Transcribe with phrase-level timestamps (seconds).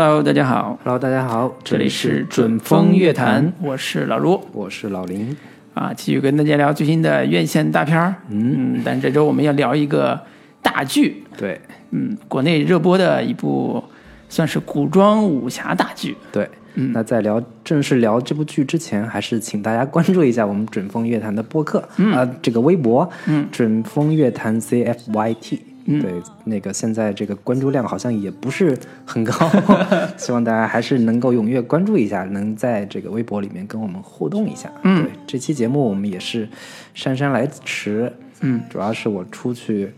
[0.00, 4.40] Hello，大家好，Hello，大家好，这里是准风乐坛，我是老卢。
[4.52, 5.36] 我是老林。
[5.74, 8.14] 啊，继续跟大家聊最新的院线大片儿。
[8.28, 10.16] 嗯，但这周我们要聊一个
[10.62, 11.60] 大剧，对。
[11.90, 13.82] 嗯，国内热播的一部
[14.28, 16.16] 算是古装武侠大剧。
[16.30, 16.92] 对，嗯。
[16.92, 21.80] 那在聊正式聊这部剧之前，还是请大家关注一下我们准风乐坛的播客，
[22.14, 25.58] 啊、这个微博，嗯，准风乐坛 CFYT。
[26.00, 26.12] 对，
[26.44, 29.32] 那个现在这个关注量好像也不是很高，
[30.18, 34.70] 希望大家还是能够踊跃关注一下，能在这个微博里面跟我们互动一下。
[34.82, 36.46] 嗯，对，这期节目我们也是
[36.94, 39.90] 姗姗来迟，嗯，主要是我出去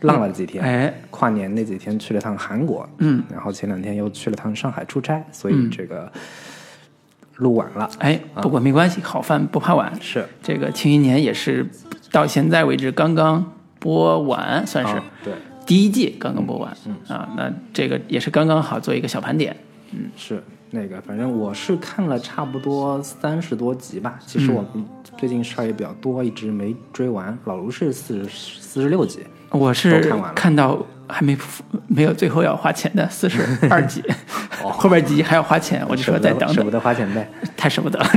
[0.00, 6.10] 浪了几天，哎，跨年那几天去了趟韩国，嗯，然后前两天又去了趟上海出差，所以这个
[7.36, 7.90] 录晚了。
[7.98, 9.92] 哎，不过没关系，好饭不怕晚。
[10.00, 11.66] 是，这个《庆余年》也是
[12.10, 13.52] 到现在为止刚刚
[13.84, 15.34] 播完，算是、啊对，
[15.66, 16.74] 第一季刚刚播完。
[16.86, 19.54] 嗯啊，那这个也是刚刚好做一个小盘点。
[19.92, 24.18] 嗯是那个，反正我是看了差不多三十多集吧。
[24.26, 24.64] 其实我
[25.18, 27.36] 最近事儿也比较多，一直没追完。
[27.44, 31.36] 老卢是四十四十六集，我是都看完了看到还没
[31.86, 34.02] 没有最后要花钱的四十二集，
[34.62, 37.28] 后边几集还要花钱，我就说再等等，得舍不得花钱呗。
[37.56, 38.08] 太舍不得了。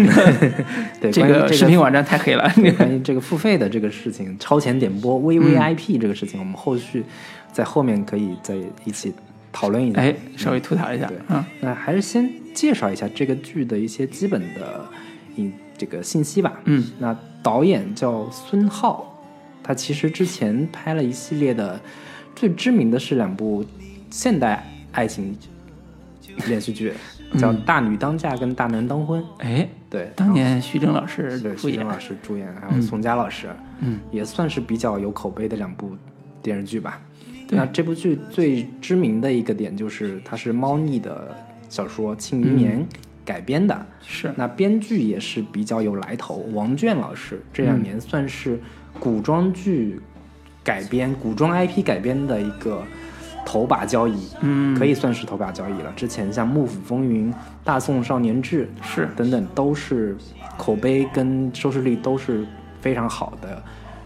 [1.00, 2.52] 对，这个视频网站太黑了。
[2.78, 7.04] 关于这个付费的这个事情，超前点播 VVIP 这个事情，我们后续
[7.52, 9.14] 在后面可以再一起
[9.52, 10.02] 讨论一下。
[10.02, 14.86] 哎，稍微吐槽一下对，嗯，那还是先介绍一下这个剧的一些基本的
[15.36, 16.54] 影这个信息吧。
[16.66, 19.22] 嗯，那导演叫孙浩，
[19.64, 21.80] 他其实之前拍了一系列的，
[22.38, 23.66] 最知名的是两部
[24.12, 25.36] 现代爱情
[26.46, 26.94] 连续剧，
[27.36, 29.20] 叫《大女当嫁》跟《大男当婚》。
[29.40, 33.50] 哎，对，当年徐峥老师对，徐峥，老师主演，还有宋佳老师，
[33.80, 35.98] 嗯，也算是比较有口碑的两部
[36.44, 37.02] 电视剧吧。
[37.50, 41.36] 那这部剧最知名的一个点就是它是猫腻的
[41.70, 42.80] 小说《庆余年》
[43.26, 44.32] 改编的，是。
[44.38, 47.66] 那编剧也是比较有来头，王倦老师这嗯。
[47.66, 48.60] 两年算是
[49.00, 50.00] 古装剧
[50.68, 52.84] 改编、古装 IP 改编的一个
[53.46, 55.90] 头把交椅，嗯可以算是头把交椅了。
[55.96, 57.32] 之前像《幕府风云》
[57.64, 60.18] 《大宋少年志》是等等，都是
[60.58, 62.46] 口碑跟收视率都是
[62.82, 63.64] 非常好的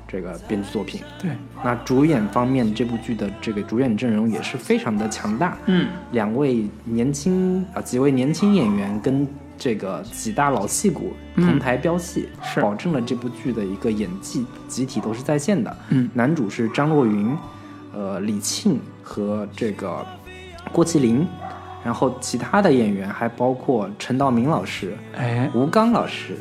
[0.08, 1.02] 这个编剧作品。
[1.20, 1.32] 对，
[1.64, 5.58] 那主演方面，这部剧的这个主演阵容也是非常的强大。
[5.66, 9.28] 嗯，两位年轻啊，几位年轻演员跟
[9.64, 12.60] 这个几大老戏骨同台飙戏，是。
[12.60, 15.78] 保证了这部剧的一个演技集体都是在线的。
[15.90, 17.38] 嗯，男主是张若昀，
[17.94, 20.04] 呃，李沁和这个
[20.72, 21.28] 郭麒麟，
[21.84, 26.36] 然后其他的演员还包括陈道明老师、哎，吴刚老师、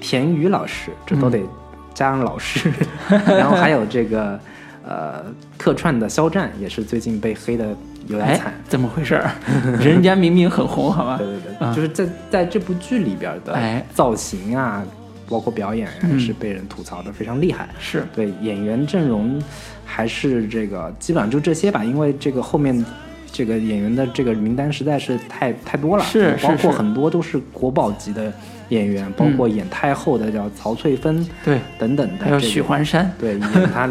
[0.00, 1.48] 田雨老师，这都得嗯。
[1.92, 2.72] 加上老师，
[3.10, 4.40] 然后还有这个
[4.82, 5.26] 呃
[5.58, 7.76] 客串的肖战，也是最近被黑的
[8.12, 9.30] 有点哎惨。，怎么回事儿？
[9.80, 11.16] 人家明明很红，好吧？
[11.18, 11.26] 对？
[11.26, 13.84] 对对，就是在在这部剧里边的哎。
[13.94, 14.84] 造型啊，
[15.28, 16.20] 包括表演啊，嗯。
[16.20, 17.68] 是被人吐槽的非常厉害。
[17.78, 19.42] 是，对演员阵容
[19.84, 22.84] 还是这个基本上就这些吧，因为这个后面
[23.32, 28.32] 这个演员的这个名单实在是太太多了，是是包括很多都是国宝级的
[28.68, 33.40] 演员，包括演太后的叫曹翠芬对，等等的，还有这个许环山，对，演
[33.72, 33.88] 他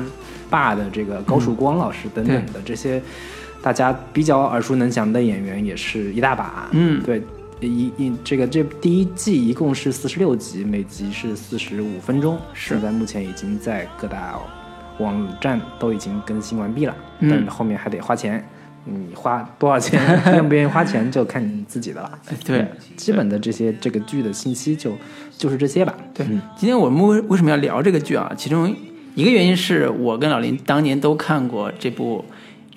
[0.50, 3.02] 爸的这个高曙光老师 等等的这些，
[3.62, 6.68] 大家比较耳熟能详的演员也是一大把。
[6.72, 7.22] 嗯对，
[7.62, 14.40] 一一这个这第一季一共是四十六集，每集是四十五分钟，是现在目前已经在各大
[15.00, 18.44] 网站都已经更新完毕了，嗯但是后面还得花钱。
[18.84, 20.02] 你花多少钱，
[20.34, 22.20] 愿不愿意花钱就看你自己的了。
[22.32, 22.68] 哎 对嗯
[22.98, 24.92] 基本的这些这个剧的信息就
[25.38, 25.96] 就是这些吧。
[26.16, 28.34] 对嗯，今天我们为为什么要聊这个剧啊？
[28.36, 28.76] 其中
[29.14, 32.26] 一个原因是我跟老林当年都看过这部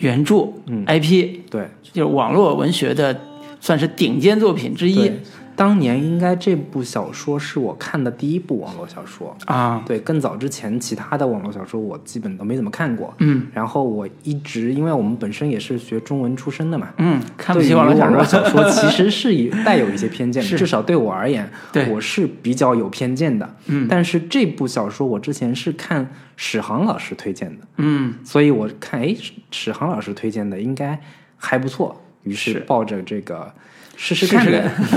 [0.04, 3.18] 原著嗯 IP，对，就是网络文学的
[3.58, 5.20] 算是顶尖作品之一对，
[5.56, 9.36] 当年应该这部小说是我看的第一部网络小说。
[9.46, 9.82] 啊。
[9.86, 13.12] 对，更早之前其他的网络小说我基本都没怎么看过。
[13.18, 23.54] 嗯然后我一直，因为我们本身也是学中文出身的嘛，嗯，看不起对网络小说，小说其实是以 带有一些偏见的，至少对我而言，对我是比较有偏见的。
[23.66, 30.98] 嗯但是这部小说我之前是看史航老师推荐的，嗯所以我看，哎，史史航老师推荐的应该
[31.36, 33.52] 还不错，于是是抱着这个
[33.96, 34.44] 试试看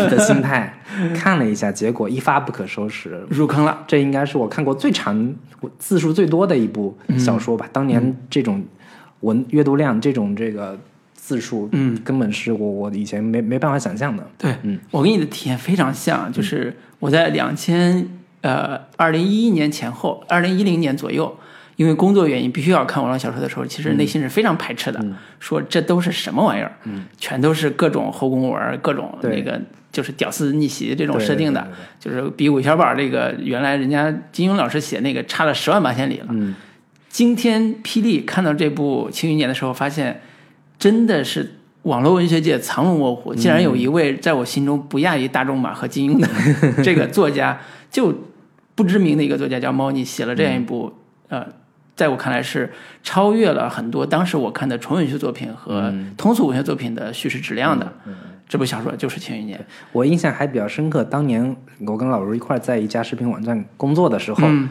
[0.10, 0.74] 的心态
[1.16, 3.26] 看了一下，结果一发不可收拾。
[3.30, 3.84] 入坑了。
[3.88, 5.36] 这应该是我看过最长、
[5.78, 7.68] 字数最多的一部小说吧。
[7.72, 8.64] 当年这种
[9.22, 10.78] 文阅读量、这种这个
[11.14, 14.26] 字数，嗯，根本是我我以前没没办法想象的。
[14.38, 18.08] 对，嗯我跟你的体验非常像，就是我在两千
[18.42, 21.36] 呃二零一一年前后，二零一零年左右
[21.78, 25.16] 因为工作原因必须要看网络小说的时候，其实内心是非常排斥的，嗯。
[25.40, 26.76] 说这都是什么玩意儿，
[27.18, 31.66] 全都是各种后宫文，各种那个就是屌丝逆袭这种设定的，
[32.02, 36.28] 对就是比韦小宝这个原来人家金庸老师写那个差了十万八千里了。
[36.32, 36.54] 嗯。
[37.10, 40.22] 今天霹雳看到这部《庆余年》的时候，发现
[40.78, 46.28] 真的是网络文学界藏龙卧虎，竟然有一位在我心中不亚于大仲马和金庸的
[46.84, 47.60] 这个作家，
[47.90, 48.14] 就
[48.76, 50.94] 不知名的一个作家叫猫腻，写了这样一部、
[51.30, 51.48] 呃，
[51.98, 52.72] 在我看来是
[53.04, 57.92] 超越了很多当时我看的纯文学作品和通俗文学作品的叙事质量的。
[58.06, 58.16] 嗯
[58.50, 59.60] 这部小说就是《庆余年》。
[59.92, 61.54] 我印象还比较深刻，当年
[61.86, 64.70] 我跟老卢一块儿在一家视频网站工作的时候，嗯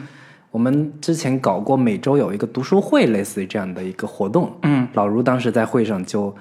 [0.49, 4.51] 我们之前搞过每周有一个读书会，类似于这样的一个活动。
[4.63, 6.35] 嗯，老卢当时在会上就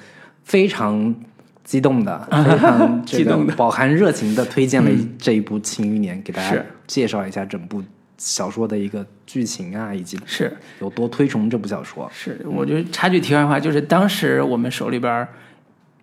[0.44, 1.14] 非常
[1.62, 6.56] 激动的、非常 激动的饱含热情的推荐了这一部《庆余年》，给大家
[6.86, 7.82] 介绍一下整部
[8.18, 10.56] 小说的一个剧情啊，以及是。
[10.80, 12.10] 有多推崇这部小说。
[12.12, 15.26] 是，我觉得插句题外话，就是当时我们手里边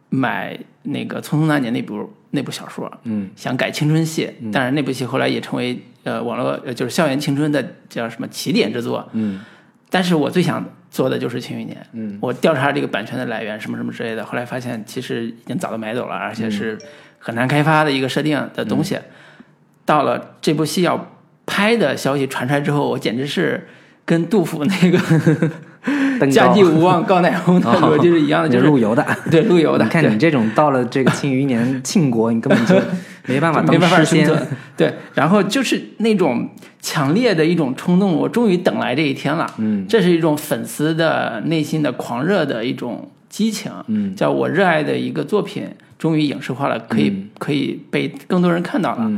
[0.10, 9.39] 买那个《匆匆那年》那部那部小说，嗯，想改青春戏，但是那部戏后来也成为呃网络呃就是校园青春的叫什么起点之作，嗯，
[9.89, 16.77] 但是我最想做的就是《庆余年》，嗯，我调查这个版权的来源什么什么之类的，后来发现其实已经早都买走了，而且是
[17.18, 18.98] 很难开发的一个设定的东西。
[19.86, 21.12] 到了这部戏要
[21.45, 23.68] 拍的消息传出来之后，我简直是
[24.06, 25.00] 跟杜甫那个
[26.19, 29.06] 登 家高祭无忘告乃翁的逻辑是一样的，就是你路由的。
[29.30, 32.75] 对陆游的，你看你这种到了这个庆余年庆国，你根本就
[33.25, 34.25] 没办法当 没办法诗仙。
[34.25, 34.48] 生存。
[34.78, 36.50] 对，然后就是那种
[36.81, 39.46] 强烈的一种冲动，我终于等来这一天了。
[39.57, 43.72] 嗯，这是一种粉丝的内心的狂热的一种激情。
[43.88, 45.68] 嗯，叫我热爱的一个作品
[46.00, 49.12] 终于影视化了，可以、可以被更多人看到了。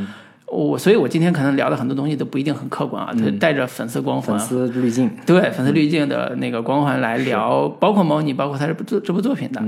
[0.55, 4.47] 嗯我所以，我今天可能聊的很多东西都不一定很客观啊，它带着粉丝光环粉。
[4.47, 5.11] 丝滤镜。
[5.25, 9.61] 对粉丝滤镜的那个光环来聊，包括猫腻，包括他这部作这部作品的，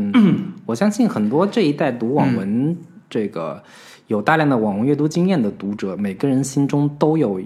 [0.65, 2.77] 我相信很多这一代读网文，
[3.09, 3.61] 这个
[4.07, 7.41] 有大量的网文阅读经验的读者，每个人心中都有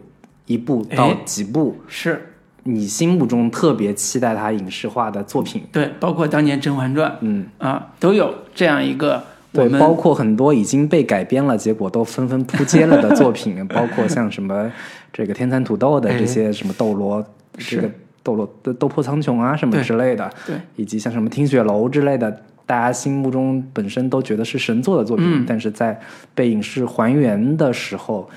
[0.46, 2.22] 一部到哎几部是
[2.64, 5.64] 你心目中特别期待他影视化的作品。
[5.72, 9.24] 对，包括当年《甄嬛传》嗯，啊，都有这样一个我
[9.54, 14.72] 对，包括很多已经被改编了，结果都纷纷扑街了的作品， 包括像什么
[15.12, 17.22] 这个天蚕土豆的这些什么斗罗，
[17.58, 17.90] 这个
[18.24, 20.56] 斗罗的斗破苍穹啊什么之类的，对。
[20.78, 22.32] 以及像什么听雪楼之类的，
[22.66, 25.46] 大家心目中本身都觉得是神作的作品，嗯。
[25.46, 26.00] 但是在
[26.34, 28.30] 被影视还原的时候，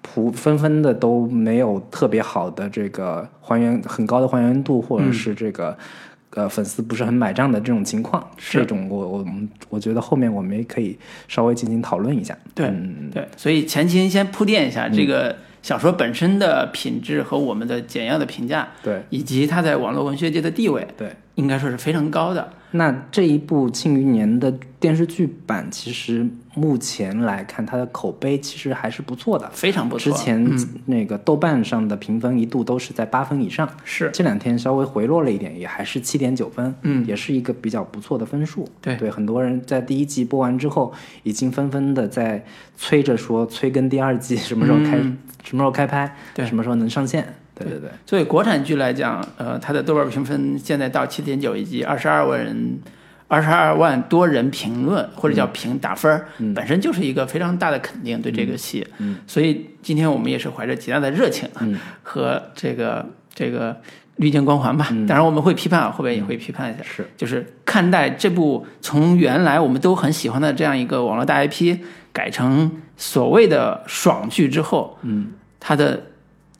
[0.00, 5.12] 普纷纷的都没有特别好的这个还原很高的还原度，或者嗯。
[5.12, 5.76] 是这个。
[6.34, 9.26] 呃，粉丝不是很买账的这种情况，是这种我我
[9.68, 10.98] 我觉得后面我们也可以
[11.28, 12.36] 稍微进行讨论一下。
[12.54, 21.14] 对嗯对，所以前期先铺垫一下这个小说本身的品质和我们的简要的评价，对以及它在网络文学界的地位，对。
[21.34, 22.52] 应该说是非常高的。
[22.74, 24.50] 那这一部《庆余年》的
[24.80, 29.46] 电视剧版，其实目前来看，它的口碑其实还是不错的。
[29.52, 30.10] 非常不错。
[30.10, 30.42] 之前
[30.86, 38.66] 那个豆瓣上的评分一度都是在八分以上，是这两天稍微回落了一点，也还是七点九分，嗯也是一个比较不错的分数。
[38.80, 40.94] 对对，很多人在第一季播完之后，
[41.24, 42.42] 已经纷纷的在
[42.78, 47.34] 催着说催更第二季，什么时候开，嗯什么时候开拍，对什么时候能上线。
[47.54, 47.68] 对。
[47.68, 52.78] 对对，作为国产剧来讲，呃，它的豆瓣评分现在到七点九，以及二十二万人、
[53.28, 58.86] 二十二万多人评论或者叫评打分儿，本身就是一个非常大的肯定对这个戏。
[58.98, 61.78] 嗯所以今天我们也是怀着极大的热情嗯。
[62.02, 63.04] 和这个
[63.34, 63.76] 这个
[64.16, 64.86] 滤镜光环吧。
[65.08, 66.82] 当然我们会批判啊，后边也会批判一下。
[66.84, 67.06] 是。
[67.16, 71.78] 就是看待这部从原来我们都很喜欢的这样一个网络大 IP
[72.12, 75.28] 改成所谓的爽剧之后，嗯，
[75.58, 75.98] 它的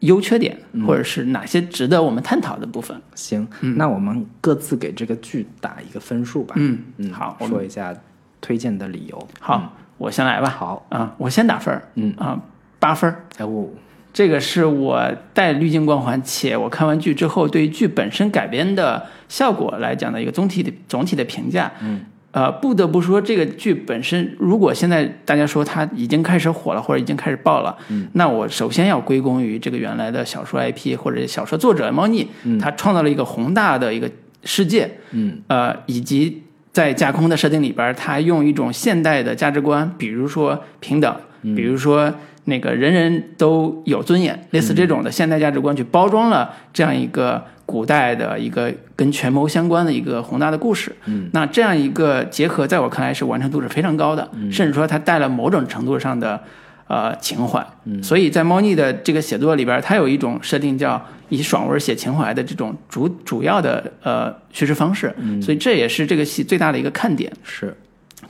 [0.02, 0.56] 优缺点，
[0.86, 3.00] 或者是哪些值得我们探讨的部分。
[3.14, 6.54] 行，那我们各自给这个剧打一个分数吧。
[6.58, 7.94] 嗯嗯，好我说一下
[8.40, 9.28] 推荐的理由。
[9.38, 10.48] 好，我先来吧。
[10.48, 11.82] 好，啊，我先打分儿。
[11.94, 12.40] 嗯啊，
[12.78, 13.24] 八分儿。
[13.38, 13.70] 哎我
[14.12, 21.72] 这个是我带滤镜光环，且我看完剧之后对剧本身改编的效果来讲的一个总体的总体的评价。
[21.80, 34.10] 嗯，呃，不得不说这个剧本身，如果现在大家说它已经开始火了，或者已经开始爆了，嗯，那我首先要归功于这个原来的小说 IP 或者小说作者猫腻，嗯，他创造了一个宏大的一个
[34.44, 42.12] 世界，嗯，呃，以及在架空的设定里边，他用一种现代的价值观，比如说平等，比如说
[42.44, 50.94] 那个人人都有尊严，类似这种的现代价值观，去包装了这样一个古代的一个跟权谋相关的一个宏大的故事。
[51.06, 56.42] 嗯，那这样一个结合，在我看来是完成度是非常高的，甚至说它带了某种程度上的。
[56.88, 57.64] 呃情怀。
[58.02, 67.32] 所以在猫腻的这个写作里边，它有一种设定叫以爽文写情怀的这种主主要的呃叙事方式，所以这也是这个戏最大的一个看点。
[67.42, 67.74] 是，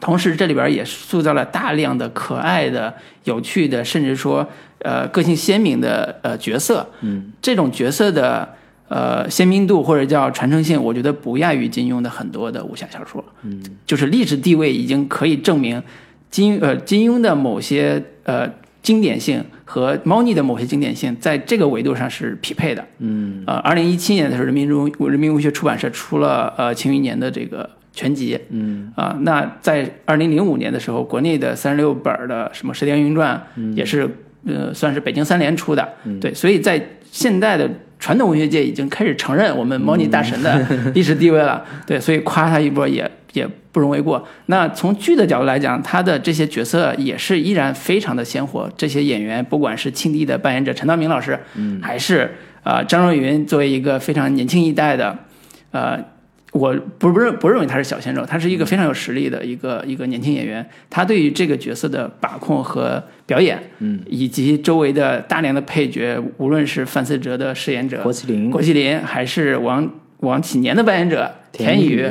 [0.02, 2.92] 同时这里边也塑造了大量的可爱的、
[3.22, 4.44] 有趣的，甚至说
[4.80, 6.84] 呃个性鲜明的呃角色。
[7.02, 8.56] 嗯，这种角色的
[8.88, 13.24] 呃鲜明度或者叫传承性，我觉得不亚于金庸的很多的武侠小说。
[13.42, 15.80] 嗯，就是历史地位已经可以证明
[16.28, 18.50] 金呃金庸的某些呃
[18.82, 22.84] 经典性和猫腻的某些经典性，在这个维度上是匹配的。
[22.98, 28.38] 嗯呃，二零一七年的时候，人民中人民文学出版社出了呃庆余年的这个全集。
[28.50, 34.08] 嗯啊、那在二零零五年的时候，国内的三十六本的什么《射雕英雄传》也是
[34.46, 35.88] 呃算是北京三联出的，
[36.20, 44.26] 对，所以在现代的传统文学界已经开始承认我们猫腻大神的 历史地位了，对，所以夸他一波也也不容为过。
[44.46, 51.38] 那从剧的角度来讲，他的这些角色也是依然非常的鲜活，这些演员不管是庆帝的扮演者陈道明老师，
[51.80, 52.30] 还是
[52.64, 55.16] 呃张若昀作为一个非常年轻一代的，
[55.70, 56.11] 呃。
[56.52, 60.64] 我不不认不认为他是小鲜肉，他是一个非常有实力的一个一个年轻演员。
[60.90, 72.06] 他对于这个角色的把控和表演，嗯，以及周围的大量的配角，无论是范思哲的饰演者郭麒麟郭麒麟，还是王王启年的扮演者田田宇，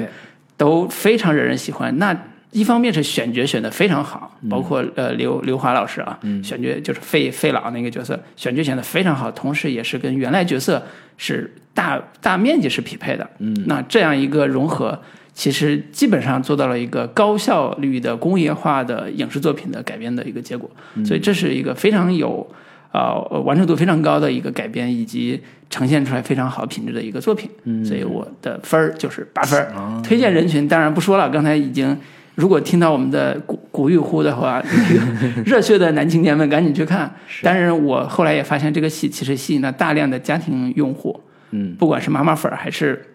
[0.58, 1.96] 都非常惹人喜欢。
[2.00, 2.16] 那
[2.52, 10.84] 一方面是选角选的非常好，包括呃刘刘华老师啊，选角就是费费老那个角色，选角选的非常好，同时也是跟原来角色
[11.16, 13.30] 是大大面积是匹配的。
[13.40, 15.02] 嗯，那这样一个融合，
[15.34, 20.70] 其实基本上做到了一个高效率的工业化的影视作品的改编的一个结果。
[21.06, 22.46] 所以这是一个非常有
[22.92, 27.50] 呃完成度非常高的一个改编，以及呈现出来非常好品质的一个作品。
[27.64, 30.02] 嗯，所以我的分儿就是八分儿。
[30.04, 31.98] 推荐人群当然不说了，刚才已经。
[32.36, 34.72] 如果听到我们的古古玉呼的话，那
[35.36, 37.14] 个热血的男青年们赶紧去看。
[37.42, 41.20] 当然，我后来也发现这个戏其实吸引了大量的家庭用户，
[41.52, 43.06] 嗯，不管是妈妈粉儿还是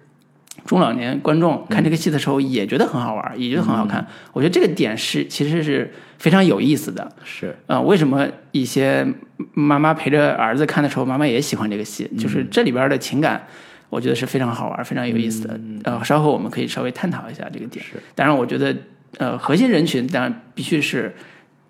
[0.64, 4.06] 中老年观众，看这个戏的时候也觉得很好玩，也觉得很好看。
[4.32, 7.10] 我觉得这个点是其实是非常有意思的。
[7.24, 9.06] 是啊、为什么一些
[9.54, 12.10] 妈妈陪着儿子看的时候，妈妈也喜欢这个戏？
[12.18, 13.46] 就是这里边的情感，
[13.88, 15.60] 我觉得是非常好玩、非常有意思的。
[15.84, 17.84] 呃，稍后我们可以稍微探讨一下这个点。
[18.14, 18.74] 当然，我觉得
[19.18, 21.14] 呃，核心人群当然必须是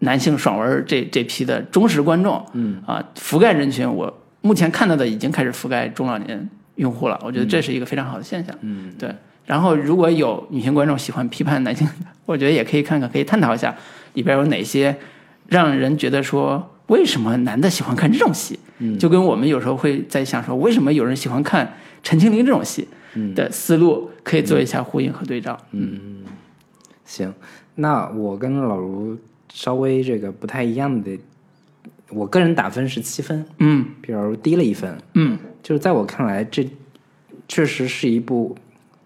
[0.01, 2.45] 男性爽文这这批的忠实观众。
[2.53, 7.19] 嗯啊，覆盖人群，我目前看到的已经开始覆盖中老年用户了。
[7.23, 8.55] 我觉得这是一个非常好的现象。
[8.61, 9.15] 嗯，对。
[9.45, 11.89] 然后，如果有女性观众喜欢批判男性，
[12.25, 13.73] 我觉得也可以看看，可以探讨一下
[14.15, 14.97] 里边有哪些
[15.47, 18.59] 让人觉得说，为什么男的喜欢看这种戏？
[18.79, 22.89] 嗯，就跟我们有时候会在想说，为什么有人喜欢看陈情令这种戏
[23.37, 25.57] 的思路，可以做一下呼应和对照。
[25.71, 26.25] 嗯，
[27.07, 27.33] 行，
[27.75, 29.17] 那我跟老卢
[29.51, 31.19] 稍微这个不太一样的，
[32.11, 34.99] 我个人打分是七分，嗯比老卢低了一分。
[35.15, 36.69] 嗯就是在我看来，这
[37.49, 38.55] 确实是一部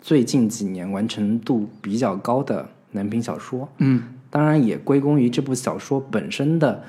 [0.00, 3.68] 最近几年完成度比较高的男频小说。
[3.78, 6.82] 嗯当然，也归功于这部小说本身的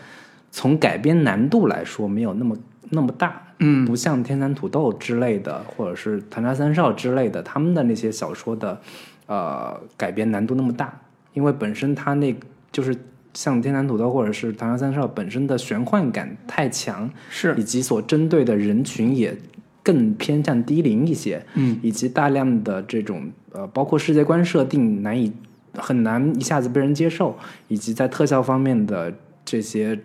[0.51, 2.58] 从改编难度来说没有那么
[2.89, 3.41] 那么大。
[3.63, 8.82] 嗯不像天蚕土豆之类的，或者是唐家三少之类的，他们的那些小说的
[9.28, 11.00] 呃改编难度那么大，
[11.34, 12.36] 因为本身它那
[12.72, 12.96] 就是
[13.34, 17.56] 像天蚕土豆或者是唐家三少本身的玄幻感太强，是。
[17.58, 19.36] 以及所针对的人群也
[19.84, 25.32] 更偏向低龄一些，嗯，以及大量的这种呃，包括世界观设定难以
[25.74, 27.38] 很难一下子被人接受，
[27.68, 29.13] 以及在特效方面的
[29.44, 30.00] 这些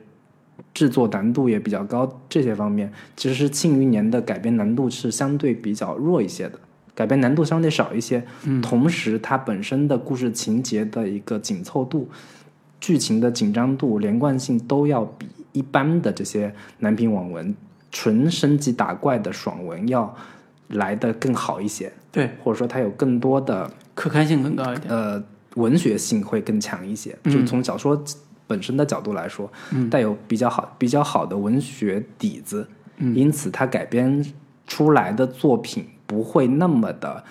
[0.73, 6.59] 制作难度也比较高，这些方面其实是《庆余年》的改编难度是相对比较弱一些的。
[6.97, 12.09] 改编难度相对少一些，嗯，同时它本身的故事情节的一个紧凑度、
[12.81, 17.55] 剧情的紧张度、连贯性都要比一般的这些男频网文
[17.93, 20.13] 纯升级打怪的爽文要
[20.69, 24.93] 来的更好一些，对，或者说它有更多的可看性更高一点。
[24.93, 25.23] 呃
[25.57, 27.17] 文学性会更强一些。
[27.25, 27.99] 就从小说
[28.47, 29.51] 本身的角度来说，
[29.91, 33.15] 带有比较好比较好的文学底子，嗯。
[33.15, 34.23] 因此它改编
[34.67, 37.23] 出来的作品不会那么的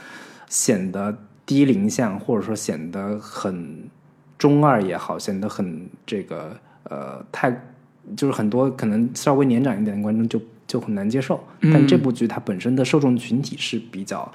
[0.48, 3.84] 显得低龄向，或者说显得很
[4.38, 7.50] 中二也好，显得很这个呃太
[8.16, 11.44] 就是很多可能稍微年长一点的观众就就很难接受。
[11.62, 14.32] 但这部剧它本身的受众群体是比较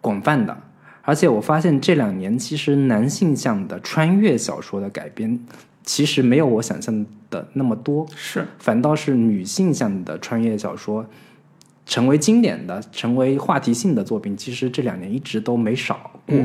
[0.00, 0.56] 广泛的，
[1.02, 5.38] 而且我发现这两年其实男性向的穿越小说的改编，
[5.84, 11.06] 其实没有我想象的那么多，是，反倒是女性向的穿越小说
[11.86, 16.36] 成为经典的、成为话题性的作品，其实这两年一直都没少过，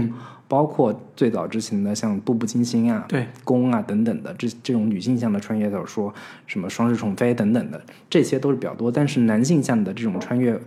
[0.47, 6.13] 包括最早之前的像《步步惊心》啊、对宫啊等等的这这种女性向的穿越小说，
[6.45, 8.91] 什么《双世宠妃》等等的，这些都是比较多。
[8.91, 10.59] 但是男性向的这种穿越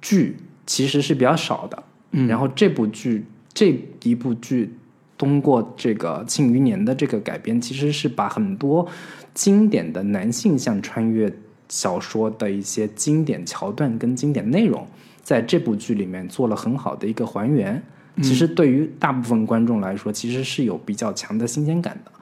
[0.00, 0.36] 剧
[0.66, 1.82] 其实是比较少的。
[2.12, 4.72] 嗯然后这部剧这一部剧
[5.18, 8.86] 通过这个《庆余年》的这个改编，其实是把很多
[9.34, 11.30] 经典的男性向穿越
[11.74, 14.86] 小说的一些经典桥段跟经典内容，
[15.24, 17.82] 在这部剧里面做了很好的一个还原。
[18.22, 22.12] 其实对于大部分观众来说，其实是有比较强的新鲜感的。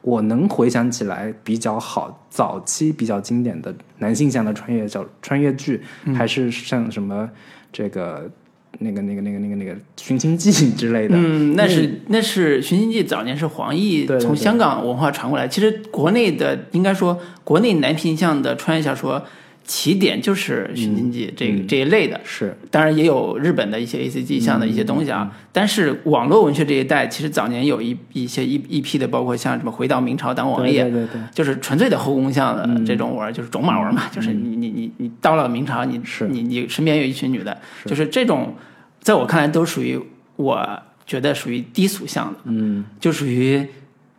[0.00, 5.82] 我能回想起来比较好早期比较经典的男性向的穿越小穿越剧，
[6.14, 7.28] 还是像什么
[7.72, 8.30] 这个
[8.78, 11.14] 那个那个那个那个那个《寻秦记》之类的。
[11.16, 15.46] 嗯，那是那是《寻秦记》早年是黄奕从香港文化传过来。
[15.46, 19.22] 其实国内的应该说国内男频向的穿越小说
[19.64, 22.20] 起点就是《寻秦记》这嗯这一类的。
[22.24, 22.56] 是。
[22.70, 36.26] 当然也有日本的一些 A C G 像的一些东西嗯啊，但是网络文学这一代，其实早年有一一些一一批的，包括像什么回到明朝当王爷，对对就是纯粹的后宫向的这种文儿，就是种马文嘛，就是你你你你到了明朝，你嗯是。
[36.28, 38.54] 你你身边有一群女的，就是这种，
[39.00, 39.98] 在我看来都属于
[40.36, 42.84] 我觉得属于低俗向的，嗯。
[42.98, 43.64] 就属于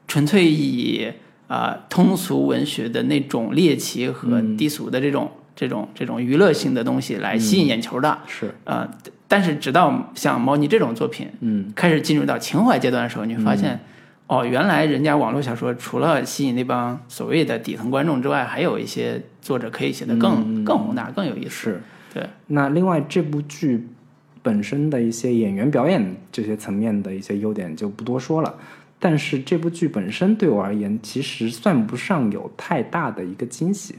[0.08, 1.08] 纯粹以
[1.52, 8.20] 啊、通俗文学的那种猎奇和嗯低俗的这种、这种这种娱乐性的东西来吸引眼球的。
[8.26, 8.90] 是呃，
[9.28, 13.78] 但是直到像猫腻这种作品嗯开始进入到情怀阶段的时候，你会发现，
[14.28, 21.50] 哦，原来人家网络小说除了吸引那帮所谓的底层观众之外，还有一些作者可以写得更、更宏大、更有意思。
[21.50, 21.82] 是。
[22.14, 23.88] 对，那另外这部剧
[24.42, 28.56] 本身的一些演员表演这些层面的一些优点就不多说了，
[29.04, 33.96] 但是这部剧本身对我而言，其实算不上有太大的一个惊喜，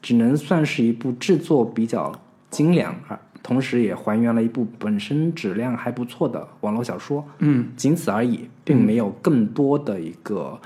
[0.00, 2.14] 只能算是一部制作比较
[2.50, 10.56] 精良，而同时也还原了一部本身质量还不错的网络小说，嗯，仅此而已，并没有更多的一个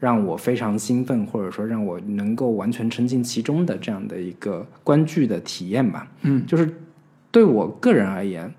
[0.00, 6.08] 让我非常兴奋，或者说让我能够完全沉浸其中的这样的一个观剧的体验吧。
[6.22, 6.74] 嗯，就是
[7.30, 8.50] 对我个人而言，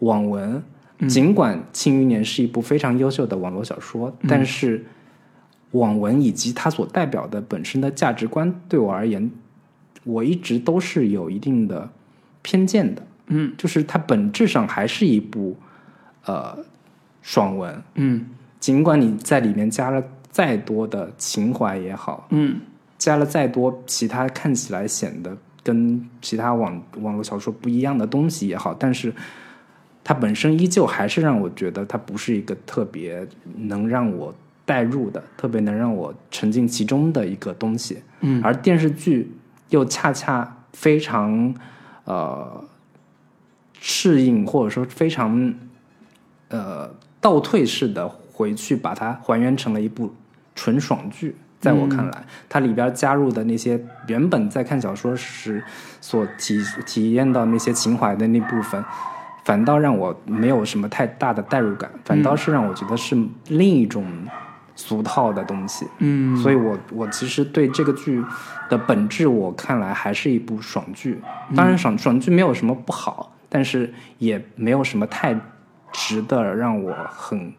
[0.00, 0.60] 网文
[1.08, 4.84] 尽管《庆余年》是一部非常优秀的网络小说，但是
[5.72, 9.30] 网文以及它所代表的本身的价值观，对我而言，
[10.04, 11.90] 我一直都是有一定的
[12.42, 13.02] 偏见的。
[13.26, 15.56] 嗯，就是它本质上还是一部
[16.24, 16.56] 呃
[17.22, 18.24] 爽文，嗯。
[18.58, 22.58] 尽管你在里面加了再多的情怀也好，嗯。
[22.96, 29.12] 加了再多其他看起来显得跟其他网网络小说不一样的东西也好，但是
[30.08, 34.32] 它本身依旧还是让我觉得它不是一个特别能让我
[34.64, 38.00] 代入的、特别能让我沉浸其中的一个东西。
[38.20, 39.28] 嗯，而电视剧
[39.70, 41.52] 又恰恰非常
[42.04, 42.64] 呃
[43.80, 45.52] 适应，或者说非常
[46.50, 46.88] 呃
[47.20, 50.14] 倒退式的回去把它还原成了一部
[50.54, 51.34] 纯爽剧。
[51.58, 55.60] 在我看来，它里边加入的那些原本在看小说时
[56.00, 58.84] 所体体验到那些情怀的那部分，
[59.46, 64.04] 反倒让我没有什么太大的代入感，反倒是让我觉得是另一种
[64.74, 65.86] 俗套的东西。
[65.98, 68.20] 嗯所以我我其实对这个剧
[68.68, 71.22] 的本质，我看来还是一部爽剧。
[71.54, 75.32] 当然爽，爽剧没有什么不好，但是也没有什么太
[75.92, 77.54] 值得让我很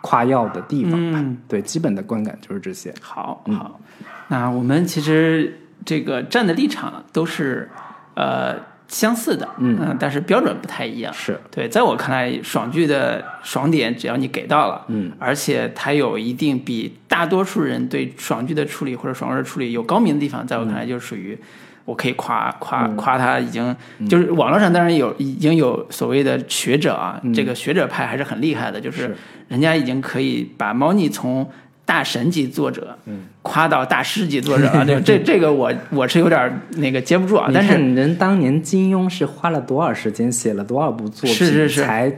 [0.00, 1.18] 夸耀的地方吧。
[1.20, 2.94] 嗯对，基本的观感就是这些。
[3.00, 3.80] 好好，
[4.28, 7.68] 那我们其实这个站的立场都是
[8.14, 8.54] 呃
[8.92, 9.96] 相似的，嗯。
[9.98, 11.12] 但是标准不太一样。
[11.12, 21.36] 是，对，在我看来，爽剧的爽点只要你给到了，嗯，而且它有一定比大多数人对爽剧的处理或者爽文的处理有高明的地方，在我看来就属于。
[21.84, 23.74] 我可以夸夸夸他已经，
[24.08, 29.16] 就是网络上当然有已经有所谓的学者啊，这个学者派还是很厉害的，就是是。
[29.48, 31.44] 人家已经可以把猫腻从
[31.92, 32.96] 大神级作者，
[33.42, 41.82] 夸到大师级作者啊， 这，这这个我我是有点那个接不住啊，但是看人当年金庸是花了多少时间写了多少部作品，是是是。
[41.82, 42.10] 才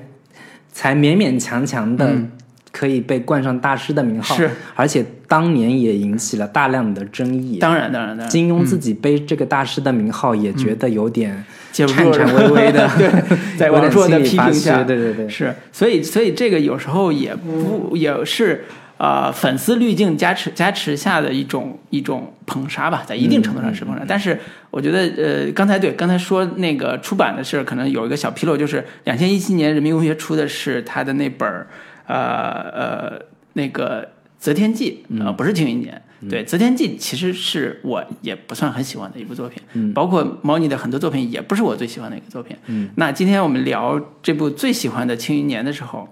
[0.73, 2.31] 才勉勉强强的嗯。
[2.71, 7.59] 可以被冠上大师的名号，是，而且当年也引起了大量的争议。
[7.61, 11.33] 当然当然当然，金庸自己背这个大师的名号，也觉得有点
[11.73, 12.19] 颤接不住了。
[12.19, 13.09] 颤巍巍的， 对，
[13.57, 18.65] 在王朔的批评下，对对对，是，所以所以这个有时候也不也是
[18.97, 24.05] 呃粉丝滤镜加持加持下的一种一种捧杀吧，在一定程度上是捧杀。
[24.07, 24.39] 但是
[24.71, 31.67] 我觉得呃刚才对刚才说那个出版的事儿，可能有一个小纰漏，就是两千一七年人民文学出的是他的那本儿
[32.07, 32.17] 呃
[32.71, 33.23] 呃
[33.55, 34.03] 那个
[34.39, 35.95] 《择天记》呃不是《庆余年》。
[36.31, 42.57] 对《择天记》其实是我也不算很喜欢的一部作品，嗯包括猫腻的很多作品也不是我最喜欢的一个作品。
[42.65, 46.09] 嗯，那今天我们聊这部最喜欢的《庆余年》的时候，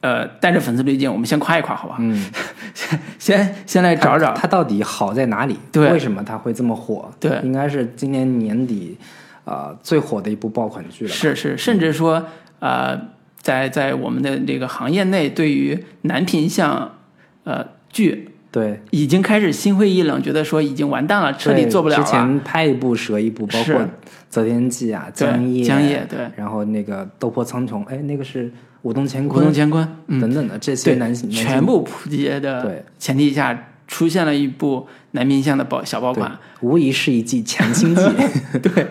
[0.00, 1.96] 呃，带着粉丝滤镜，我们先夸一夸，好吧？
[1.98, 2.14] 嗯，
[2.72, 5.58] 先先先来找找它到底好在哪里？
[5.70, 7.10] 对为什么它会这么火？
[7.20, 8.96] 对应该是今年年底
[9.44, 11.10] 呃最火的一部爆款剧了。
[11.10, 12.24] 是是，甚至说
[12.60, 12.98] 呃，
[13.36, 16.96] 在在我们的这个行业内，对于男频向
[17.44, 22.02] 呃剧对，已经开始心灰意冷，觉得说已经完蛋了，彻底做不了了。
[22.02, 23.86] 之前拍一部折一部，包括
[24.28, 28.50] 择天记啊、对江夜、江夜对然后那个斗破苍穹，哎，那个是
[28.82, 32.84] 武动乾武坤动乾坤，嗯，等等的这些对，男性全部扑街的对。
[32.98, 38.02] 前提下，出现了一部男明星的爆小爆款，，无疑是一剂强心剂。
[38.60, 38.86] 对，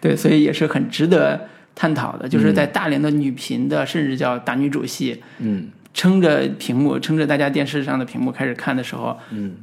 [0.00, 5.68] 对，所以也是很值得探讨的，嗯就是在大连的女频的，甚至叫大女主戏，嗯。
[5.92, 9.56] 撑着屏幕，撑着大家电视上的屏幕开始看的时候，嗯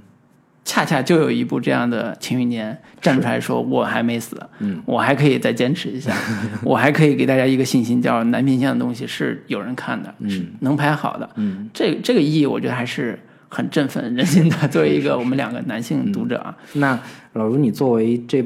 [0.67, 6.13] 恰恰就有一部这样的《庆余年》站出来说：“我还没死，嗯，我还可以再坚持一下，
[6.62, 11.30] 我还可以给大家一个信心，叫男频向的东西是有人看的，是能拍好的。
[11.36, 14.67] 嗯，这这个意义，我觉得还是很振奋人心的。
[14.67, 16.99] 作为一个 我们两个男性读者啊，那
[17.32, 18.45] 老卢，你作为这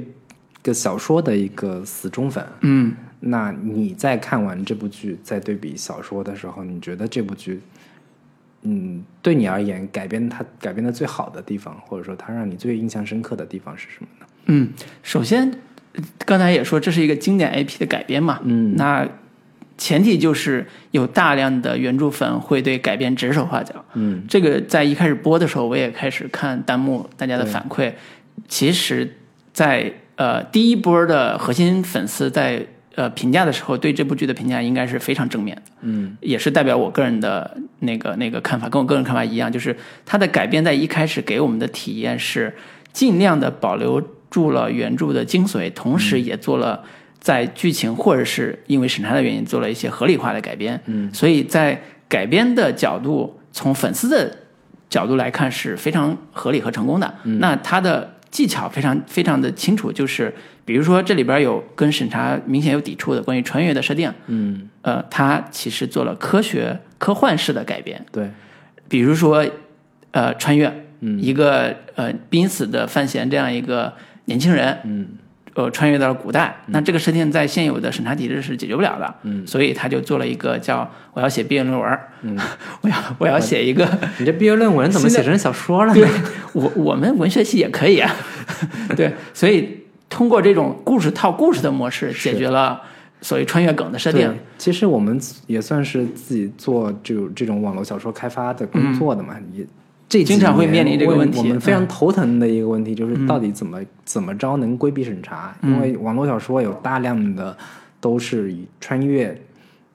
[0.61, 7.59] 个小说的一个死忠粉，嗯，那你在看完这部剧，再对比小说的时候，你觉得这部剧，
[8.63, 14.25] 嗯，对你而言改编它改编的最好的地方，或者说它让你最印象深刻的地方是什么呢？
[14.45, 14.69] 嗯，
[15.03, 15.51] 首先
[16.25, 19.07] 刚才也说这是一个经典 IP 的改编嘛，嗯，那
[19.77, 23.83] 前提就是有大量的原著粉会对改编指手画脚。
[23.93, 27.91] 嗯这个在一开始播的时候，我也开始看弹幕大家的反馈。
[28.47, 29.17] 其实
[29.51, 35.61] 在，呃第一波的核心粉丝在呃评价的时候，对这部剧的评价应该是非常正面的。
[35.81, 39.75] 嗯也是代表我个人的那个那个看法，跟我个人看法一样，就是
[40.05, 42.53] 它的改编在一开始给我们的体验是
[42.93, 46.83] 尽量的保留住了原著的精髓，同时也做了
[47.19, 50.79] 在剧情或者是因为审查的原因做了一些合理化的改编。
[50.85, 54.37] 嗯，所以在改编的角度，从粉丝的
[54.89, 57.13] 角度来看是非常合理和成功的。
[57.23, 60.33] 那它的技巧非常非常的清楚，就是
[60.65, 68.29] 比如说这里边有跟审查明显有抵触的关于穿越的设定，嗯，呃，它其实做了科学科幻式的改编，对，
[68.87, 69.45] 比如说，
[70.11, 70.67] 呃，穿越，
[71.01, 71.19] 嗯。
[71.19, 73.93] 一个呃濒死的范闲这样一个
[74.25, 75.07] 年轻人，嗯。
[75.53, 82.39] 呃，穿越到了古代，那这个设定在现有的审查体制是解决不了的，嗯，所以他就做了一个叫我要写毕业论文，嗯，
[82.79, 83.85] 我要我要写一个，
[84.17, 86.09] 你这毕业论文怎么写成小说了对呢？
[86.53, 88.15] 我我们文学系也可以啊，
[88.95, 89.80] 对，所以
[90.11, 92.79] 通过这种故事套故事的模式，解决了
[93.21, 99.65] 所谓穿越梗的设定，，其实我们也算是自己做这种这种网络小说开发的工作的嘛，也
[100.09, 101.87] 这经常会面临这个问题我们非常嗯。
[101.87, 105.55] 头疼的一个问题就是到底怎么、怎么着能规避审查？
[105.63, 107.55] 因为网络小说有大量的
[108.01, 109.39] 都是以穿越、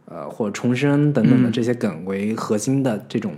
[0.07, 3.35] 呃或者重生等等的这些梗为核心的这种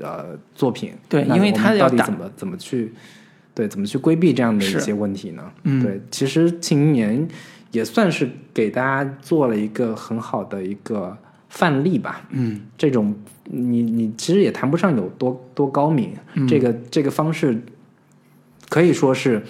[0.00, 0.92] 呃作品。
[1.08, 2.92] 对因为它到底怎么怎么去
[3.56, 5.42] 对怎么去规避这样的一些问题呢？
[5.62, 5.82] 嗯。
[5.82, 7.26] 对，其实《庆余年》
[7.72, 11.16] 也算是给大家做了一个很好的一个
[11.48, 12.26] 范例吧。
[12.30, 16.46] 嗯，这种你你其实也谈不上有多多高明，嗯。
[16.46, 17.58] 这个这个方式
[18.68, 19.42] 可以说是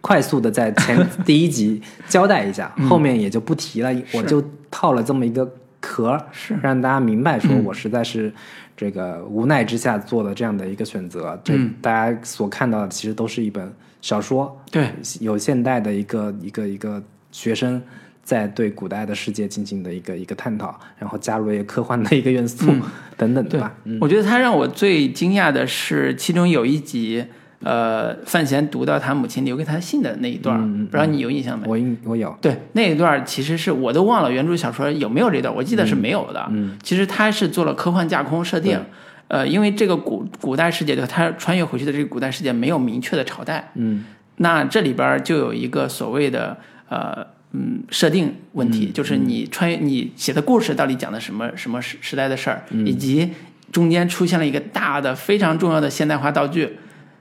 [0.00, 2.88] 快速的在前 第一集交代一下，嗯。
[2.88, 6.56] 后面也就不提了，我就套了这么一个壳，是。
[6.62, 7.64] 让大家明白说嗯。
[7.64, 8.32] 我实在是
[8.80, 11.38] 这个无奈之下做的这样的一个选择。
[11.44, 14.88] 这嗯大家所看到的其实都是一本小说，对，
[15.20, 17.82] 有现代的一个一个一个学生
[18.22, 22.80] 在对古代的世界进行的一个一个探讨，然后加入了一个科幻的一个元素、嗯
[23.18, 23.74] 等等对吧。
[23.84, 27.26] 嗯，我觉得他让我最惊讶的是，其中有一集，
[27.62, 31.68] 呃，范闲读到他母亲留给他信的那一段不知道你有印象没？
[31.68, 36.46] 我应我有，对，那一段儿其实是我都忘了原著小说有没有这段，我记得是没有的。
[36.50, 38.80] 嗯，其实他是做了科幻架空设定，
[39.28, 44.04] 呃，因为这个古古代世界，就他穿越回去的这个古代世界没有明确的朝代，嗯。
[44.36, 46.56] 那这里边儿就有一个所谓的
[46.88, 52.86] 呃嗯设定问题，嗯就是你穿越你写的故事到底讲的什么什么时时代的事儿，嗯。
[52.86, 53.28] 以及
[53.70, 56.78] 中间出现了一个大的非常重要的现代化道具，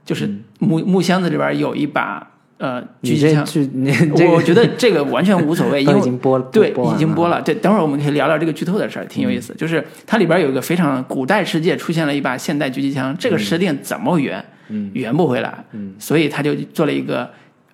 [0.10, 3.45] 就是木木箱子里边有一把呃狙击枪。
[3.74, 6.72] 你这个 我觉得这个完全无所谓， 因为已经播了，对。
[6.72, 7.39] 已经播了。
[7.43, 9.54] 这等会儿我们可以聊聊这个剧透的事儿，挺有意思。
[9.54, 14.43] 就是它里边有一个非常古代世界出现了一把现代狙击枪，这个设定怎么圆？
[14.69, 15.63] 嗯圆不回来。
[15.74, 17.30] 嗯，所以他就做了一个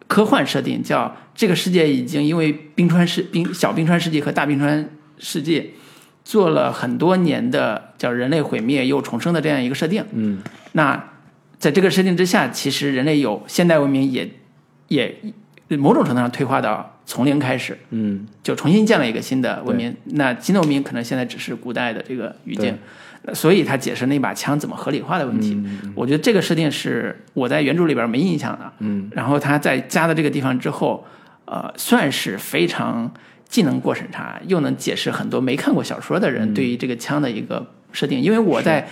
[0.08, 5.71] 科幻设定，叫这个世界已经因为冰川世冰小冰川世纪和大冰川世纪
[6.26, 10.04] 做了很多年的叫人类毁灭又重生的这样一个设定。
[10.12, 10.39] 嗯
[10.74, 11.02] 那
[11.58, 14.30] 在这个设定之下，其实人类有现代文明也
[14.88, 15.15] 也
[15.78, 19.96] 某种程度上退化到从零开始，嗯就重新建了一个新的文明。
[20.06, 22.78] 那新的文明可能现在只是古代的这个语境，
[23.34, 25.58] 所以他解释那把枪怎么合理化的问题。
[25.96, 28.72] 我觉得这个设定是我在原著里边没印象的。
[28.80, 31.06] 嗯，然后他在加到这个地方之后，
[31.46, 33.12] 呃，算是非常
[33.48, 38.22] 既能过审查，又能解释很多没看过小说的人对于这个枪的一个设定。
[38.22, 38.88] 因为我在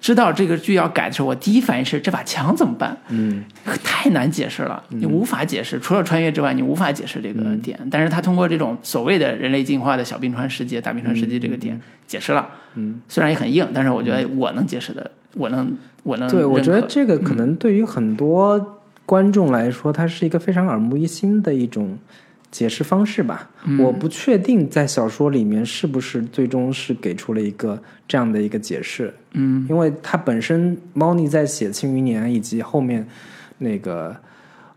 [0.00, 2.96] 知道这个剧要改的时候，我第一反应是这把枪怎么办？
[3.08, 3.44] 嗯
[3.82, 7.78] 太难解释了，你无法解释，除了穿越之外，你无法解释这个点。
[7.90, 12.48] 但是他通过这种所谓的人类进化的小冰川世界、大冰川世界这个点解释了。
[12.76, 21.98] 嗯，虽然也很硬，但是我觉得我能解释的，我能，我能对，我觉得这个可能对于很多观众来说，它是一个非常耳目一新的一种
[22.52, 23.50] 解释方式吧。
[23.80, 29.12] 我不确定在小说里面是不是最终是给出了一个这样的一个解释。
[29.32, 33.06] 嗯，因为他本身猫腻在写《庆余年》以及后面
[33.58, 34.16] 那个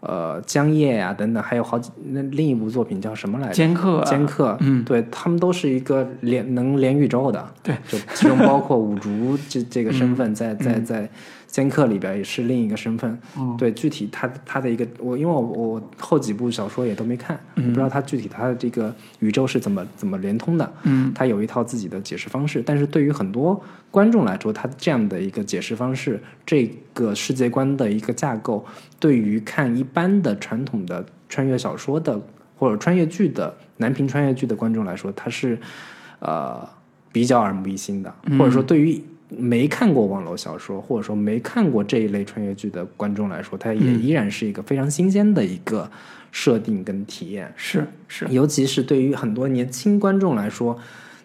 [0.01, 3.53] 呃江夜呀、等等，还有好几那另一部作品叫什么来着？
[3.53, 10.85] 剑客啊，剑客，嗯，对他们都是一个连能连宇宙的，对，就其中包括五竹这这个身份，在在 嗯。
[10.85, 11.09] 在
[11.51, 13.55] 剑客里边也是另一个身份，嗯。
[13.57, 23.61] 对，具体他他的一个我因为我我后几部小说也都没看，我不知道他具体他的这个宇宙是怎么怎么连通的，嗯，他有一套自己的解释方式，但是对于很多
[23.91, 28.65] 观众来说，他这样的一个解释方式，这个世界观的一个架构，
[28.97, 32.19] 对于看一般的传统的穿越小说的
[32.57, 35.59] 或者穿越剧的男频穿越剧的观众来说，他是
[36.19, 36.65] 呃
[37.11, 39.03] 比较耳目一新的，或者说对于
[39.37, 45.89] 没看过网络小说或者说没看过这一类穿越剧的观众来说，它也依然是一个非常新鲜的一个
[46.31, 47.51] 设定跟体验。
[47.55, 50.77] 是是，尤其是对于很多年轻观众来说，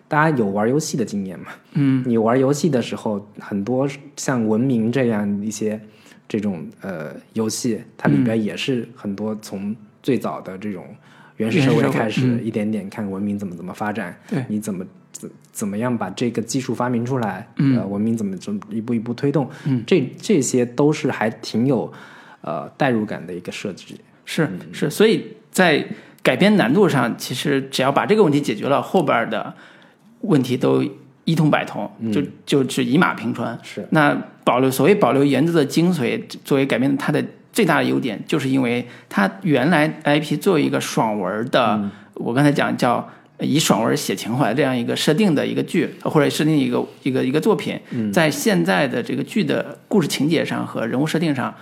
[0.06, 1.46] 大家有玩游戏的经验嘛？
[1.72, 5.80] 嗯，你玩游戏的时候，很多像《文明》这样一些
[6.28, 10.86] 这种呃游戏，它里边也是很多从最早的这种
[11.38, 12.44] 原始社会开始，嗯。
[12.44, 14.44] 一点点看文明怎么怎么发展，对。
[14.48, 14.86] 你怎么
[15.18, 17.78] 怎怎么样把这个技术发明出来，嗯。
[17.78, 19.82] 呃，文明怎么怎么一步一步推动，嗯。
[19.86, 21.90] 这这些都是还挺有
[22.42, 24.00] 呃代入感的一个设计。
[24.24, 25.86] 是是，所以在
[26.22, 29.54] 改编难度上，其实只要把这个问题解决了，后边的
[30.22, 30.84] 问题都
[31.24, 33.56] 一通百通，就就是一马平川。
[33.62, 33.86] 是。
[33.90, 43.08] 那保留所谓保留原著的精髓，作为改编它的最大的优点，就是因为它原来 IP 作为一个爽文的，我刚才讲叫
[43.40, 47.78] 以爽文写情怀这样一个设定的一个剧，或者设定一个一个一个作品，
[48.12, 51.54] 在现在的这个剧的故事情节上和人物设定上。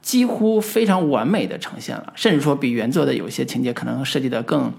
[0.00, 4.72] 几乎非常完美的呈现了，甚至说比原作的有些情节可能设计的更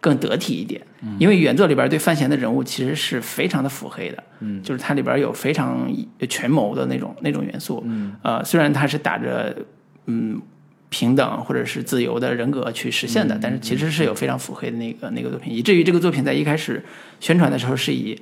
[0.00, 0.80] 更得体一点。
[1.18, 5.92] 因为原作里边对范闲的人物其实是非常的腹黑的，嗯，就是它里边有非常
[6.28, 7.82] 权谋的那种那种元素。
[7.86, 9.52] 嗯，呃，虽然它是打着
[10.06, 10.40] 嗯
[10.90, 16.84] 平等或者是自由的人格去实现的，但是其实是有非常腹黑的那个那个作品，以至于这个作品在一开始
[17.20, 18.20] 宣传的时候是以。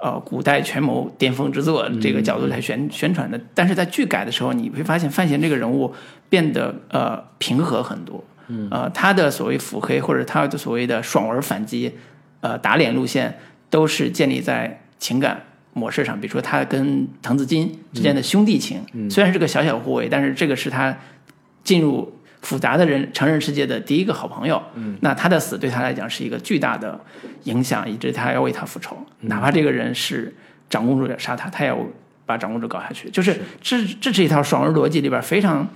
[0.00, 5.92] 呃，古代权谋巅峰之作这个角度来宣宣传的，但是在剧改的时候，你会发现范闲这个人物
[6.28, 11.92] 变得呃平和很多，嗯，呃，他的所谓腹黑或者他的所谓的爽文反击，
[12.42, 13.36] 呃，打脸路线
[13.68, 20.96] 都是建立在情感模式上，比如说他跟滕子京之间的兄弟情，虽然是个小小护卫，但是这个是他
[21.64, 26.98] 进入复杂的人成人世界的第一个好朋友，嗯，那他的死对他来讲是一个巨大的
[27.44, 30.34] 影响，以致他要为他复仇，哪怕这个人是
[30.70, 31.78] 长公主要杀他，他也要
[32.24, 33.10] 把长公主搞下去。
[33.10, 35.66] 就是这这是一套爽文逻辑里边非常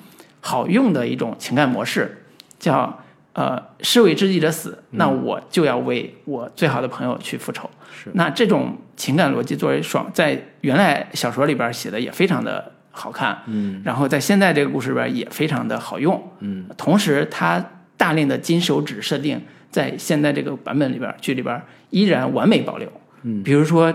[0.41, 2.25] 好用的一种情感模式，
[2.59, 7.69] 叫呃士为知己者死，那我就要为我最好的朋友去复仇。
[7.93, 8.11] 是。
[8.15, 17.65] 那这种情感逻辑作为爽，在原来小说里边写的也非常的好看，嗯，然后在现在这个故事里边也非常的好用，嗯，同时它
[17.97, 23.93] 大量的金手指设定在现在这个版本里边剧里边依然完美保留，嗯，比如说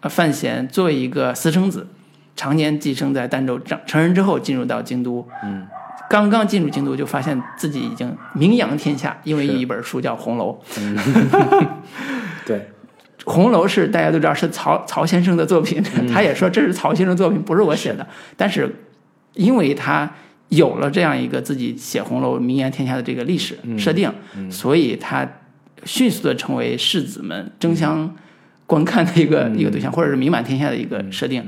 [0.00, 1.86] 呃范闲作为一个私生子，
[2.34, 5.66] 常年寄生在儋州，长成人之后进入到京都，嗯，
[6.08, 10.60] 刚刚进入京都就发现自己已经名扬天下，因为有一本书叫《红楼》，
[12.44, 12.68] 对，
[13.30, 18.06] 红楼是大家都知道是曹曹先生的作品，嗯 他也说这是曹先生作品，不是我写的。
[18.36, 18.74] 但是
[19.34, 20.10] 因为他
[20.48, 24.12] 有了这样一个自己写红楼名扬天下的这个历史嗯设定，
[24.50, 25.26] 所以他
[25.84, 28.14] 迅速的成为世子们争相
[28.66, 31.42] 观看的一个、嗯一个对象，或者是名满天下的一个设定。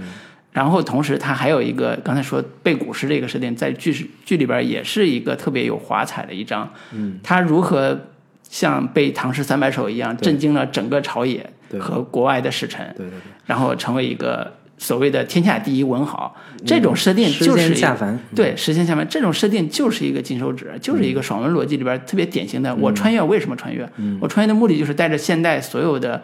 [0.53, 6.71] 然后同时，他还有一个刚才说背古诗这个设定，在剧是剧里边也是一个特别有华彩的一章。
[6.93, 7.99] 嗯，他如何
[8.43, 16.35] 像背唐诗三百首一样，震惊了整个朝野对和国外的使臣，对对对，然后成为一个所谓的天下第一文豪，
[16.67, 22.75] 这种设定就是下凡，对，实现下凡这种设定就是一个金手指，就是一个爽文逻辑里边特别典型的。
[22.75, 23.89] 我穿越为什么穿越？
[24.21, 26.23] 我穿越的目的就是带着现代所有的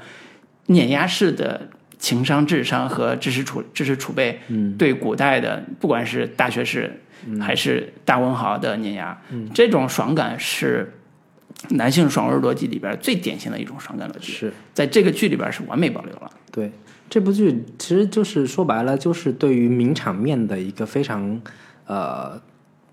[0.66, 4.40] 碾压式的情商、智商和知识储知识储备，
[4.76, 7.00] 对古代的不管是大学士
[7.40, 9.16] 还是大文豪的碾压，
[9.54, 10.92] 这种爽感是
[11.70, 14.52] 男性爽文逻辑里边最典型的一种爽感逻辑，是。
[14.72, 16.30] 在这个剧里边是完美保留了。
[16.52, 16.70] 对
[17.10, 21.40] 这部剧，其实就是说白了，就是对于名场面的一个非常
[21.86, 22.40] 呃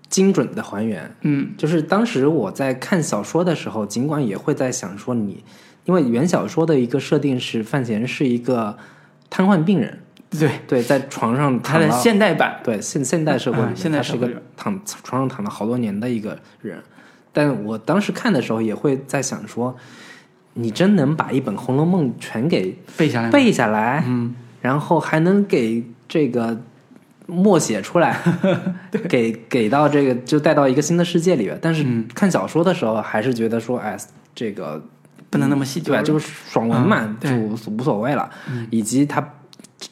[0.08, 1.14] 精准的还原。
[1.22, 5.44] 嗯，就是当时我在看小说的时候，尽管也会在想说你，
[5.84, 8.76] 因为原小说的一个设定是范闲是一个
[9.28, 9.98] 瘫痪病人，
[10.30, 16.82] 对，对，在床上他的现代版，对现现代社会里，嗯现代他是一个躺床上躺了好多年的一个人，
[17.36, 19.76] 但我当时看的时候也会在想说，
[20.54, 26.58] 你真能把一本《红楼梦》全给背下来，背下来，嗯，然后还能给这个
[27.26, 28.18] 默写出来，
[29.06, 31.58] 给给到这个就带到一个新的世界里边。
[31.60, 33.94] 但是嗯看小说的时候，还是觉得说，哎，
[34.34, 34.82] 这个
[35.28, 36.00] 不能那么细对吧？
[36.00, 38.30] 就就是爽文嘛，嗯就无所无所谓了。
[38.70, 39.22] 以及他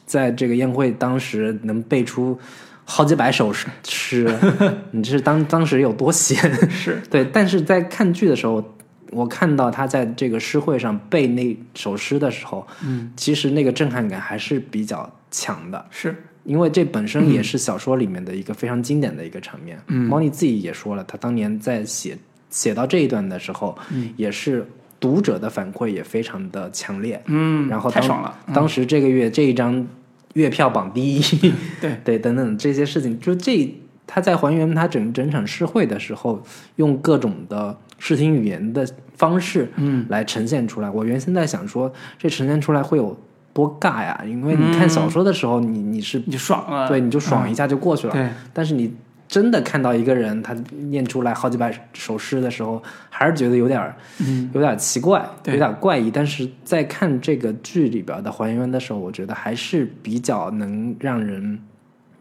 [0.06, 2.38] 在这个宴会当时能背出
[2.84, 3.66] 好几百首诗。
[3.86, 4.28] 诗，
[4.92, 6.36] 你这是当当时有多闲？
[6.70, 7.00] 是。
[7.10, 8.62] 对，但是在看剧的时候，
[9.10, 15.84] 我看到他在这个诗会上背那首诗的时候，嗯，其实那个震撼感还是比较强的。
[15.90, 19.78] 是，因为这本身也是小说里面的一个非常经典的一个场面。
[19.86, 22.18] 嗯，猫腻自己也说了，他当年在写
[22.50, 24.66] 写到这一段的时候，嗯，也是
[25.00, 27.22] 读者的反馈也非常的强烈。
[27.26, 29.86] 嗯，然后当太爽了，当时这个月这一张
[30.34, 31.20] 月票榜第一，
[31.80, 31.98] 对。
[32.04, 33.74] 对等等这些事情，就这
[34.06, 36.40] 他在还原他整整场诗会的时候，
[36.76, 40.90] 用各种的视听语言的方式，嗯，来呈现出来。
[40.90, 43.18] 我原先在想说，这呈现出来会有
[43.52, 44.22] 多尬呀？
[44.26, 48.92] 因为你看小说的时候，你你是你就爽了，对你就爽一下就过去了，对，但是你
[49.34, 56.08] 真的看到一个人他念出来好几百首诗的时候，还是觉得有点儿，嗯，有点儿奇怪，有点儿怪异。
[56.08, 61.58] 但是在看这个剧里边的还原的时候，我觉得还是比较能让人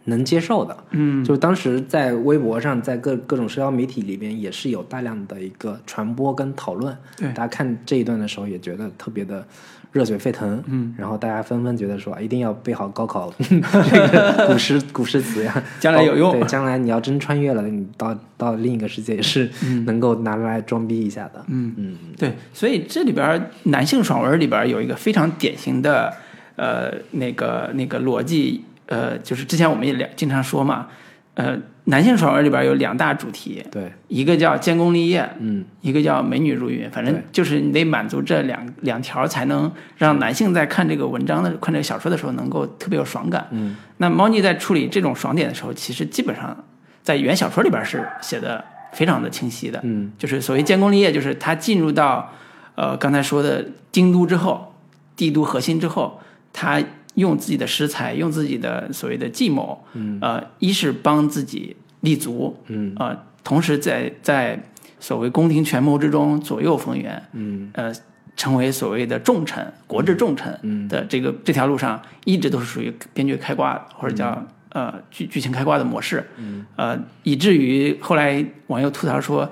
[0.05, 0.75] 能接受的。
[0.91, 6.95] 嗯，就是当时在微博上，在各各种社交媒体里边，也是有大量的一个传播跟讨论。
[7.17, 9.45] 对大家看这一段的时候，也觉得特别的
[9.91, 10.61] 热血沸腾。
[10.67, 13.59] 嗯，然后大家纷纷觉得说，一定要背好高考这
[14.09, 19.49] 个 古诗古诗词呀，将来有用对，将来你要真穿越了，你到到另一个世界也是
[19.85, 21.43] 能够拿来装逼一下的。
[21.47, 26.13] 嗯嗯，对，所以这里边男性爽文里边有一个非常典型的
[26.55, 30.87] 呃那个那个逻辑，呃，就是之前我们也两经常说嘛，
[31.33, 43.47] 呃，男性爽文里边有两大主题，对，一个叫建功立业，嗯，一个叫美女如云，反正就是你得满足这两两条，才能让男性在看这个文章的看这个小说的时候能够特别有爽感。
[43.49, 46.55] 嗯，那猫腻在处理这种爽点的时候，其实基本上
[47.01, 49.79] 在原小说里边是写的非常的清晰的。
[49.83, 52.31] 嗯，就是所谓建功立业，就是他进入到
[52.75, 54.75] 呃刚才说的京都之后，
[55.15, 56.19] 帝都核心之后，
[56.53, 56.79] 他
[57.15, 64.61] 用自己的食材，用自己的所谓的计谋，嗯，呃，一是帮自己立足，嗯，呃，同时在在
[64.99, 67.93] 所谓宫廷权谋之中左右逢源，嗯，呃，
[68.35, 79.49] 成为所谓的重臣、国之重臣的这个、这条路上，一直都是属于编剧开挂或者叫、呃剧剧情开挂的模式，嗯，呃，以至于后来网友吐槽说。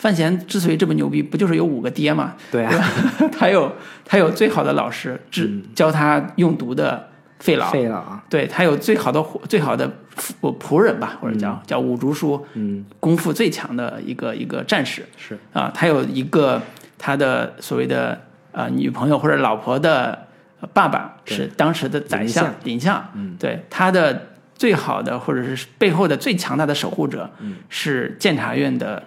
[0.00, 2.34] 范闲之所以这么牛逼，不就是有五个爹吗？
[2.50, 2.72] 对啊，
[3.38, 3.70] 他有
[4.04, 9.86] 他有最好的老师，只教他用毒的费老，废了啊，对他有最好的最好的
[10.16, 16.60] 仆仆人吧，或者叫、叫五竹叔，嗯，功夫最强的一个一个战士是，啊，他有一个
[16.98, 18.18] 他的所谓的
[18.52, 20.26] 呃女朋友或者老婆的
[20.60, 23.06] 呃爸爸是当时的宰相林相。
[23.14, 27.56] 嗯，对他的最好的或者是背后的最强大的守护者，嗯。
[27.68, 29.02] 是监察院的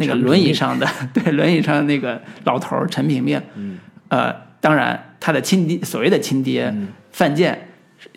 [0.00, 6.88] 那个轮椅上的 对轮椅上的那个老头陈平平，嗯，呃，当然他的亲爹所谓的亲爹、嗯。
[7.12, 7.66] 范建。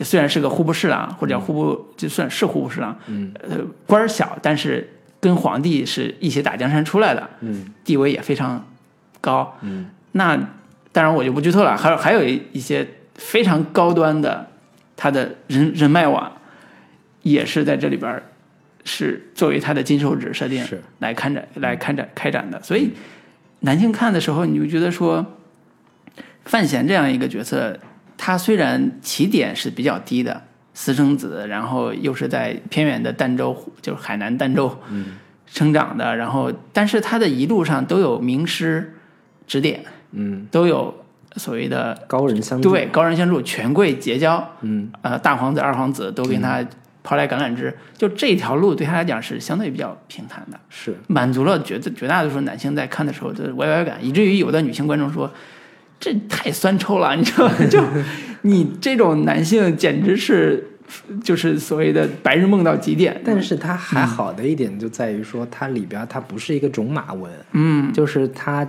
[0.02, 4.88] 虽然是个户部侍郎，或者叫户部，就算是户部侍郎，嗯，呃，官儿小，但是
[5.20, 8.64] 跟皇帝是一起打江山出来的，嗯，地位也非常
[9.20, 10.38] 高，嗯，那
[10.92, 14.48] 当然我就不剧透了，还有还有一一些非常高端的，
[14.96, 16.32] 他的人人脉网，
[17.24, 18.22] 也是在这里边儿
[18.84, 20.82] 是作为他的金手指设定是。
[21.00, 22.92] 来看展来开展开展的，所以
[23.62, 25.26] 男性看的时候，你就觉得说，
[26.46, 27.78] 范闲这样一个角色，
[28.18, 30.42] 他虽然起点是比较低的，
[30.74, 34.76] 私生子，然后又是在偏远的儋州，就是海南儋州
[35.46, 38.96] 生长的，然后但是他的一路上都有名师
[39.46, 41.04] 指点，嗯，都有
[41.36, 46.66] 所谓的高人相助，对高人相助，权贵结交，嗯，呃，大皇子、二皇子都跟他
[47.04, 55.32] 抛来橄榄枝，就这条路对他来讲是相对比较平坦的，是满足了绝绝大多数男性在看的时候的歪歪感，以至于有的女性观众说。
[56.04, 57.54] 这太酸臭了，你知道吗？
[57.70, 57.80] 就
[58.42, 60.72] 你这种男性简直是，
[61.24, 63.22] 就是所谓的白日梦到极点。
[63.24, 68.68] 但是它还好的一点就在于说，它里边它不是一个种马文，嗯，就是它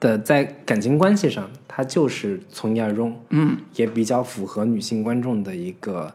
[0.00, 6.10] 的在感情关系上，它就是从一而终，嗯，也比较符合女性观众的一个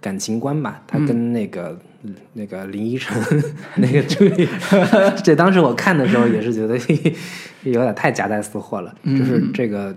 [0.00, 0.82] 感情观吧。
[0.86, 1.78] 他跟那个
[2.32, 3.16] 那个林依晨
[3.76, 4.48] 那个朱莉，
[5.22, 6.78] 这当时我看的时候也是觉得。
[7.62, 9.92] 有点太夹带私货了，就是这个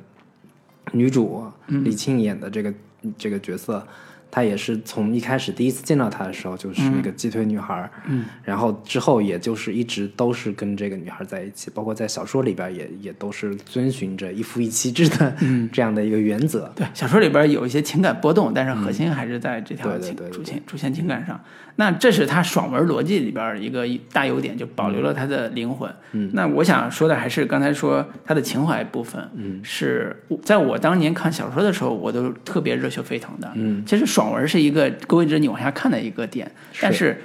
[0.92, 2.74] 女主李沁演的这个
[3.16, 3.86] 这个角色。
[4.32, 15.36] 她也是从一开始第一次见到他的时候就是那个鸡腿女孩，嗯，然后之后也就是一直都是跟这个女孩在一起，包括在小说里边也也都是遵循着一夫一妻制的
[15.74, 16.72] 这样的一个原则。
[16.76, 21.40] 对，小说里边有一些情感波动，但是核心还是在这条情主线主线情感上。
[21.80, 25.90] 那这是他爽文逻辑里边一个大优点，就保留了他的灵魂。
[26.12, 30.14] 嗯，那我想说的还是刚才说他的情怀部分，嗯，是
[30.44, 33.50] 在我当年看小说的时候，我都特别热血沸腾的。
[33.56, 34.06] 嗯，其实。
[34.10, 36.52] 爽文是一个勾引着你往下看的一个点，
[36.82, 37.22] 但是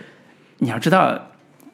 [0.58, 1.18] 你要知道，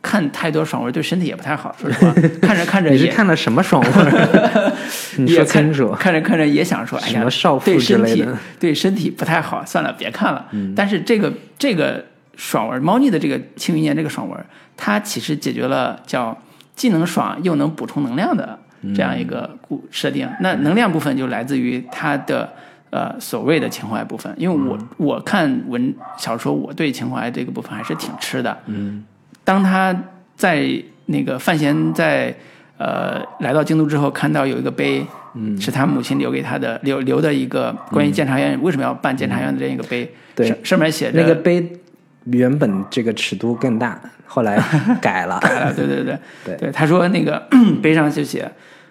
[0.01, 1.75] 看太多爽文对身体也不太好。
[1.77, 4.73] 说实话，看着看着 你是看了什么爽文？
[5.19, 5.91] 你说清楚。
[5.99, 7.27] 看着看着也想说，哎呀，
[7.65, 8.25] 对身体
[8.61, 10.47] 对身体不太好，算了，别看了。
[10.77, 12.05] 但是这个这个
[12.41, 16.35] 爽文，猫腻的这个《庆余年》这个爽文，它其实解决了叫
[16.75, 18.59] 既能爽又能补充能量的
[18.95, 20.27] 这样一个故设定。
[20.41, 22.51] 那能量部分就来自于它的。
[22.93, 28.59] 呃，所谓的情怀部分，因为我我看文小说，我对情怀这个部分还是挺吃的。
[28.67, 29.05] 嗯，
[29.45, 29.95] 当他
[30.35, 30.69] 在
[31.07, 32.35] 那个范闲在
[32.79, 41.65] 呃来到京都之后，看到有一个碑，嗯，是他母亲留给他的，留留的一个关于监察院为什么要办监察院的这样一个碑，对，上面写着那个碑
[42.25, 44.63] 原本这个尺度更大，后来
[45.01, 46.19] 改了，改了，对对对。
[46.45, 46.57] 对。
[46.57, 47.43] 对，他说那个
[47.83, 48.51] 碑上就写，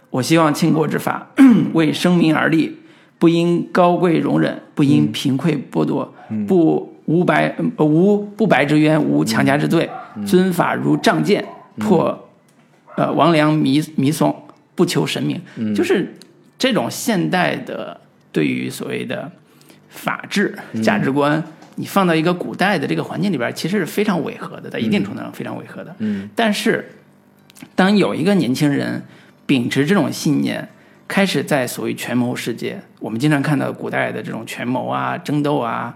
[0.10, 1.30] 我希望倾国之法
[1.74, 2.78] 为生民而立。
[3.20, 6.14] 不因高贵容忍，不因贫困剥夺，
[6.48, 9.90] 不无白无不白之冤，无强加之罪，
[10.26, 11.44] 尊法如仗剑，
[11.78, 12.30] 破
[12.96, 14.34] 呃王良迷迷松，
[14.74, 16.16] 不求神明，就是
[16.58, 18.00] 这种现代的
[18.32, 19.30] 对于所谓的
[19.90, 21.44] 法治价值观，
[21.80, 25.96] 你放到一个古代的这个环境里边，其实是非常违和的，在一定程度上非常违和的。
[26.00, 26.30] 嗯。
[26.36, 26.88] 但是
[27.74, 29.02] 当有一个年轻人
[29.46, 30.68] 秉持这种信念。
[31.12, 35.92] 开始在所谓权谋世界，我们经常看到古代的这种权谋啊、争斗啊、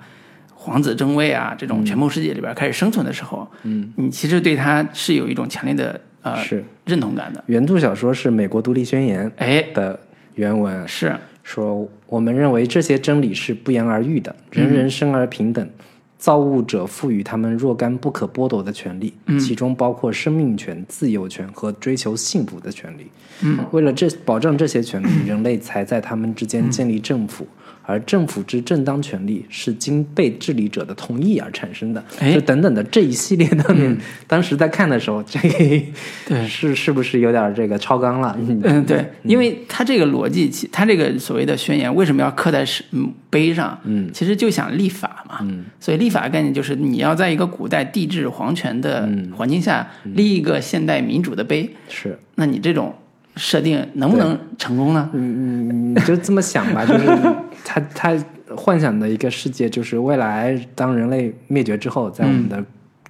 [0.55, 6.65] 皇子争位啊这种权谋世界里边开始生存的时候，嗯，你其实对他是有一种强烈的呃是。
[6.85, 7.43] 认同感的。
[7.45, 9.61] 原著小说是《美国独立宣言》哎。
[9.75, 9.99] 的
[10.33, 10.87] 原文。
[10.87, 15.69] 是说，我们认为这些真理是不言而喻的，人人生而平等。
[16.17, 23.07] 造物者赋予他们若干不可剥夺的权利，其中包括生命权、自由权和追求幸福的权利。
[23.71, 27.45] 为了这保障这些权利，人类才在他们之间建立政府。
[27.85, 32.03] 而政府之正当权利是经被治理者的同意而产生的，
[32.33, 33.65] 就等等的这一系列的。
[33.69, 35.39] 嗯， 当时在看的时候，这
[36.25, 38.37] 对 是是不是有点这个超纲了？
[38.63, 42.83] 嗯，对，因为他这个逻辑，他这个所谓的宣言为什么要刻在是
[43.29, 43.77] 碑上？
[43.83, 45.39] 嗯，其实就想立法嘛。
[45.41, 51.69] 嗯，所以立法概念就是你要在一个古代帝制皇权的环境下立一个现代民主的碑。
[51.89, 52.95] 是，那你这种。
[53.35, 55.09] 设定能不能成功呢？
[55.13, 57.05] 嗯嗯，你就这么想吧， 就是
[57.63, 58.15] 他他
[58.55, 62.63] 幻想的一个世界，就是未来当人类灭绝之后，在我们的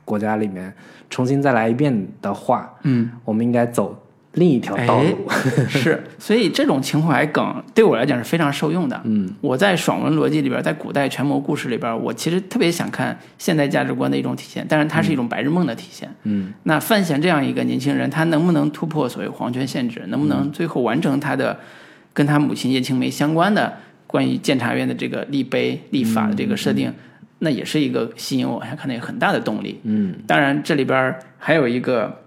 [0.05, 0.73] 国家里面
[1.09, 3.97] 重新再来一遍的话，嗯，我们应该走。
[4.33, 5.29] 另一条道路
[5.69, 8.99] 是，所以这种情怀梗对我来讲是非常受用的。
[9.03, 16.09] 嗯，我在爽文逻辑里边，在古代权谋故事里边，我其实特别想看现代价值观的一种体现，但是它是一种白日梦的体现。
[16.23, 20.01] 嗯，那范闲这样一个年轻人，他能不能突破所谓皇权限制？
[20.07, 21.59] 能不能最后完成他的
[22.11, 23.71] 跟他母亲叶青梅相关的
[24.07, 26.91] 关于监察院的这个立碑立法的这个设定？
[27.37, 29.79] 那也是一个吸引我往下看的一个很大的动力。
[29.83, 32.22] 嗯，当然这里边还有一个。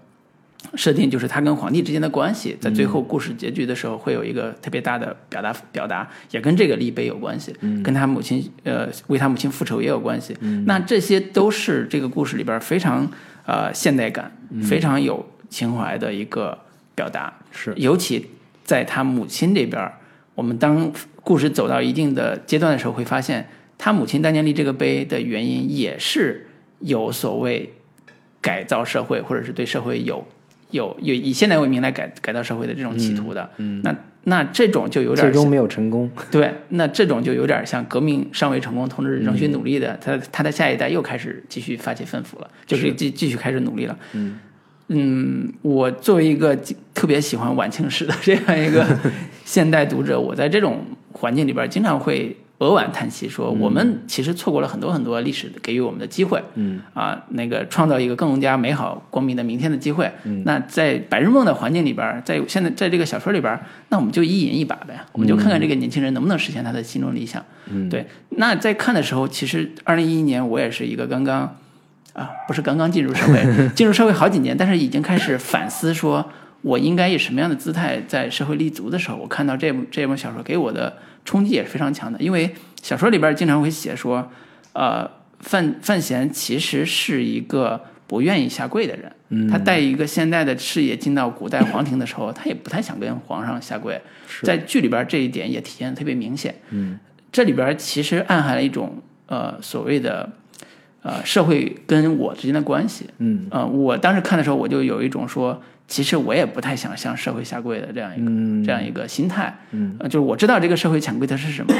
[0.75, 10.35] 设定就是他跟皇帝之间的关系，在最后故事结局的时候会有一个特别大的表达表达，也跟这个立碑有关系，跟他母亲呃为他母亲复仇也有关系。
[10.65, 13.09] 那这些都是这个故事里边非常
[13.45, 14.31] 呃现代感、
[14.63, 16.57] 非常有情怀的一个
[16.95, 17.33] 表达。
[17.51, 18.27] 是，尤其
[18.63, 19.91] 在他母亲这边，
[20.35, 20.91] 我们当
[21.21, 23.47] 故事走到一定的阶段的时候，会发现
[23.77, 26.47] 他母亲当年立这个碑的原因也是
[26.79, 27.73] 有所谓
[28.41, 30.27] 改造社会，或者是对社会有。
[30.71, 33.95] 有有以现代为名来改改造社会的这种企图的，嗯，那
[34.25, 36.09] 那这种就有点最终没有成功。
[36.29, 43.97] 对，那这种就有点像革命尚未成功，同志仍需努力的，他他的下一代又开始继续发起奋 fut 了，就是继继续开始努力了。
[44.13, 44.39] 嗯
[44.89, 46.57] 嗯，我作为一个
[46.93, 48.85] 特别喜欢晚清史的这样一个
[49.43, 56.43] 现代读者，我在这种环境里边经常会扼腕叹息，说我们其实错过了很多很多历史给予我们的机会。
[56.55, 60.11] 嗯啊，那个创造一个更加美好、光明的明天的机会。
[60.23, 67.43] 嗯那在白日梦的环境里边，在现在在这个小说里边，那我们就一饮一把呗，我们就看看这个年轻人能不能实现他的心中理想。
[67.69, 71.55] 嗯，对，那在看的时候，其实二零一一年我也是一个刚刚
[72.13, 76.27] 啊，不是刚刚进入社会， 进入社会好几年，但是已经开始反思说，
[76.61, 84.29] 我应该以什么样的姿态在社会立足的时候，我看到这部这部小说给我的冲击也是非常强的，因为小说里边经常会写说，
[84.73, 89.11] 呃，范范闲其实是一个不愿意下跪的人。
[89.29, 93.99] 嗯他带一个现代的视野进到古代皇庭的时候， 他也不太想跟皇上下跪。
[94.41, 96.55] 在剧里边这一点也体现的特别明显。
[96.69, 96.97] 嗯，
[97.29, 100.29] 这里边其实暗含了一种呃所谓的
[101.01, 103.05] 呃社会跟我之间的关系。
[103.17, 109.57] 嗯呃，我当时看的时候，我就有一种说，其实我也不太想向社会下跪的这样一个、嗯这样一个心态。
[109.71, 111.73] 嗯呃，就是我知道这个社会潜规则是什么。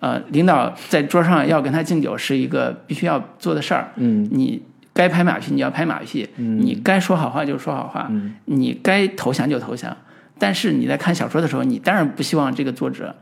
[0.00, 3.88] 呃，领导在桌上要跟他敬酒是一个必须要做的事儿。
[3.96, 9.96] 嗯你该拍马屁你要拍马屁，嗯你该说好话就说好话，嗯你该投降就投降。
[10.38, 13.12] 但是你在看小说的时候，你当然不希望这个作者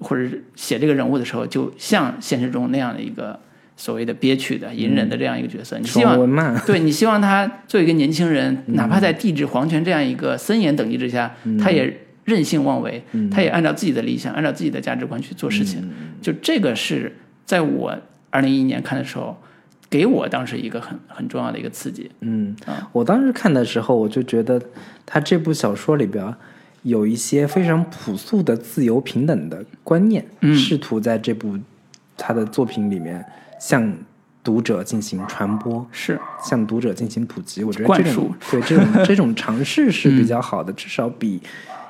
[0.00, 3.38] 或者写这个人物的时候，就像现实中那样的一个
[3.76, 5.78] 所谓的憋屈的隐忍的这样一个角色。
[5.78, 6.16] 你希望
[6.66, 15.88] 对你希望他作为一个年轻人，哪怕在帝制皇权这样一个森严等级之下，他也任性妄为，他也按照自己的理想，按照自己的价值观去做事情。
[16.22, 17.14] 就这个是
[17.44, 17.94] 在我
[18.30, 19.36] 二零一一年看的时候，
[19.90, 22.10] 给我当时一个很很重要的一个刺激。
[22.20, 22.56] 嗯。
[22.64, 24.60] 啊，我当时看的时候，我就觉得
[25.04, 26.34] 他这部小说里边
[26.82, 30.54] 有一些非常朴素的自由平等的观念，嗯。
[30.56, 31.58] 试图在这部
[32.16, 33.24] 他的作品里面
[33.58, 33.92] 向
[34.42, 37.64] 读者进行传播，是，向读者进行普及。
[37.64, 41.40] 我觉得这种 对这种 这种尝试是比较好的，至少比。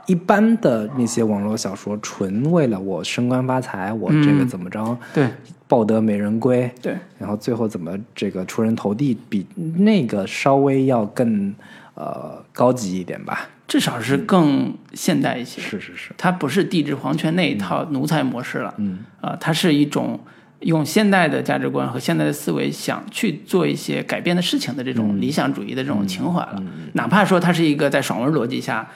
[0.07, 5.27] 一般的那些网络小说，纯为了我升官发财，我这个嗯怎么着，对
[5.67, 9.47] 抱得美人归，对，然后最后怎么这个出人头地，比
[9.79, 11.55] 那个稍微要更
[11.95, 13.49] 呃高级一点吧。
[13.67, 15.63] 至少是更现代一些。
[15.63, 20.21] 是是是，它不是帝制皇权那一套奴才模式了，嗯啊、它是一种
[20.61, 26.63] 用现代的价值观和现代的思维想去做一些改变的事情的这种理想主义的这种情怀了。
[26.95, 28.89] 哪怕说他是一个在爽文逻辑下，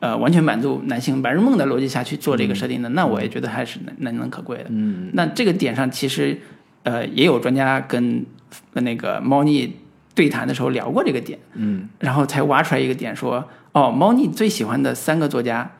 [0.00, 4.66] 呃，完全满足男性白日梦的逻辑下去做这个设定的，那我也觉得还是难难能可贵的。
[4.68, 5.10] 嗯。
[5.12, 6.40] 那这个点上，其实
[6.82, 8.24] 呃也有专家跟
[8.72, 9.76] 跟那个猫腻
[10.14, 11.88] 对谈的时候聊过这个点，嗯。
[12.00, 15.70] 然后才挖出来一个点说，哦，猫腻最喜欢的三个作家，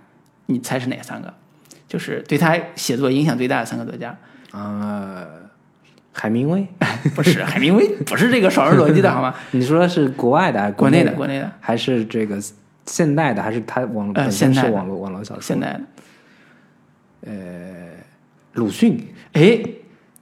[0.47, 1.35] 你猜是哪三个？
[1.87, 4.17] 就是对他写作影响最大的三个作家，
[4.55, 5.27] 啊、
[6.13, 6.65] 海明威，
[7.17, 9.35] 不是海明威，不是这个少人逻辑的好吗？
[9.51, 10.71] 你说的是国外的？
[10.73, 12.39] 国内的，国内的，还是这个
[12.87, 15.43] 现代的，还是他网呃现代网络网络小说？
[15.43, 17.35] 现代的，呃
[18.53, 19.61] 鲁迅，哎，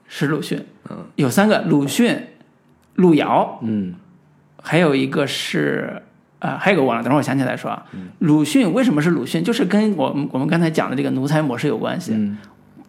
[0.09, 1.05] 是鲁迅，嗯。
[1.17, 2.19] 有三个，鲁迅、
[2.95, 3.95] 路遥，嗯。
[4.63, 6.03] 还有一个是。
[6.39, 7.87] 呃，还有个忘了，等会儿我想起来说啊，
[8.19, 9.45] 鲁迅为什么是鲁迅？
[9.45, 12.15] 就是跟我们我们刚才讲的这个奴才模式有关系。
[12.15, 12.37] 嗯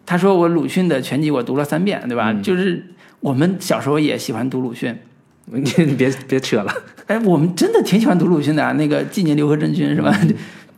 [0.06, 2.32] 他说我鲁迅的全集我读了三遍，对吧？
[2.42, 2.84] 就是
[3.20, 4.96] 我们小时候也喜欢读鲁迅，
[5.46, 6.72] 你别别扯了，
[7.06, 10.14] 哎，我们真的挺喜欢读鲁迅的啊，那个纪念刘和珍君是吧？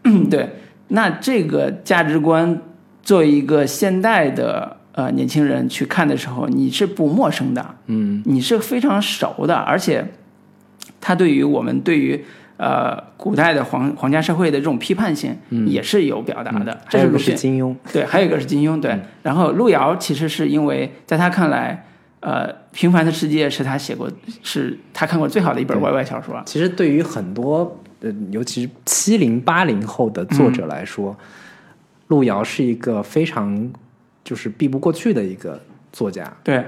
[0.04, 0.48] 嗯， 对。
[0.88, 2.62] 那这个价值观，
[3.02, 10.06] 作为一个现代的呃年轻人去看的时候，你是不陌生的，嗯你是非常熟的，而且
[11.00, 12.24] 他对于我们对于
[12.57, 15.36] 呃古代的皇皇家社会的这种批判性
[15.66, 16.78] 也是有表达的。
[16.88, 17.36] 这还有一个是鲁迅。
[17.36, 18.98] 是金庸， 对，还有一个是金庸，对。
[19.22, 21.86] 然后路遥其实是因为在他看来，
[22.20, 24.11] 呃，《平凡的世界》是他写过，
[24.42, 26.42] 是他看过最好的一本对 YY 小说。
[26.46, 31.16] 其实对于很多呃，尤其是七零八零后的作者来说，
[32.09, 33.70] 路遥是一个非常
[34.24, 35.61] 就是避不过去的一个
[35.92, 36.32] 作家。
[36.44, 36.64] 对，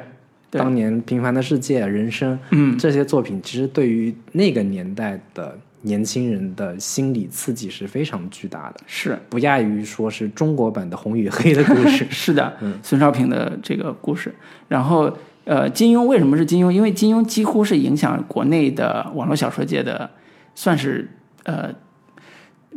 [0.51, 9.19] 对当年《平凡的世界》《人生》嗯，这些作品，其实对于那个年代的年轻人的心理刺激是非常巨大的，是。
[9.29, 14.35] 不亚于说是中国版的《红与黑》的故事 是的，孙少平的这个故事。
[14.67, 16.71] 然后，呃，金庸为什么是金庸？
[16.71, 20.11] 因为金庸几乎是影响国内的网络小说界的，
[20.55, 21.09] 算是
[21.45, 21.73] 呃，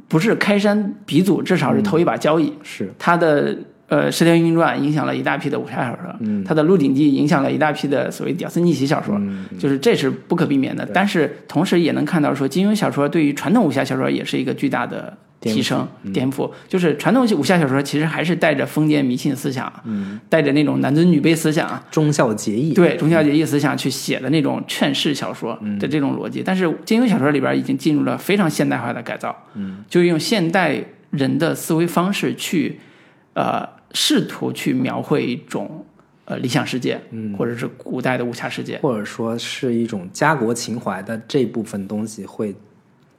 [0.08, 2.54] 不是开山鼻祖，至少是头一把交椅。
[2.62, 3.58] 是，他的
[3.92, 10.88] 呃《射雕英雄传》影响了一大批的武侠小说，嗯他的《鹿鼎记》影响了一大批的所谓屌丝逆袭小说，嗯就是这是不可避免的。
[10.94, 16.50] 但是同时也能看到说，金庸小说对于传统武侠小说也是一个巨大的提升、颠覆。
[16.70, 26.42] 就是传统武侠小说其实还是带着封建迷信思想，嗯，带着那种男尊女卑思想，忠孝节义，对忠孝节义思想去写的那种劝世小说的这种逻辑。
[26.46, 32.80] 但是金庸小说里边已经进入了非常现代化的改造，嗯，就用现代人的思维方式去，
[33.34, 35.86] 呃，试图去描绘一种
[36.26, 42.56] 呃理想世界，嗯，或者是古代的武侠世界，或者说是一种家国情怀的这部分东西会。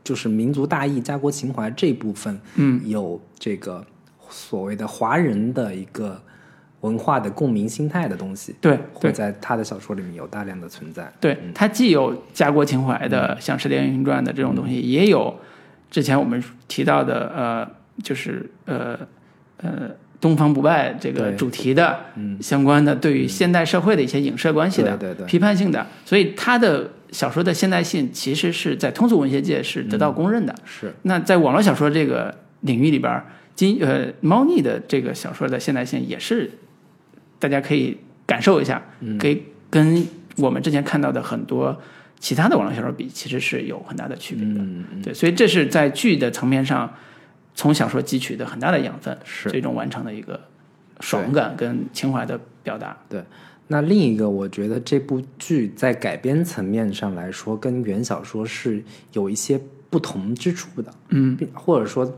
[0.04, 3.86] 就是民族大义、家国情怀这部分，嗯，有这个
[4.28, 6.20] 所谓的华人的一个
[6.80, 11.08] 文化的共鸣心态的东西，对，会在他的小说里面有大量的存在。
[11.20, 15.32] 对，他既有家国情怀的，像《射雕英雄传》的这种东西，也有
[15.88, 17.70] 之前我们提到的，呃，
[18.02, 18.98] 就是呃
[19.58, 19.88] 呃
[20.22, 22.00] 东方不败这个主题的
[22.40, 26.90] 相关的，对于现代社会的一些影射关系的，对对批判性的，所以他的。
[27.12, 30.54] 小说的现代性其实是在通俗文学界是得到公认的。
[30.64, 30.90] 是。
[31.02, 33.22] 那在网络小说这个领域里边，
[33.54, 36.50] 金呃猫腻的这个小说的现代性也是，
[37.38, 38.82] 大家可以感受一下，
[39.20, 40.02] 可以跟
[40.36, 41.78] 我们之前看到的很多
[42.18, 44.62] 其他的网络小说比，其实是有很大的区别的。
[44.62, 45.02] 嗯嗯。
[45.02, 46.90] 对，所以这是在剧的层面上，
[47.54, 50.40] 从小说汲取的很大的养分，是最终完成的一个
[51.00, 52.96] 爽感跟情怀的表达。
[53.08, 53.22] 对。
[53.68, 58.82] 那另一个，我觉得这部剧在改编层面上来说，跟原小说是
[59.12, 60.92] 有一些不同之处的。
[61.08, 62.12] 嗯，或者说，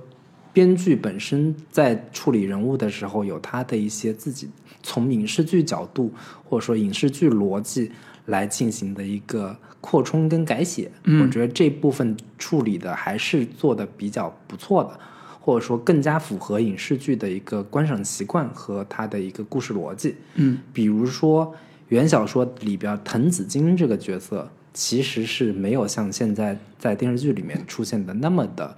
[0.52, 4.50] 编剧本身在处理人物的时候，有他的一些自己
[4.82, 6.12] 从影视剧角度，
[6.42, 7.92] 或者说影视剧逻辑
[8.26, 10.90] 来进行的一个扩充跟改写。
[11.04, 14.98] 嗯，我觉得这部分处理的还是做的比较不错的。
[15.44, 20.14] 或者说更加符合影视剧的一个观赏习惯和它的一个故事逻辑。
[20.36, 21.54] 嗯，比如说
[21.88, 28.74] 原小说里边滕子京这个角色，其实是没有像现在在电视剧里面出现的那么的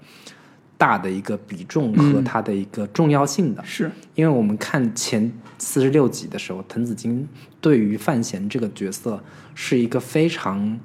[0.76, 3.64] 大的一个比重和它的一个重要性的。
[3.64, 7.28] 是因为我们看前四十六集的时候，滕子京
[7.60, 9.22] 对于范闲这个角色
[9.54, 10.76] 是一个非常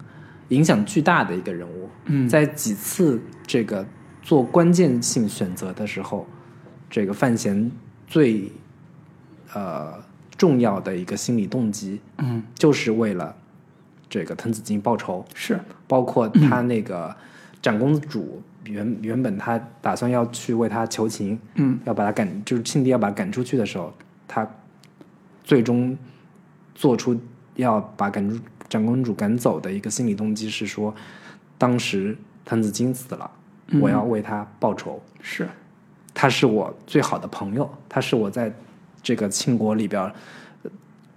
[0.49, 1.89] 影响巨大的一个人物。
[2.05, 3.83] 嗯，在几次这个。
[4.21, 6.27] 做关键性选择的时候，
[6.89, 7.71] 这个范闲
[8.07, 8.51] 最
[9.53, 9.93] 呃
[10.37, 13.35] 重要的一个心理动机，嗯，就是为了
[14.09, 15.25] 这个滕子京报仇。
[15.33, 17.15] 是，包括他那个
[17.61, 23.93] 长公主原原本他打算要去为他求情，嗯，要把他赶，就是庆帝要把他赶出去的时候，
[24.27, 24.47] 他
[25.43, 25.97] 最终
[26.75, 27.19] 做出
[27.55, 30.93] 要把赶出长公主赶走的一个心理动机是说，
[31.57, 33.29] 当时滕子京死了。
[33.79, 35.47] 我要为他报仇，是，
[36.13, 38.51] 他是我最好的朋友，他是我在
[39.01, 40.11] 这个庆国里边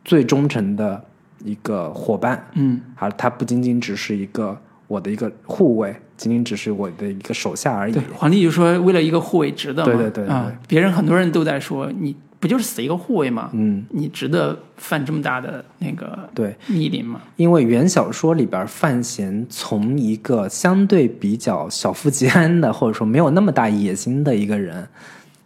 [0.04, 1.02] 最忠诚的
[1.44, 7.92] 一个伙伴，嗯，而他不仅仅只是一个我的一个护卫，仅仅只是我的一个手下而已。
[7.92, 12.14] 对，皇帝就说为了一个护卫值得，对对对啊，别人很多人都在说你。
[12.44, 13.48] 不就是死一个护卫吗？
[13.54, 17.22] 嗯，你值得犯这么大的那个对逆鳞吗？
[17.36, 24.86] 因为原小说里边范闲从一个相对比较小富即安的，或者说没有那么大野心的一个人，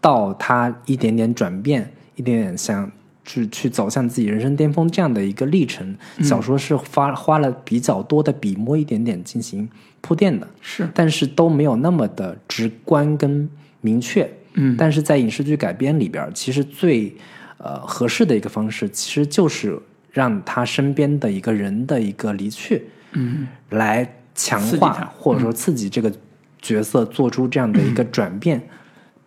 [0.01, 2.90] 到他一点点转变，一点点想
[3.24, 9.68] 去去走向自己人生巅峰这样的一个历程，小说是花花了比较多的笔墨，一点点进行
[10.01, 13.49] 铺垫的，是，但是都没有那么的直观跟
[13.82, 14.28] 明确。
[14.61, 17.16] 嗯，但是在影视剧改编里边，其实最
[17.59, 19.78] 呃合适的一个方式，其实就是
[20.12, 26.12] 让他身边的一个人的一个离去，嗯，来强化或者说刺激这个
[26.61, 28.61] 角色做出这样的一个转变，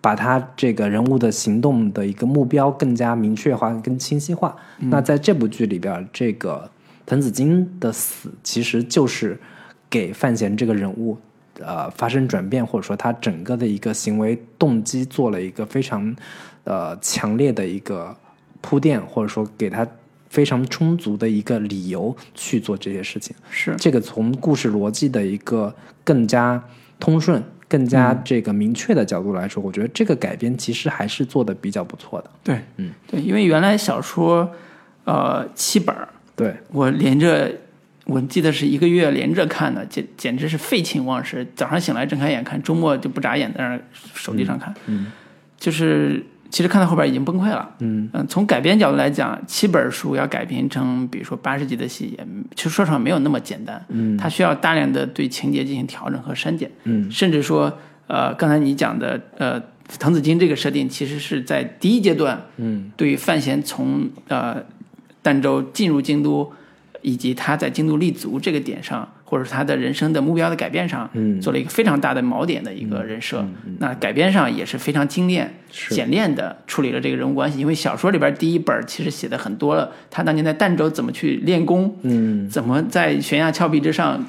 [0.01, 4.55] 把他这个人物的行动的一个目标更加明确化、更清晰化。
[4.79, 6.69] 那在这部剧里边，这个
[7.05, 9.39] 滕子京的死，其实就是
[9.89, 11.17] 给范闲这个人物。
[11.65, 16.15] 呃，发生转变，或者说他整个的一个行为动机做了一个非常
[16.63, 18.15] 呃强烈的一个
[18.61, 19.87] 铺垫，或者说给他
[20.29, 23.35] 非常充足的一个理由去做这些事情。
[23.49, 26.63] 是这个从故事逻辑的一个更加
[26.99, 32.29] 通顺、更加这个明确的角度来说，我觉得这个改编其实还是做的比较不错的。
[32.43, 34.49] 对，嗯，对，因为原来小说
[35.05, 37.51] 呃七本儿，对我连着。
[38.11, 41.47] 我记得是一个月连着看的，简简直是废寝忘食。
[41.55, 43.79] 早上醒来睁开眼看，周末就不眨眼在那
[44.13, 44.73] 手机上看。
[44.87, 45.07] 嗯，
[45.57, 47.73] 就是其实看到后边已经崩溃了。
[47.79, 53.81] 嗯嗯，从改编角度来讲，七本书要改编成比如说八十集的戏，也其实说实话没有那么简单。
[53.87, 56.69] 嗯，它需要大量的对情节进行调整和删减。
[56.83, 57.71] 嗯，甚至说，
[58.07, 59.61] 呃，刚才你讲的，呃，
[59.97, 64.61] 滕子京这个设定，其实是在第一阶段，嗯，对于范闲从呃
[65.23, 66.51] 儋州进入京都。
[67.01, 73.45] 以及他在京都立足这个点上，或者是他的人生的目标的改变上，嗯做了一个非常大的锚点的一个人设。
[73.79, 75.53] 那改编上也是非常精炼、
[75.89, 77.59] 简练的处理了这个人物关系。
[77.59, 84.23] 因为小说里边第一本其实写的很多了，他当年在儋州怎么去练功，嗯，怎么在悬崖峭壁之上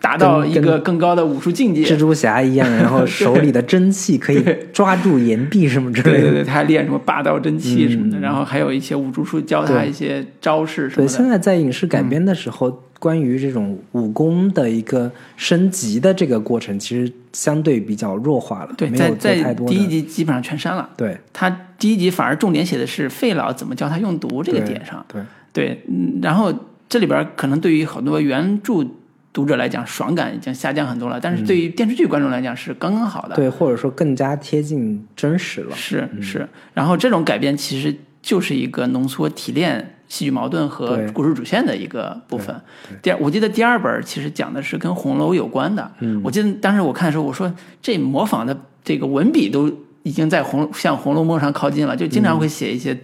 [0.00, 1.82] 达到一个更高的武术境界。
[1.82, 6.20] 蜘蛛侠一样， 然后手里的真气可以抓住岩壁什么之类的。
[6.20, 11.08] 对对对，他还练什么霸道真气什么的，然后还有一些武术书教他一些招式什，么的。
[11.08, 19.54] 现在在影视改编的时候，关于这种武功的一个升级的这个过程，其实相对比较弱化了，对，在在。
[19.66, 20.88] 第一集基本上全删了。
[20.96, 25.04] 对他第一集反而重点写的是费老怎么教他用毒这个点上。
[25.12, 25.22] 对，
[25.52, 26.52] 对，嗯，然后
[26.88, 28.84] 这里边可能对于很多原著
[29.32, 33.34] 读者来讲，爽感已经下降很多了，但是对于电视剧观众来讲是刚刚好的。
[33.34, 35.74] 对，或者说更加贴近真实了。
[35.74, 42.54] 是嗯是，然后这种改编其实就是一个浓缩提炼戏剧矛盾和故事主线的一个部分。
[43.00, 45.90] 第二，我记得第二本其实讲的是跟红楼有关的。
[46.00, 48.54] 嗯，我记得当时我看的时候，我说这模仿的
[48.84, 49.72] 这个文笔都
[50.02, 52.98] 已经在红向《红楼梦》上靠近了，就经常会写一些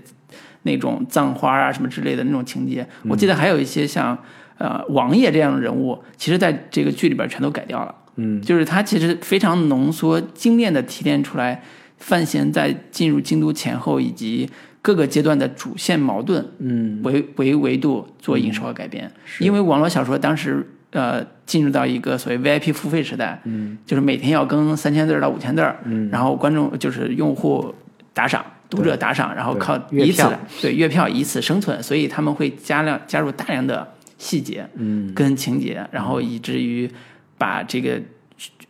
[0.65, 2.87] 那种葬花啊什么之类的那种情节。
[3.09, 4.19] 我记得还有一些像
[4.59, 7.95] 呃王爷这样的人物，其实在这个剧里边全都改掉了。
[8.17, 11.63] 嗯，就是他其实非常浓缩、精炼的提炼出来
[11.99, 14.51] 范闲在进入京都前后以及
[14.83, 19.11] 各个阶段的主线矛盾嗯，为为维度做影视化改编。
[19.39, 27.75] 因为网络小说当时呃进入到一个所谓 VIP 付费时代，嗯，就是每天要更三千字儿到五千字，嗯，然后观众就是用户
[28.13, 28.45] 打赏。
[28.71, 30.29] 读者打赏，然后靠以此
[30.61, 36.91] 对月票以此生存，所以他们会加量加入大量的细节，嗯，跟情节，然后以至于
[37.39, 37.99] 把这个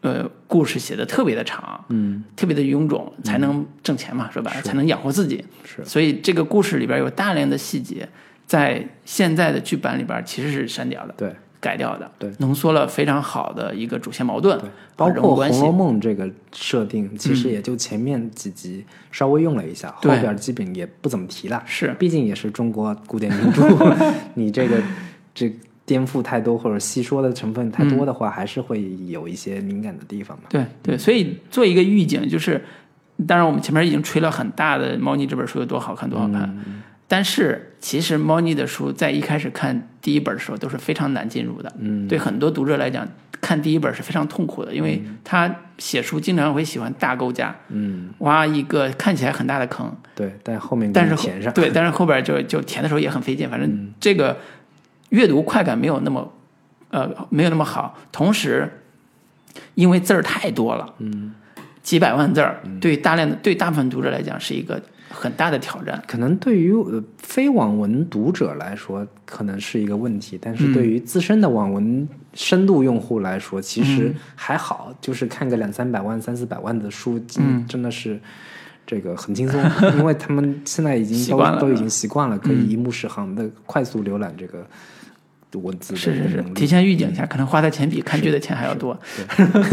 [0.03, 5.45] 呃故事写的特别的长，嗯，特别的臃肿，才能挣钱嘛，说白了才能养活自己。
[5.65, 8.09] 是所以这个故事里边有大量的细节，
[8.47, 14.59] 在现在的剧版里边其实是删掉的、对，改掉的，对，浓缩了非常好的一个主线矛盾，
[14.97, 15.73] 包括《红楼。
[15.73, 21.63] 梦》这个设定，其实也就前面几集稍微用了一下，后边基本也不怎么提了。
[21.67, 23.63] 是毕竟也是中国古典名著，
[24.35, 24.81] 你这个
[25.39, 30.45] 这颠覆太多或者细说的成分太多的话，还是会有一些敏感的地方嘛。
[30.49, 32.63] 对对，所以做一个预警，就是
[33.27, 36.59] 当然我们前面已经吹了很大的《猫腻》这本书有多好看多好看，
[37.07, 43.09] 但是其实《猫腻》的书在一开始看第一本的时候都是非常难进入的，嗯，对很多读者来讲，
[43.41, 54.37] 看第一本是非常痛苦的，因为他写书经常会喜欢大构架，嗯，挖一个看起来很大的坑，对，但后面但是填上，对，但是后边就就填的时候也很费劲，反正这个
[55.11, 56.33] 阅读快感没有那么
[56.91, 58.71] 呃没有那么好，同时
[59.75, 61.35] 因为字儿太多了，嗯，
[61.83, 66.03] 几百万字儿，对大量的对大部分读者来讲是一个很大的挑战。
[66.07, 77.67] 可能对于呃非网文读者来说，可能是一个问题，但是对于资深的网文深度用户来说，其实还好，就是看个两三百万、三四百万的书，嗯。
[77.67, 78.21] 真的是。
[78.91, 79.63] 这个很轻松，
[79.99, 81.61] 因为他们现在已经都习惯了。
[81.61, 84.67] 都已经习惯了，可以一目十行的快速浏览这个
[85.53, 88.99] 文字是是是提前预警一下，可能花的钱比看剧的钱还要多。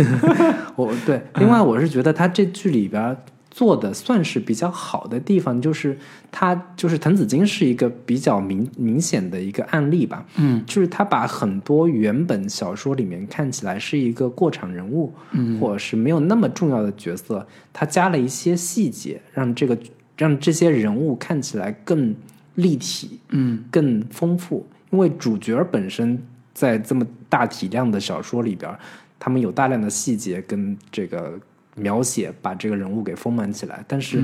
[0.76, 3.18] 我对，另外我是觉得他这剧里边
[3.52, 5.98] 做的算是比较好的地方，就是
[6.32, 19.78] 他就是滕子京是一个比较明明显的一个案例吧，嗯，就是他把很多原本小说里面看起来是一个过场人物，嗯，或者是没有那么重要的角色，他加了一些细节，让这个
[20.18, 22.14] 让这些人物看起来更
[22.56, 24.66] 立体，嗯，更丰富。
[24.92, 26.22] 因为主角本身
[26.54, 28.74] 在这么大体量的小说里边，
[29.20, 31.38] 他们有大量的细节跟这个
[31.76, 33.84] 描写，把这个人物给丰满起来。
[33.88, 34.24] 但是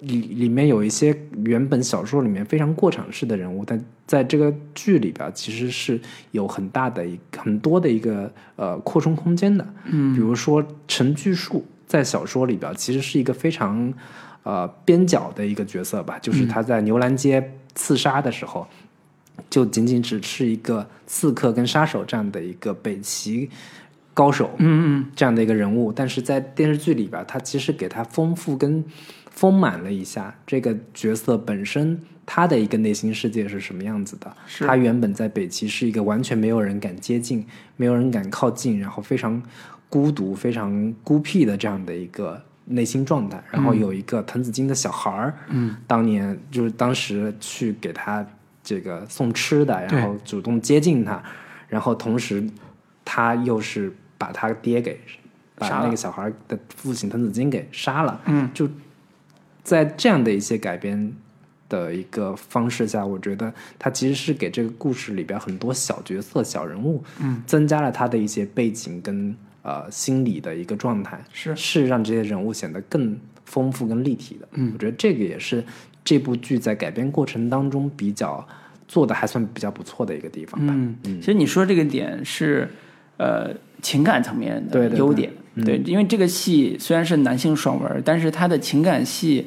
[0.00, 9.66] 里里面有一些原本小说里面非常过场式的人物，但在这个剧里边其实是有很大的一很多的一个呃扩充空间的。
[9.86, 13.92] 嗯，比如说陈巨树在小说里边其实是一个非常
[14.42, 18.66] 呃边角的一个角色吧，就是他在牛栏街刺杀的时候。
[19.48, 23.48] 就仅仅只是一个刺客跟杀手这样的一个北齐
[24.12, 28.84] 高手，嗯嗯，这样的一个人物，但是在电视剧里边，他其实给他丰富跟
[29.30, 34.30] 丰满了一下这个角色本身他的一个内心世界是什么样子的。
[34.46, 39.40] 是他原本在北齐是一个完全没有人敢接近、没有人敢靠近，然后非常
[39.88, 43.42] 孤独、非常孤僻的这样的一个内心状态。
[43.50, 48.26] 然后有一个滕子京的小孩儿，嗯，当年就是当时去给他
[48.70, 51.20] 这个送吃的，然后主动接近他，
[51.66, 52.48] 然后同时
[53.04, 54.96] 他又是把他爹给
[55.56, 58.68] 把杀那个小孩的父亲滕子京给杀了，嗯，就
[59.64, 61.12] 在这样的一些改编
[61.68, 71.56] 的一个方式下，我觉得他其实是给这个故事里边很多小角色、小人物，嗯，增加了他的一些背景跟呃心理的一个状态，是。
[71.56, 74.46] 是让这些人物显得更丰富、跟立体的。
[74.52, 74.70] 嗯。
[74.72, 75.64] 我觉得这个也是
[76.04, 78.46] 这部剧在改编过程当中比较
[78.90, 80.74] 做的还算比较不错的一个地方吧。
[80.76, 82.68] 嗯，其实你说这个点是
[83.18, 85.30] 呃情感层面的优点，
[85.64, 89.46] 对，因为这个戏虽然是男性爽文，但是它的情感戏，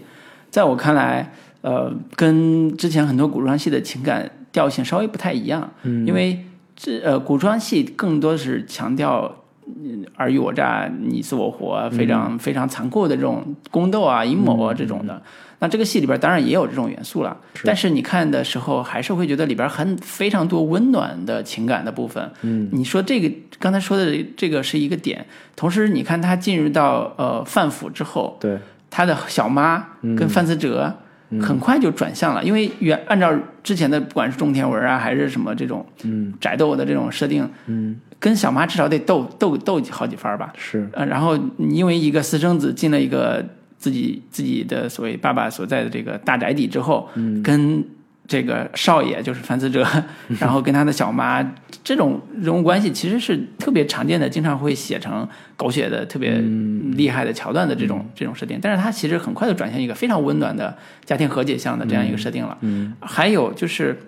[0.50, 1.30] 在我看来，
[1.60, 6.40] 呃，跟之前很多古装戏的情感调性稍微不太一样，嗯因为
[6.74, 9.40] 这呃古装戏更多是强调。
[9.66, 15.24] 嗯尔虞我诈、你死我活，非常非常残酷的这种宫斗啊、阴谋啊这种的。
[15.64, 22.30] 那这个戏里边当然也有这种元素了，但是你看的时候还是会觉得里边很非常多温暖的情感的部分。
[22.42, 28.60] 嗯，你说这个刚才说的这个是一个点，同时你看他进入到呃范府之后，对，
[28.90, 30.94] 他的小妈跟范思哲
[31.42, 33.34] 很快就转向了，因为原按照
[33.64, 36.34] 之前的不管是种田文啊还是什么这种嗯。
[36.42, 40.52] 宅斗的这种设定，嗯，跟小妈至少得斗斗斗好几番吧。
[40.58, 43.42] 是，呃，然后你因为一个私生子进了一个
[43.84, 47.44] 自己自己的所谓爸爸所在的这个大宅邸之后，嗯。
[47.44, 47.84] 跟
[48.26, 49.86] 这个少爷就是樊思哲，
[50.40, 51.44] 然后跟他的小妈
[51.84, 55.28] 这种人物关系其实是特别常见的，经常会写成
[55.58, 56.96] 狗血的特别嗯。
[56.96, 60.74] 厉害的桥段的这种、这种设定，但是他其实很快就转向一个非常温暖的
[61.04, 62.58] 家庭和解向的这样一个设定了。
[62.62, 62.94] 嗯。
[63.02, 64.00] 还有就是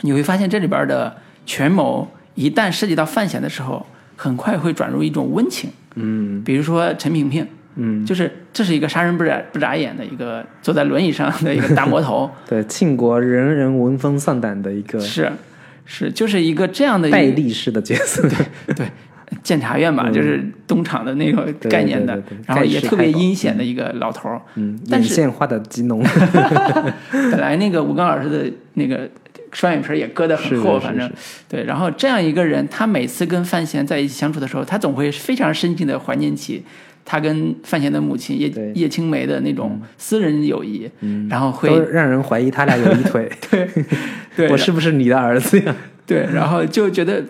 [0.00, 3.86] 你会发现这里边的权谋一旦涉及到范闲的时候，
[4.16, 5.70] 很快会转入一种温情。
[5.94, 6.42] 嗯。
[6.42, 7.46] 比如说陈萍萍，
[7.76, 15.30] 嗯，就是这是一个杀人不眨不眨眼的一个坐在轮椅上的一个大魔头， 对，庆国人人闻风丧胆的一个是
[15.84, 18.28] 是就是一个这样的一戴笠式的角色。
[18.66, 18.86] 对 对
[19.42, 24.40] 监察院吧，就是东厂的那个概念的然后也特别阴险的一个老头儿。
[24.54, 26.00] 嗯，但是眼线画的极浓。
[27.10, 29.08] 本来那个吴刚老师的那个
[29.52, 31.10] 双眼皮也割得很厚，反正
[31.48, 31.64] 对。
[31.64, 36.62] 然后这样一个人，他每次跟范闲在一起相处的时候，他总会非常深情的怀念起
[37.08, 41.28] 他跟范闲的母亲叶叶青梅的那种私人友谊，嗯。
[41.30, 43.30] 然后会让人怀疑他俩有一腿。
[43.48, 43.70] 对
[44.36, 44.48] 对。
[44.50, 45.74] 我是不是你的儿子呀？
[46.04, 47.24] 对，然后就觉得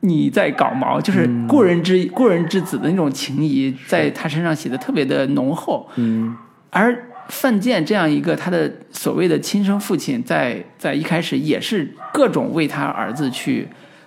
[0.00, 1.48] 你在搞毛，就是嗯。
[1.48, 5.88] 故人之、故人之子的那种情谊，在他身上写的特别的浓厚。
[5.96, 6.36] 嗯。
[6.68, 6.94] 而
[7.28, 13.66] 范建这样一个他的所谓的亲生父亲在，在一开始也是各种为他儿子去，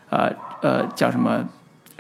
[0.09, 0.31] 呃
[0.61, 1.43] 呃叫什么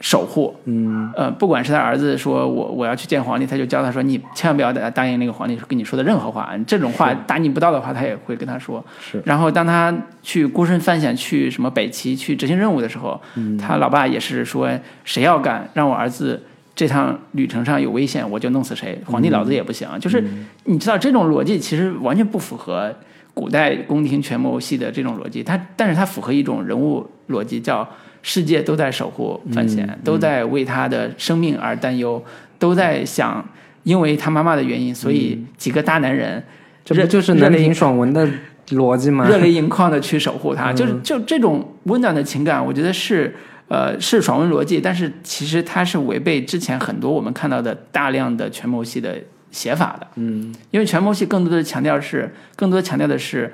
[0.01, 1.11] 守护，嗯。
[1.15, 8.83] 呃，不管是他儿子说我我要去见皇帝，他就教他说你千万不要答答应那个皇帝跟你说的任何话，这种话答应不到的话，他也会跟他说。
[8.99, 9.21] 是。
[9.25, 13.19] 然后当他去孤身犯险去什么北齐去执行任务的时候，
[13.59, 14.69] 他老爸也是说
[15.03, 16.41] 谁要敢让我儿子
[16.75, 19.87] 这趟旅程上有危险，我就弄死谁，皇帝老子也不行。
[19.99, 20.23] 就是
[20.63, 22.93] 你知道这种逻辑其实完全不符合
[23.33, 27.87] 古代宫廷权谋系的这种逻辑，它但是它符合一种人物逻辑，叫
[28.21, 32.23] 世界都在守护范闲，都在为他的生命而担忧，
[32.57, 33.47] 都在想。
[33.83, 36.43] 因为他妈妈的原因，所以几个大男人
[36.83, 38.27] 这不就是南屏爽文的
[38.71, 39.25] 逻辑吗？
[39.27, 43.33] 热泪盈眶的去守护他， 就是就这种温暖的情感，我觉得是
[43.69, 49.17] 呃是爽文逻辑，但是其实它是违背之前很多我们看到的大量的权谋戏的
[49.49, 50.53] 写法的，嗯。
[50.71, 53.51] 因为权谋戏更多的强调是更多强调的是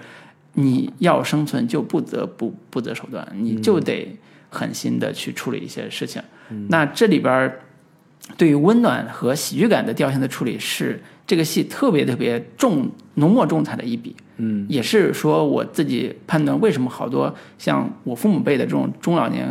[0.53, 4.17] 你要生存就不得不不择手段，你就得
[4.55, 6.21] 狠心的去处理一些事情。
[6.69, 7.59] 那这里边儿
[8.37, 14.15] 对于温暖和喜剧感的调性的处理是这个戏特别特别重浓墨重彩的一笔。
[14.37, 19.47] 嗯也是说我自己判断为什么好多像我父母辈的这种中老年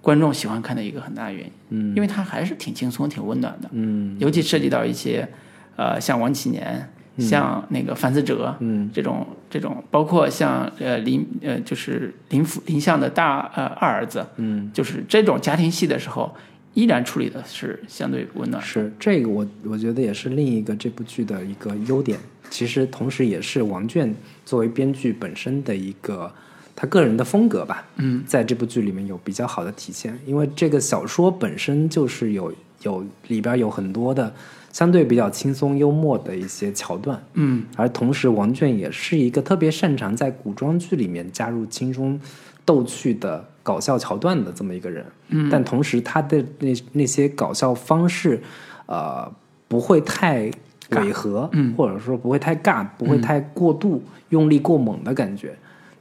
[0.00, 5.28] 观众喜欢看的一个很大的原因，嗯因为它还是挺轻松、挺温暖的，嗯尤其涉及到一些
[5.76, 6.88] 呃像王启年、
[7.18, 8.90] 像那个樊思哲嗯。
[8.92, 16.34] 这种这种，包括像呃林呃就是林福林相的大呃二儿子，嗯，就是这种家庭戏的时候，
[16.74, 18.62] 依然处理的是相对温暖。
[18.62, 22.18] 是这个我我觉得也是另一个这部剧的一个优点，
[22.50, 24.10] 其实同时也是王倦
[24.44, 26.32] 作为编剧本身的一个
[26.74, 27.86] 他个人的风格吧。
[27.96, 32.52] 嗯，在这部剧里面有比较好的体现，因为这个小说本身就是有
[32.82, 34.34] 有里边有很多的
[34.72, 37.64] 相对比较轻松幽默的一些桥段，嗯。
[37.76, 42.18] 而同时王倦也是一个特别擅长在古装剧里面加入轻松
[42.64, 48.42] 逗趣的搞笑桥段的这么一个人，嗯，但同时他的那那些搞笑方式，
[48.86, 49.30] 呃，
[49.68, 50.50] 不会太
[50.90, 51.74] 违和，嗯。
[51.76, 55.54] 或者说不会太尬，不会太过度、用力过猛的感觉。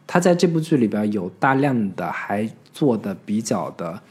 [0.07, 4.01] 他在这部剧里边有大量的还做的比较的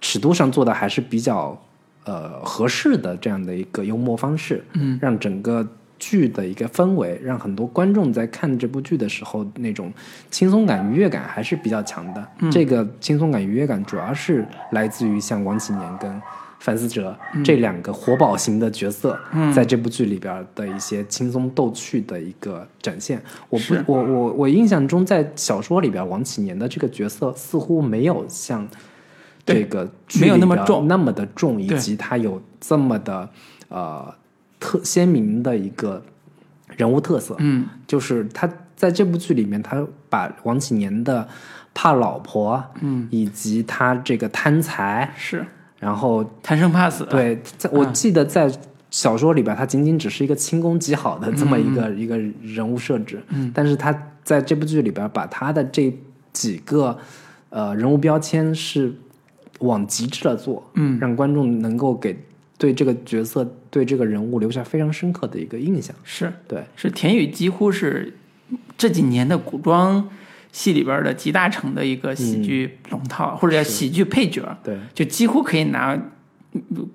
[0.00, 1.61] 尺度上做的还是比较
[2.04, 5.66] 呃合适的这样的一个幽默方式，嗯，让整个
[5.98, 9.92] 剧的一个氛围，让很多观众在看这部剧的时候，那种
[10.30, 12.28] 轻松感、愉悦感还是比较强的。
[12.50, 16.20] 这个轻松感、愉悦感主要是来自于像王启年跟
[16.58, 19.18] 范思哲这两个活宝型的角色，
[19.54, 23.20] 在这部剧里边的一些轻松逗趣的一个展现。
[23.48, 28.66] 我不，我我我印象中，在小说里边，王启年的这个角色似乎没有像
[29.44, 29.90] 这个
[30.20, 33.28] 没有那么重，那么的重，以及他有这么的
[33.68, 34.14] 呃。
[34.64, 36.00] 特鲜明的一个
[36.76, 41.26] 人物特色，嗯，就是他在这部剧里面，他把王启年的
[41.74, 45.44] 怕老婆，嗯，以及他这个贪财是，
[45.80, 48.48] 然后贪生怕死，对，在我记得在
[48.88, 55.92] 小说里边，他仅仅只是一个轻功极好的这么一个一个人物设置，嗯，但是他在这部剧里边把他的这
[56.32, 56.96] 几个
[57.50, 58.94] 呃人物标签是
[59.62, 62.16] 往极致的做，嗯，让观众能够给。
[62.58, 65.92] 对这个角色，对这个人物留下非常深刻的一个印象。
[66.04, 68.14] 是对，是田雨几乎是
[68.78, 70.08] 这几年的古装
[70.52, 74.56] 戏里边的集大成的一个喜剧龙套，或者叫喜剧配角。
[74.62, 76.00] 对，就几乎可以拿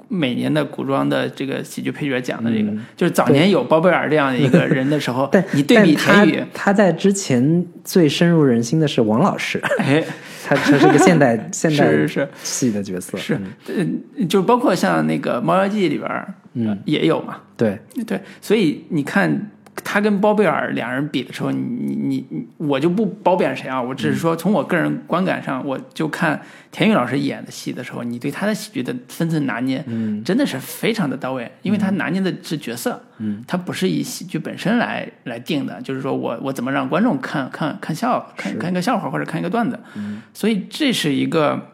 [0.07, 2.72] 每年的古装的这个喜剧配角奖的这个。
[2.95, 9.61] 就是早年有包贝尔这样的一个人的时候， 对你对比田雨，他在之前最深入人心的是王老师。
[9.80, 10.01] 哎。
[10.47, 13.37] 他他是个现代 现代是是戏的角色，是
[13.67, 16.09] 嗯，就包括像那个《猫妖记》里边
[16.53, 17.77] 嗯也有嘛，对。
[18.05, 19.51] 对，所以你看
[19.84, 41.69] 他跟包贝尔两人比的时候，你你你我就不褒贬谁啊，我只是说从我个人观感上，我就看田雨老师演的戏的时候，你对他的喜剧的分寸拿捏，嗯，真的是非常的到位，因为他拿捏的是角色，嗯，他不是以喜剧本身来来定的，就是说我我怎么让观众看看看笑看看一个笑话或者看一个段子，嗯，所以这是一个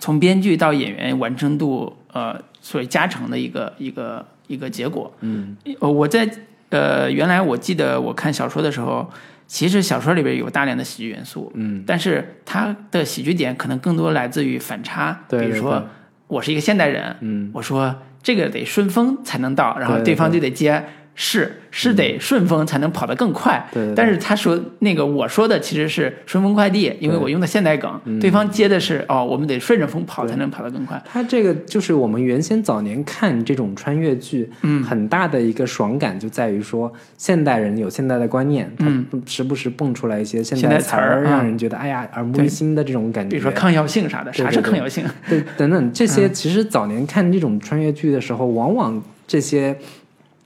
[0.00, 6.28] 从编剧到演员完成度呃所谓加成的一个一个一个结果，嗯，呃我在。
[6.70, 9.10] 呃，原来我记得我看小说的时候，
[9.46, 15.86] 其实小说里边有大量的喜剧元素，嗯，但是它的喜剧点可能更多来自于反差，比如说
[16.26, 20.84] 我是一个现代人，嗯，我说这个得顺风才能到，然后对方就得接。
[21.18, 23.94] 是是得顺丰才能跑得更快，对。
[23.96, 31.02] 但是他说那个我说的其实是顺丰快递，因为我用的现代梗，对方接的是哦，我们得顺着风跑才能跑得更快。
[31.06, 43.30] 他这个就是我们原先早年看这种穿越剧，嗯，很大的一个爽感就在于说现代人有现代的观念，嗯，时不时蹦出来一些现代词儿，让人觉得哎呀耳目一新的这种感觉。
[43.30, 45.02] 比如说抗药性啥的，啥是抗药性？
[45.26, 49.74] 对，等等这些，其实早年看这种穿越剧的时候，往往这些。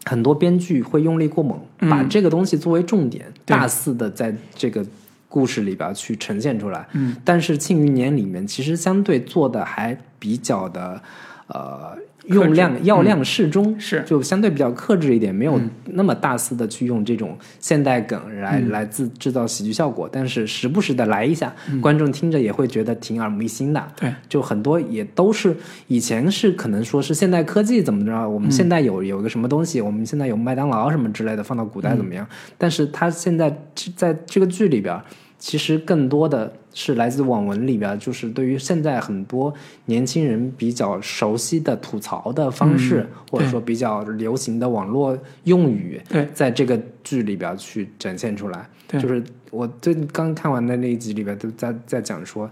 [0.05, 1.59] 很多编剧会用力过猛，
[1.91, 4.85] 把这个东西作为重点，大肆的在这个
[5.29, 6.87] 故事里边去呈现出来。
[6.93, 11.03] 嗯，但是《庆余年》里面其实相对做的还比较的，
[11.49, 11.97] 呃。
[12.27, 14.03] 用量药量适中，是。
[14.07, 23.85] 就相对比较克制一点，没有那么大肆的去用这种现代梗来来自制造喜剧效果，但是时不时的来一下，观众听着也会觉得挺耳目一新的。
[23.97, 25.57] 对，就很多也都是
[25.89, 32.27] 以前是可能说是现代科技怎么着，我们现在有有个什么东西，我们现在有麦当劳什么之类的，放到古代怎么样？
[32.59, 33.55] 但是他现在
[33.97, 35.01] 在这个剧里边。
[35.41, 39.53] 其实更多的是来自网文里边，就是对于现在很多
[39.87, 48.69] 年轻人比较熟悉的吐槽的方式，或者说比较流行的网络用语，对，在这个剧里边去展现出来。
[48.87, 52.49] 就是我最刚看完的那一集里边，都在在讲说，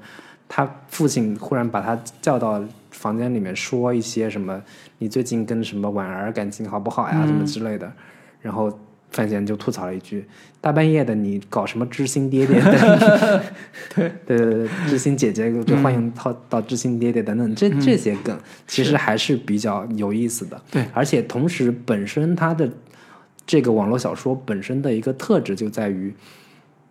[0.49, 4.61] 他父亲忽然把他叫到房间里面，说一些什么，
[4.97, 7.93] 你最近跟什么婉儿感情好不好呀，什么之类的，
[8.41, 8.73] 然后。
[9.11, 10.25] 范闲就吐槽了一句
[10.61, 12.61] ：“大半夜的，你搞什么知心爹爹？
[13.95, 20.61] ”对对对对，知心姐姐就欢迎到到知心爹爹等等，这这些梗其实还是比较有意思的。
[20.71, 22.71] 对，而且同时本身它的
[23.47, 26.15] 这个网络小说本身的一个特质就在于，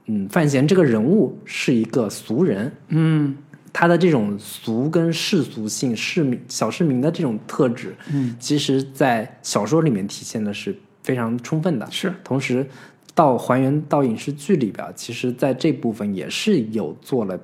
[0.07, 3.37] 嗯，范闲这个人物是一个俗人，嗯，
[3.71, 10.75] 他的这种俗跟世俗性、市民小市民的这种特质，嗯，其实在小说里面体现的是。
[11.07, 12.67] 非常充分的是，同时
[13.15, 17.39] 到还原到影视剧里边，其实在这部分也是有做了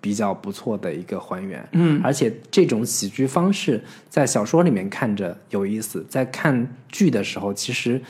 [0.00, 8.02] 比较不错的一个还原，嗯，而且这种喜剧方式在小说里面看着有意思，在看剧的时候其实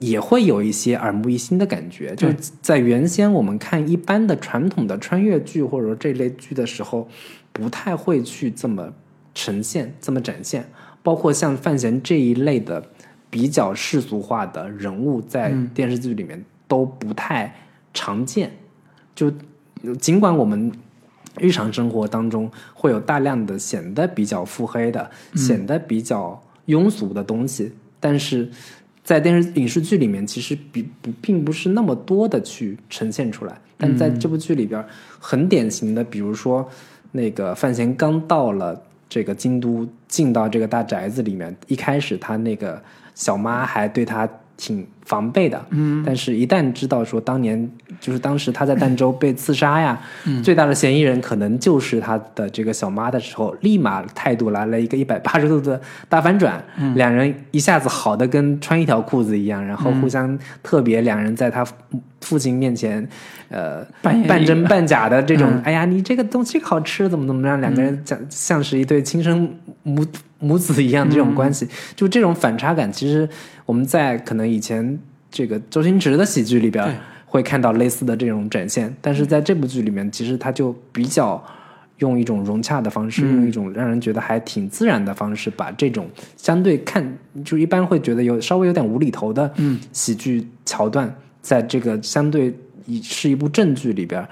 [0.00, 2.12] 也会有一些耳目一新的感觉。
[2.16, 2.26] 就
[2.60, 7.08] 在原先我们看一般的传统的穿越剧或者说这类剧的时候，
[7.52, 8.92] 不太会去这么
[9.32, 10.68] 呈现、这么展现，
[11.04, 12.84] 包括像范闲这一类的。
[13.32, 17.50] 比较世俗化的人物在电视剧里面都不太
[17.94, 18.52] 常见，
[19.14, 19.32] 就
[19.98, 20.70] 尽管我们
[21.38, 28.50] 日常生活当中会有大量的显得比较腹黑的、显得比较庸俗的东西，但是
[29.02, 34.84] 在电视影视剧里面，其实比不并不是那么多的去呈现出来，但在这部剧里边，
[35.18, 36.68] 很典型的，比如说
[37.12, 38.78] 那个范闲刚到了
[39.08, 42.80] 这个京都，进到这个大宅子里面，一开始他那个
[43.14, 47.68] 小妈还对他挺防备的，嗯，但是一旦知道说当年
[48.00, 49.98] 就是当时他在儋州被刺杀呀，
[50.44, 56.94] 最大的嫌疑人可能就是他的这个小妈的时候，立马态度来了一个一百八十度的大反转，嗯。
[56.94, 61.66] 两人一下子好的跟穿一条裤子一样，然后互相特别，两人在他
[62.20, 63.06] 父亲面前，
[63.48, 69.52] 呃，半真半假的这种，哎呀，你这个东西好吃，怎么怎么样，两个人像像是一对亲生
[69.82, 70.06] 母
[70.42, 73.28] 母子一样这种关系，就这种反差感，其实
[73.64, 74.98] 我们在可能以前
[75.30, 76.84] 这个周星驰的喜剧里边
[77.24, 81.42] 会看到类似的这种展现，但是在这部剧里面，其实他就比较
[81.98, 89.50] 用一种融洽的方式，用一种让人觉得还挺自然的方式，把这种相对看就一般会觉得有稍微有点无厘头的
[89.92, 91.14] 喜剧桥段。
[91.40, 92.54] 在这个相对
[92.86, 94.24] 以是一部正剧里边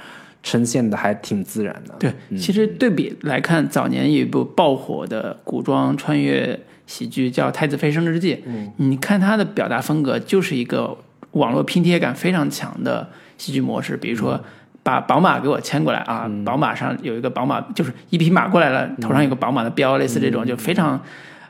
[0.43, 1.95] 呈现的还挺自然的。
[1.99, 10.97] 对，其实对比来看，早年有一部爆火的古装穿越喜剧叫《太子妃升职记》，嗯，你看它的表达风格就是一个
[11.32, 13.97] 网络拼贴感非常强的喜剧模式。
[13.97, 14.43] 比如说，
[14.82, 21.01] 把宝马给我牵过来啊，宝马上有一个宝马，就是一匹马过来了，头上有个宝马的标，类似这种，就非常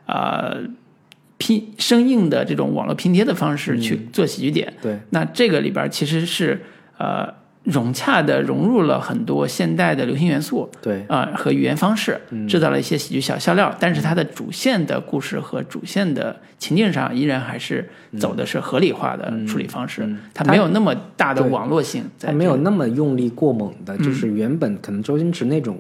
[0.07, 0.57] 呃。
[1.43, 6.63] 拼生硬的这种网络拼贴的方式去做喜剧点，对，那这个里边其实是
[6.99, 7.33] 呃
[7.65, 17.89] 融洽的融入了很多现代的流行元素，对，啊和语言方式，制造了一些喜剧小笑料，但是它的主线的故事和主线的情境上依然还是
[18.19, 25.79] 走的是合理化的处理方式，它没有那么大的网络性，它没有那么用力过猛的，就是原本可能周星驰那种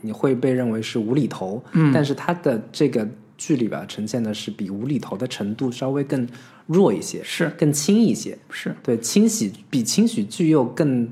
[0.00, 3.06] 你会被认为是无厘头，嗯，但是他的这个。
[3.40, 6.28] 剧里边呈现的是比无厘头的程度稍微更
[6.66, 7.50] 弱一些，是。
[7.58, 8.76] 更轻一些，是。
[8.82, 11.08] 对轻喜比轻喜剧又更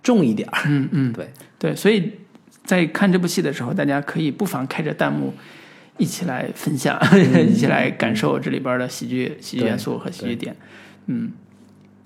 [0.00, 1.28] 重一点嗯嗯， 对。
[1.58, 2.12] 对，所以
[2.64, 5.34] 在看这部戏的时候，大家可以不妨开着弹幕
[5.98, 6.96] 一起来分享，
[7.50, 10.54] 一起来感受这里边的喜剧喜剧元素和喜剧点。
[11.06, 11.32] 嗯，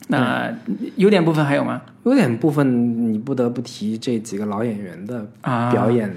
[0.09, 0.51] 那
[0.97, 1.83] 优点部分还有吗？
[2.05, 5.31] 优点部分你不得不提这几个老演员的
[5.71, 6.11] 表演。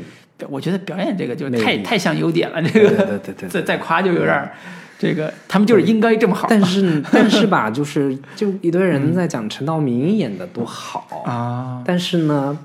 [0.49, 4.51] 我觉得表演这个就太太像优点了，这个对对对，再再夸就有点
[4.97, 6.47] 这个他们就是应该这么好。
[6.49, 12.57] 但是 但是吧，就是就一堆人在讲陈道明演的多好啊，但是呢，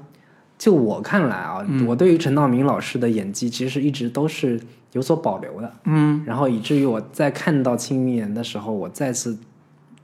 [0.57, 4.61] 就我看来啊，我对于陈道明老师的演技其实一直都是
[4.93, 9.37] 有所保留的，嗯，然后以至于我在看到《清明年》的时候，我再次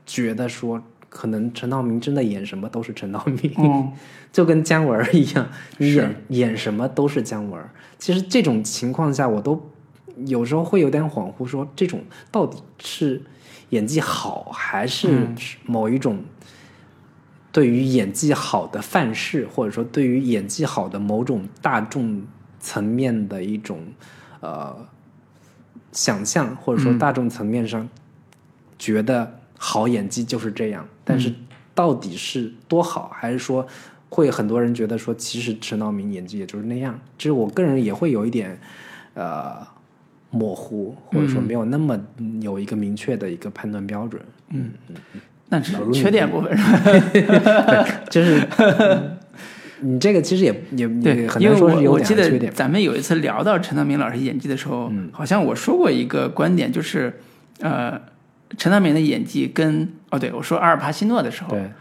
[0.05, 0.81] 觉得说。
[1.17, 3.93] 可能陈道明真的演什么都是陈道明，
[4.33, 5.47] 就跟姜文一样，
[5.77, 7.63] 你演演什么都是姜文。
[7.97, 9.71] 其实这种情况下，我都
[10.25, 13.21] 有时候会有点恍惚，说这种到底是
[13.69, 15.25] 演技好，还是
[15.63, 16.19] 某一种
[17.49, 22.21] 对于演技好的范式，或者说对于演技好的某种大众
[22.59, 23.79] 层面的一种
[24.41, 24.75] 呃
[25.93, 27.87] 想象，或者说大众层面上
[28.77, 29.39] 觉得。
[29.67, 31.33] 好演技就是这样，但是
[31.73, 33.65] 到底是多好，还是说
[34.09, 36.99] 会很多人觉得说，其实陈道明演技也就是那样？
[37.17, 38.55] 其实我个人也会有一点
[39.15, 39.57] 呃
[40.29, 41.99] 模糊，或者说没有那么
[42.41, 44.21] 有一个明确的一个判断标准。
[44.49, 44.95] 嗯嗯，
[45.49, 47.87] 那是缺点部分是吧？
[48.11, 48.47] 就是
[49.81, 52.53] 你这个其实也也也很难说是有点缺点。
[52.53, 57.19] 咱们有一次聊到陈道明老师演技的时候，好像我说过一个观点，就是
[57.61, 57.99] 呃。
[58.57, 61.71] 陈道明的演技跟哦，对我说阿尔帕西诺的时候，对，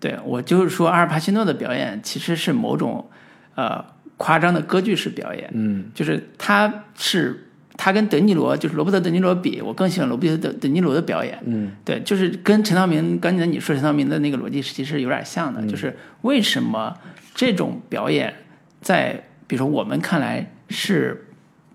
[0.00, 3.08] 对我就是说阿尔帕西诺的表演其实是某种
[3.54, 3.84] 呃
[4.16, 16.94] 夸张的歌剧式表演，嗯，就是他是他跟德尼罗就是罗伯特德尼罗比，我更喜欢罗伯特德德尼罗的表演，嗯，对，就是跟陈道明刚才你说陈道明的那个逻辑其实有点像的，就是为什么
[17.34, 18.32] 这种表演
[18.80, 21.26] 在比如说我们看来是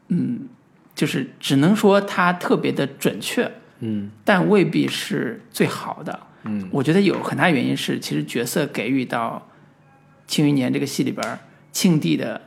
[0.08, 0.48] 嗯，
[0.96, 3.50] 就是只能说他特别的准确。
[3.80, 6.20] 嗯，但未必是最好的。
[6.44, 9.46] 嗯，我觉得有很大原因是，其实角色给予到
[10.32, 11.40] 《庆余年》这个戏里边，
[11.74, 12.40] 庆帝的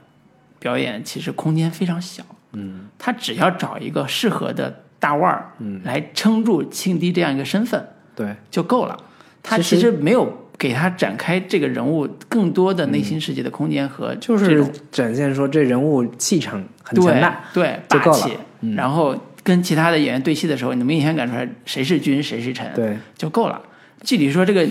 [0.58, 2.22] 表演其实空间非常小。
[2.52, 7.86] 嗯，他只要找一个适合的大腕儿，嗯，来撑住庆帝这样一个身份，
[8.16, 8.98] 对，就够了。
[9.42, 18.36] 他其实没有给他展开这个人物更多的内心世界的空间和就是展现说这人物气场很强大，对，霸气，
[18.74, 19.14] 然后。
[19.44, 23.60] 跟其他的演员对戏的时候，你明显感出来谁是君谁是臣，对，就够了。
[24.02, 24.66] 具体说这个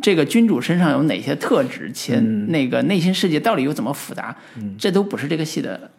[0.00, 2.18] 这个君主身上有哪些特质，且
[2.48, 4.34] 那个内心世界到底又怎么复杂，
[4.78, 5.90] 这都不是这个戏的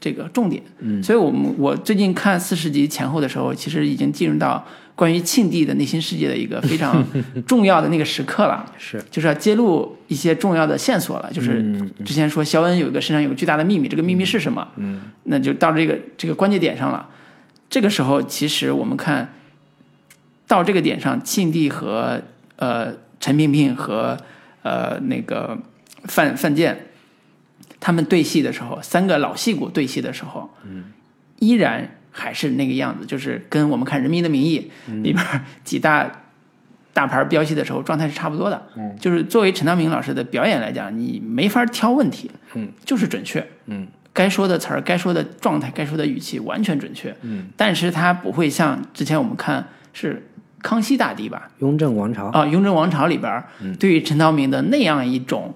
[0.00, 0.62] 这个重点。
[0.80, 7.04] 嗯，所以我们我最近看四十集前后的时候，其实已经进入到关于庆帝的内心世界的一个非常
[7.46, 8.64] 重要的那个时刻了。
[8.78, 11.30] 是，就是要揭露一些重要的线索了。
[11.32, 14.66] 就是嗯之前说肖恩有一个身上有个巨大的秘密，这个秘密是什么？
[14.76, 17.08] 嗯，那就到这个这个关键点上了。
[17.70, 19.34] 这个时候，其实我们看
[20.46, 22.22] 到这个点上，庆帝和
[22.56, 24.16] 呃陈萍萍和
[24.62, 25.58] 呃那个
[26.04, 26.86] 范范建
[27.80, 30.84] 他们对戏的时候，三个老戏骨对戏的时候，嗯，
[31.38, 34.70] 依然还是那个样子，就是跟我们看《人民的名义》
[35.02, 36.22] 里边几大
[36.92, 38.68] 大牌飙戏的时候状态是差不多的。
[38.76, 50.26] 嗯，就是作为陈道明老师的表演来讲，你没法挑问题，嗯，就是准确，嗯，该说的词儿、该说的状态、该说的语气完全准确，嗯，但是他不会像之前我们看是
[50.62, 53.44] 康熙大帝吧，雍正王朝，啊，《雍正王朝》里边儿
[53.78, 55.52] 对于陈道明的那样一种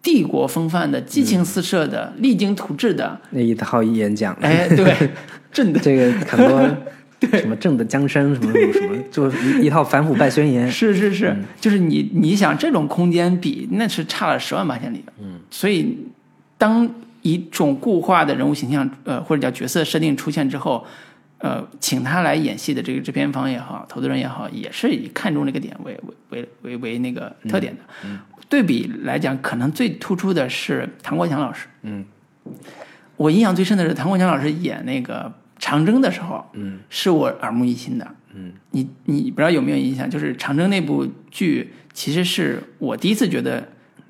[0.00, 4.94] 帝国风范的、激情四射的、励精图治的，那一套演讲，哎，对，
[5.52, 5.80] 朕的。
[5.80, 6.64] 这个很多
[7.36, 10.70] 什么朕的江山什么什么什么，就是一一套反腐败宣言。
[10.70, 15.12] 是是是，就是你你想这种空间比那是差了十万八千里的。
[15.20, 15.98] 嗯，所以
[16.56, 16.88] 当
[17.28, 20.86] 一种固化的人物形象，呃，或者叫角色设定出现之后，
[21.38, 25.98] 呃，请他来演戏的这个制片方也好，投资人也好，也是以看中这个点为
[26.30, 27.82] 为为为为那个特点的。
[28.48, 31.66] 对比来讲，可能最突出的是唐国强老师。
[31.82, 32.02] 嗯，
[33.16, 38.08] 我印象最深的是唐国强老师演那个长征的时候，嗯，是我耳目一新的。
[38.34, 40.08] 嗯，你你不知道有没有印象？
[40.08, 43.68] 就是长征那部剧，其实是我第一次觉得，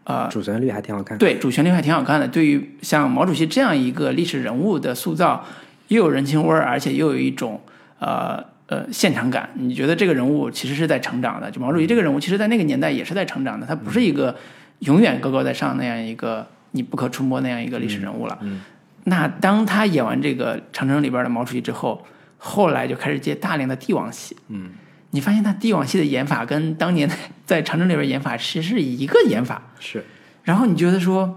[0.09, 1.19] 呃，主旋律还挺好看。
[1.19, 2.27] 对主旋律还挺好看的。
[2.27, 5.45] 对于像毛主席这样一个历史人物的塑造，
[5.89, 7.61] 又有人情味儿，而且又有一种
[7.99, 9.51] 呃呃现场感。
[9.55, 11.51] 你觉得这个人物其实是在成长的？
[11.51, 13.67] 就毛主席这个人物，其实在那个年代也是在成长的。
[13.67, 14.35] 他不是一个
[14.79, 18.39] 永远高高在上那样一个你不可触摸那样一个历史人物了。
[18.41, 18.61] 嗯
[19.05, 22.05] 那当他演完这个长城里边的毛主席之后，
[22.37, 24.37] 后来就开始接大量的帝王戏。
[24.49, 24.71] 嗯，
[25.11, 27.09] 你发现他帝王戏的演法跟当年
[27.47, 29.63] 在长征里边演法其实是一个演法。
[29.81, 30.05] 是，
[30.43, 31.37] 然后你觉得说，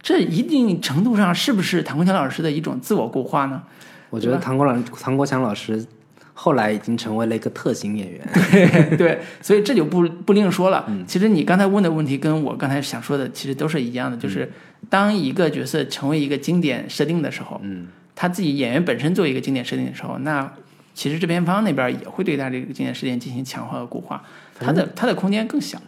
[0.00, 3.62] 这一定程度上是不是唐国强老师的一种自我固化呢？
[4.08, 5.86] 我觉得唐国老唐国强老师
[6.32, 8.20] 后来已经成为了一个特型演员。
[8.32, 10.90] 对 对，所以这就不不另说了。
[11.06, 14.50] 其实你刚才问的问题跟我刚才想说的其实都是一样的，就是
[14.88, 17.86] 当一个角色成为一个经典设定的时候，嗯，
[18.16, 20.50] 他自己演员本身做一个经典设定的时候，那
[20.94, 24.22] 其实制片方那边也会对他这个经典事件进行强化和固化，
[24.58, 25.80] 他的他的空间更小。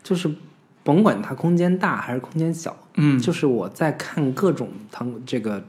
[0.00, 0.30] 就是
[0.82, 5.62] 甭管它空间大还是空间小，嗯，就是我在看各种唐这个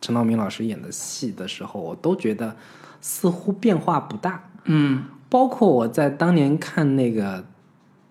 [0.00, 2.56] 陈道明老师演的戏的时候，我都觉得
[3.00, 4.42] 似乎变化不大。
[4.64, 7.40] 嗯包括我在当年看那个《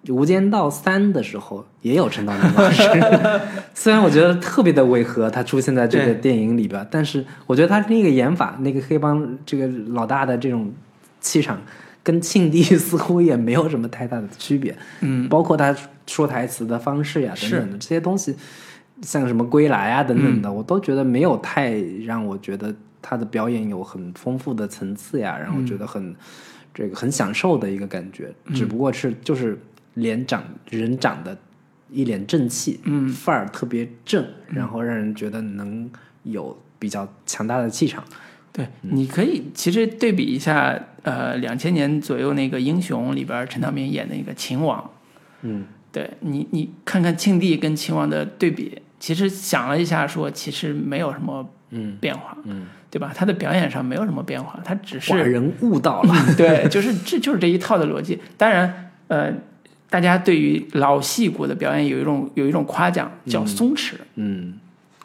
[0.10, 2.84] 无间道三》的时候，也有陈道明老师。
[3.74, 10.72] 虽然我觉得特别的违和，他出现在这个电影里边，但是我觉得他那个演法，那个黑帮这个老大的这种
[11.20, 11.62] 气场，
[12.04, 14.76] 跟庆帝似乎也没有什么太大的区别。
[15.02, 15.76] 嗯，包括他
[16.06, 18.36] 说台词的方式呀等等的这些东西，
[19.02, 21.74] 像什么归来啊等等的，我都觉得没有太
[22.06, 26.16] 让我觉得他的表演有很丰富的层次呀，然后觉得很、
[26.74, 28.34] 这个很享受的一个感觉。
[28.56, 29.60] 只不过是就是
[29.98, 31.36] 脸长人长得
[31.90, 35.90] 一脸正气，嗯，范儿特别正，然后让人觉得能
[36.24, 38.04] 有比较强大的气场。
[38.52, 44.90] 对，你可以其实对比一下，呃，两千年左右那个《英雄》里边陈道明演的那个秦王，
[45.42, 53.12] 嗯，对你，你看看庆帝跟秦王的对比，其实想了一下说，其实没有什么嗯变化，嗯，对吧？
[53.16, 56.14] 他的表演上没有什么变化，他只是寡人悟到了。
[56.36, 58.20] 对，就是这就是这一套的逻辑。
[58.38, 59.32] 当然，呃，
[59.90, 63.94] 大家对于老戏骨的表演有一种有一种夸奖，叫松弛。
[64.16, 64.56] 嗯，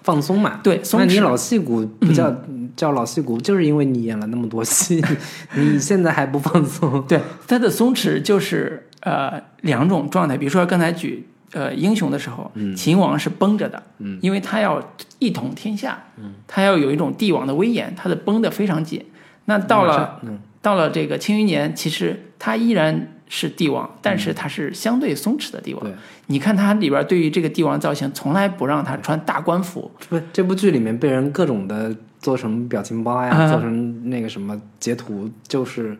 [0.02, 0.60] 放松嘛。
[0.62, 1.04] 对，松弛。
[1.06, 2.34] 那你老戏骨不叫、
[2.74, 5.02] 叫老戏骨，就是因为你演了那么多戏，
[5.54, 7.02] 你现在还不放松？
[7.06, 10.36] 对，他的松弛就是呃两种状态。
[10.36, 14.82] 比如说刚才举呃英雄的时候，秦王是绷着的，嗯，因为他要
[15.20, 19.04] 一统天下，嗯，他要有一种帝王的威严，他的绷得非常紧。
[19.44, 25.82] 那到了、嗯到了这个庆余年，其实他依然是帝王，但是他是相对松弛的帝王。
[25.82, 25.90] 对。
[26.26, 33.48] 你看他里边对于这个帝王造型，从来不让他穿大官服，不，这部剧里面被人各种的做成表情包呀，啊。
[33.50, 35.96] 做成那个什么截图，就是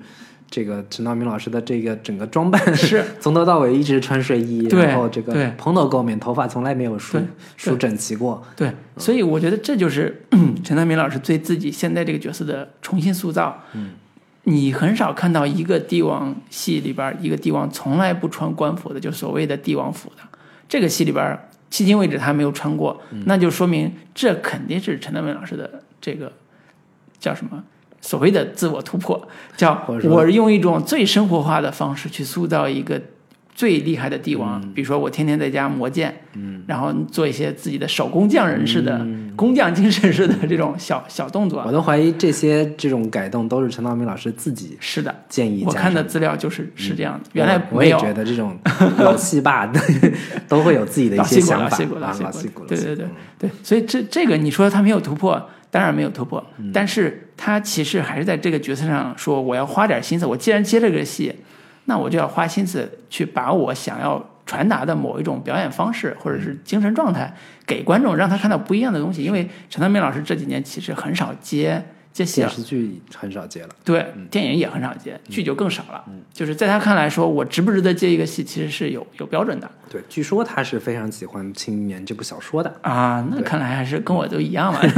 [0.50, 3.02] 这个陈道明老师的这个整个装扮是。
[3.18, 7.18] 从头到尾一直穿睡衣，然后这个蓬头垢面，头发从来没有梳
[7.56, 8.42] 梳整齐过。
[8.54, 10.22] 对，所以我觉得这就是
[10.62, 13.59] 陈道明老师对自己现在这个角色的重新塑造。
[13.72, 13.92] 嗯，
[14.44, 20.23] 你很少看到一个帝王戏里边一个帝王从来不穿官服的，就所谓的帝王服的。
[20.69, 21.24] 这个戏里边
[21.70, 26.32] 迄今为止他没有穿过，那就说明这肯定是陈德文老师的这个
[27.19, 27.62] 叫什么
[28.01, 33.01] 所谓的自我突破，叫我用一种最生活化的方式去塑造一个
[33.55, 34.61] 最厉害的帝王。
[34.74, 39.07] 比如说我天天在家磨剑，嗯，然后做一些自己的手工匠人式的、
[39.37, 41.62] 工匠精神式的这种小小动作。
[41.66, 41.73] 我。
[41.73, 47.99] 都怀疑这些这种改动都是陈道明老师自己是的，建议我看的资料就是是这样的，原来我也没有。
[47.99, 48.59] 觉得这种
[48.99, 49.81] 老戏霸的
[50.49, 51.69] 都会有自己的一些想法。
[51.69, 53.07] 老戏骨，老戏骨，对对对
[53.39, 56.70] 对，所以这这个你说他没有突破，当然没有突破，嗯。
[56.73, 60.27] 但是他其实还是在这个角色上说，我要花点心思。
[60.27, 61.35] 我既然接了这个戏，
[61.84, 67.34] 那我就要花心思去把我想要传达的某一种表演方式或者是精神状态
[67.66, 69.22] 给观众，让他看到不一样的东西。
[69.22, 76.04] 因为陈道明老师这几年其实很少接接戏了电，视剧很少接了，对，电影也很少接，剧就更少了。
[76.32, 79.70] 就是在他看来说，我值不值得接一个戏，其实是有有标准的。
[79.88, 84.80] 对，据说他是非常喜欢《庆余年》这部小说的，啊，那看来还是跟我都一样嘛。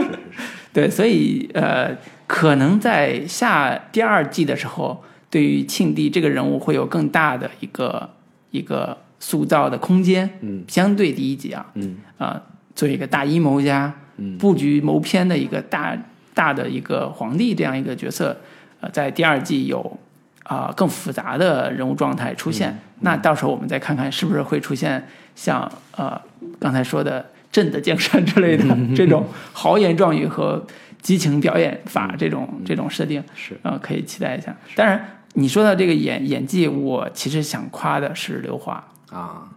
[0.72, 1.96] 对，所以呃，
[2.26, 8.10] 可能在下第二季的时候，对于庆帝这个人物会有更大的一个
[8.50, 10.28] 一个塑造的空间。
[10.40, 12.42] 嗯，相对第一集啊，嗯啊、
[12.74, 15.96] 做一个大阴谋家，嗯布局谋篇的一个大
[16.34, 18.36] 大的一个皇帝这样一个角色，
[18.80, 19.98] 呃，在第二季有
[20.44, 22.76] 啊、更复杂的人物状态出现。
[23.00, 26.20] 那到时候我们再看看是不是会出现像呃
[26.58, 28.64] 刚才说的朕的江山之类的
[28.96, 30.66] 这种豪言壮语和
[31.00, 34.54] 激情表演法这种这种设定，是呃可以期待一下。
[34.74, 38.84] 当然，你说到这个演演技，我其实想夸的是刘华。
[39.10, 39.48] 啊，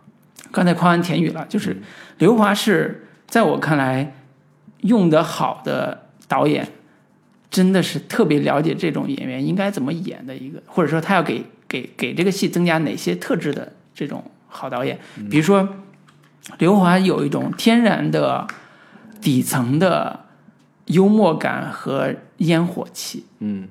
[0.52, 1.78] 刚才夸完田雨了，就是
[2.18, 4.16] 刘华是在我看来
[4.82, 6.68] 用得好的导演，
[7.50, 15.00] 真的是特别了解这种演员应该怎么演的一个，或者说他要给给给这个戏增加哪些特质的这种好导演。
[15.30, 15.68] 比如说，
[16.58, 18.48] 刘华有一种天然的
[19.22, 20.26] 底层的
[20.86, 23.26] 幽默感和烟火气。
[23.40, 23.68] 嗯，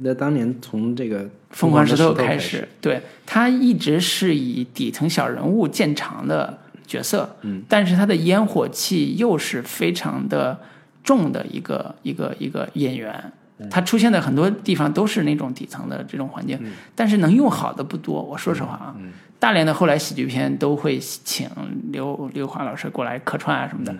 [0.00, 10.58] 那当年从这个疯狂石头开开始，对他一直是以底层小人物见长的角色，嗯，但是他的烟火气又是非常的
[11.02, 13.32] 重的一个一个一个演员，
[13.70, 16.58] 他出现在很多地方都是那种底层的这种环境，
[16.94, 18.94] 但是能用好的不多，我说实话啊，
[19.38, 21.48] 大连的后来喜剧片都会请
[21.90, 23.94] 刘刘华老师过来客串啊什么的。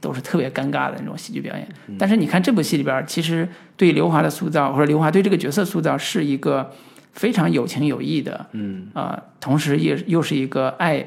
[0.00, 1.68] 都是特别尴尬的那种喜剧表演，
[1.98, 6.70] 但是你看这部戏里边，其实对刘华的塑造，或者刘华对这个角色塑造，是一个
[7.12, 8.88] 非常有情有义的，嗯。
[8.94, 11.04] 啊、同时也又是一个爱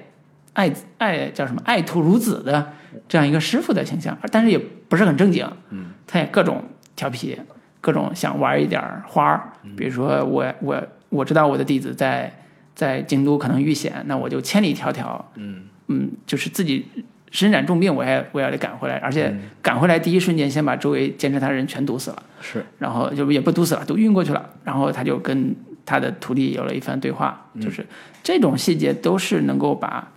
[0.53, 2.73] 爱爱叫什么爱徒如子的
[3.07, 6.61] 这样一个师傅的形象，但是也不是很正经，嗯，他也各种
[6.95, 7.39] 调皮，
[7.79, 12.29] 各种想玩一点花儿，比如说我我我知道我的弟子在
[12.75, 15.63] 在京都可能遇险，那我就千里迢迢，嗯。
[15.93, 16.85] 嗯，就是自己
[17.31, 22.23] 身染重病，我也我也得赶回来，而且赶回来第一瞬间先把周围监视他的人全毒死了。
[22.41, 24.49] 是然后就也不毒死了，都晕过去了。
[24.63, 25.55] 然后他就跟
[25.85, 27.85] 他的徒弟有了一番对话，就是
[28.21, 30.11] 这种细节都是能够把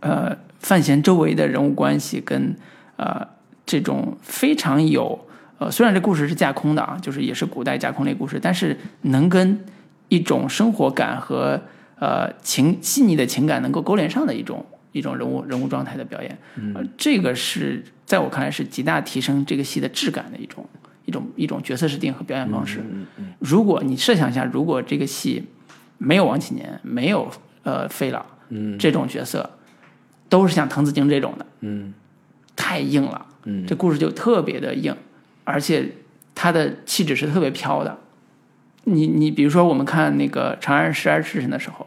[0.00, 2.56] 呃范闲周围的人物关系跟
[2.96, 3.26] 呃
[3.64, 5.26] 这种非常有
[5.58, 9.64] 呃虽然这故事是架空的啊，就是也是古代架空类故事，但是能跟
[10.08, 11.60] 一种生活感和
[11.98, 14.64] 呃情细腻的情感能够勾连上的一种
[14.96, 16.38] 一种人物人物状态的表演，
[16.74, 20.66] 呃，这个是在我看来是极大提升这个戏的质感的一种
[21.04, 22.80] 一种一种角色设定和表演方式。
[23.38, 25.44] 如果你设想一下，如果这个戏
[25.98, 27.30] 没有王启年，没有
[27.62, 29.50] 呃费老，嗯这种角色，
[30.30, 31.92] 都是像滕子京这种的，嗯
[32.56, 34.96] 太硬了，嗯这故事就特别的硬，
[35.44, 35.92] 而且
[36.34, 37.98] 他的气质是特别飘的。
[38.84, 41.86] 你你比如说，我们看那个《长安十二时辰》的时候，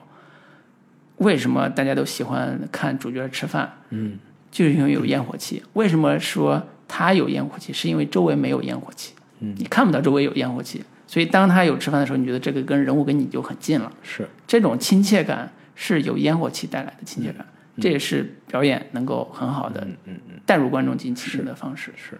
[1.19, 3.71] 为什么大家都喜欢看主角吃饭？
[3.91, 4.17] 嗯
[4.51, 5.61] 就是因为有烟火气。
[5.73, 7.71] 为什么说他有烟火气？
[7.71, 13.91] 是因为周围没有烟火气，嗯你看不到周围有烟火气，所以当他有吃饭的时候，你觉得这个跟人物跟你就很近了。
[14.01, 17.45] 是这种亲切感是有烟火气带来的亲切感，
[17.79, 21.93] 这也是表演能够很好的嗯嗯嗯带入观众进情的方式。
[21.95, 22.19] 是，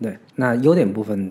[0.00, 1.30] 对，那优点部分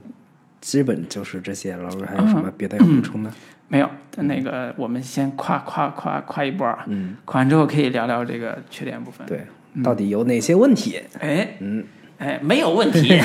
[0.60, 3.32] 基本就是这些，老师还有什么别的要补充的？
[3.72, 9.40] 没有，那个我们先夸夸夸夸一波啊，嗯，夸完之后可以聊聊这个缺点部分。，对，
[9.82, 11.00] 到底有哪些问题？
[11.20, 11.82] 哎，嗯，
[12.18, 13.08] 哎，没有问题。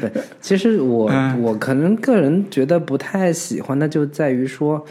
[0.00, 0.12] 对，
[0.42, 4.84] 其实我、嗯我可能个人觉得不太喜欢的就在于说，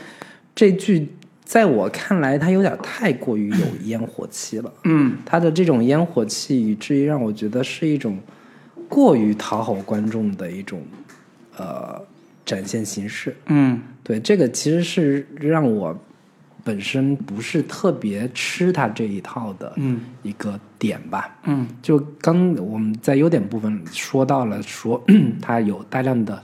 [0.56, 1.08] 这剧
[1.46, 4.74] 在我看来它有点太过于有烟火气了。
[4.86, 8.18] 嗯它的这种烟火气，以至于让我觉得是一种
[8.90, 10.82] 过于讨好观众的一种
[11.58, 12.02] 呃
[12.48, 13.36] 展现形式。
[13.46, 15.96] 嗯对，这个其实是让我
[16.64, 21.38] 本身不是特别吃他这一套的嗯一个点吧。
[21.44, 25.00] 嗯就刚我们在优点部分说到了说，
[25.42, 26.42] 他有大量的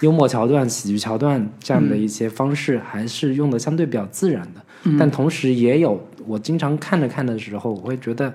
[0.00, 4.60] 幽默桥段、喜剧桥段这样的一些方式，还是用的相对比较自然的。
[4.98, 8.32] 但同时也有我经常看着看的时候，我会觉得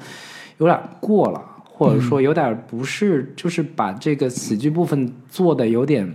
[0.59, 6.09] 有点过了，或者说有点不是，就是把这个喜剧部分做的有点，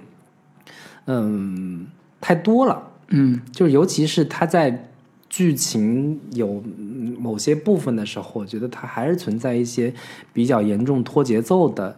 [1.06, 1.86] 嗯，
[2.20, 2.90] 太多了。
[3.14, 4.88] 嗯就尤其是他在
[5.28, 9.92] 剧情有嗯某些部分的时候，我觉得他还是存在一些
[10.32, 11.96] 比较严重拖节奏的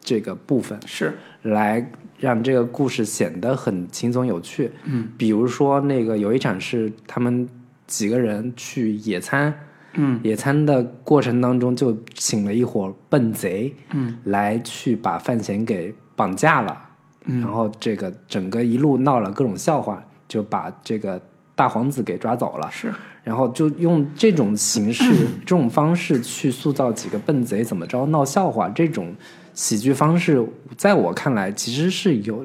[0.00, 4.70] 这个部分，是来让这个故事显得很轻松有趣。
[4.84, 7.48] 嗯，比如说那个有一场是他们
[7.86, 9.54] 几个人去野餐，
[9.94, 16.90] 嗯野餐的过程当中就请了一伙笨贼，嗯，来去把范闲给绑架了。
[17.24, 21.20] 嗯然后这个整个一路闹了各种笑话，就把这个
[21.54, 22.68] 大皇子给抓走了。
[22.70, 22.92] 是
[23.24, 25.04] 然后就用这种形式、
[25.46, 29.14] 这种方式去塑造几个笨贼怎么着闹笑话，这种
[29.54, 30.44] 喜剧方式，
[30.76, 32.44] 在我看来其实是有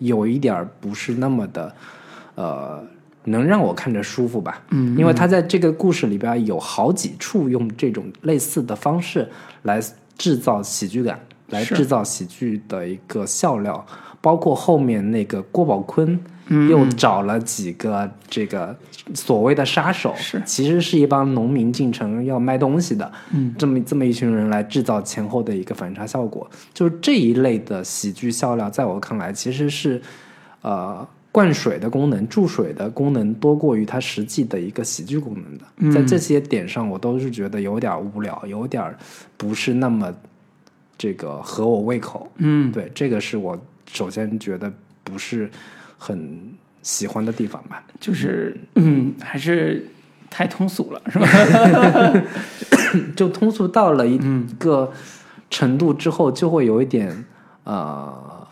[0.00, 1.74] 有一点儿不是那么的，
[2.34, 2.84] 呃，
[3.24, 4.62] 能让我看着舒服吧。
[4.68, 9.26] 嗯因为他在这个故事里边有好几处用这种类似的方式
[9.62, 9.80] 来
[10.18, 11.18] 制造喜剧感，
[11.48, 13.86] 来制造喜剧的一个笑料。
[14.20, 16.18] 包括后面那个郭宝坤
[16.48, 16.68] 嗯。
[16.68, 18.74] 又找了几个这个
[19.14, 20.42] 所谓的杀手，是。
[20.46, 30.00] 其实是一帮农民进城要卖东西的，嗯，这么这么一群人来制造前后的一个反差效果，就是这一类的喜剧笑料，在我看来其实是
[30.62, 35.92] 呃灌水的功能、注水的功能多过于它实际的一个喜剧功能的，嗯。
[35.92, 38.94] 在这些点上，我都是觉得有点无聊，有点
[39.36, 40.10] 不是那么
[40.96, 42.26] 这个合我胃口。
[42.38, 42.72] 嗯。
[42.72, 43.58] 对，这个是我
[43.92, 44.72] 首先觉得
[45.04, 45.50] 不是
[45.96, 46.52] 很
[46.82, 47.82] 喜欢的地方吧。
[48.00, 49.86] 就是嗯还是
[50.30, 51.26] 太通俗了是吧？
[53.16, 54.18] 就通俗到了一
[54.58, 54.92] 个
[55.50, 57.24] 程度之后，就会有一点
[57.64, 58.46] 呃，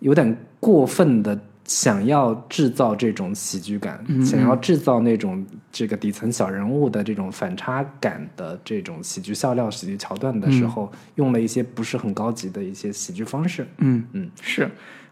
[0.00, 1.38] 有点过分的
[1.68, 13.66] 想要制造这种喜剧感，想要制造那种这个底层小人物的这种反差感的这种喜剧笑料、喜剧桥段的时候，用了一些不是很高级的一些喜剧方式。
[13.78, 14.66] 嗯嗯，是，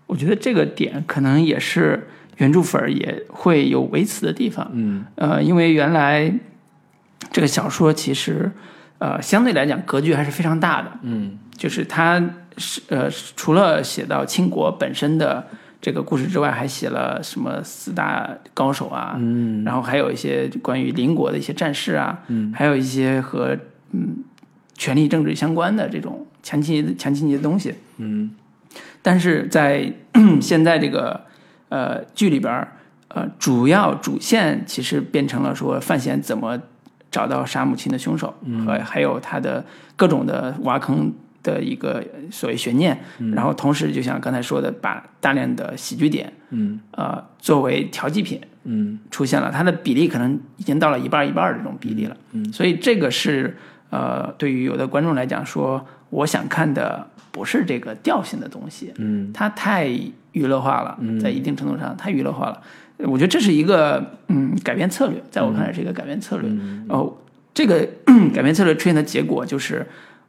[0.06, 2.08] 我觉得这个点可能也是
[2.38, 4.66] 原著粉也会有微词的地方。
[4.72, 5.04] 嗯。
[5.16, 6.32] 呃，因为原来
[7.30, 8.50] 这个小说其实
[8.96, 11.38] 呃相对来讲格局还是非常大的，嗯。
[11.54, 12.18] 就是它
[12.56, 15.46] 是呃除了写到清国本身的
[15.80, 19.62] 这个故事之外，还写了什么四大高手啊，嗯。
[19.64, 22.52] 然后还有一些关于邻国的一些战事啊，嗯。
[22.54, 23.56] 还有一些和
[23.92, 24.24] 嗯
[24.74, 27.74] 权力政治相关的这种强情节强情节的东西。
[27.98, 28.30] 嗯。
[29.02, 29.92] 但是在
[30.40, 31.20] 现在这个
[31.68, 32.66] 呃剧里边
[33.38, 36.60] 主要主线其实变成了说范闲怎么
[37.10, 38.34] 找到杀母亲的凶手，
[38.66, 41.10] 和还有他的各种的挖坑
[41.46, 42.98] 的一个所谓悬念。
[43.36, 52.16] 然后同时，就像刚才说的，把大量的喜剧点嗯呃作为调剂品嗯出现了，它的比例可能已经到了一半一半的这种比例了。
[52.32, 53.56] 嗯所以这个是
[53.90, 59.86] 呃，对于有的观众来讲说，我想看的不是这个调性的东西，嗯它太
[60.32, 62.60] 娱乐化了，在一定程度上太娱乐化了。
[62.98, 66.50] 我觉得这是一个嗯改变策略，在我看来是一个改变策略。
[66.88, 67.22] 然后
[67.54, 67.86] 这个
[68.34, 69.86] 改变策略出现的结果就是，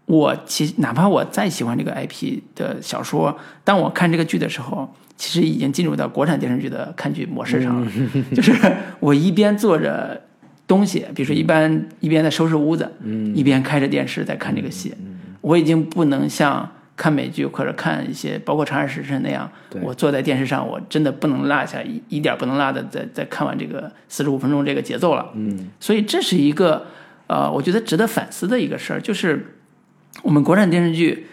[0.08, 7.92] 我其实哪怕我再喜欢这个 IP 的小说，当我看这个剧的时候，其实已经进入到国产电视剧的看剧模式上了，
[8.34, 8.54] 就是
[9.00, 10.22] 我一边做着
[10.66, 12.90] 东西，比如说一般一边在收拾屋子，
[13.36, 14.94] 一边开着电视在看这个戏，
[15.42, 19.52] 我已经不能像看美剧或者看一些包括《长安时辰》那样，
[19.82, 25.30] 我坐在电视上，我真的不能落下一一点不能落的，在在看完这个四十五分钟这个节奏了。
[25.36, 25.68] 嗯。
[25.82, 26.86] 所以这是一个
[27.28, 29.57] 呃，我觉得值得反思的一个事儿，就是
[30.24, 31.26] 我们国产电视剧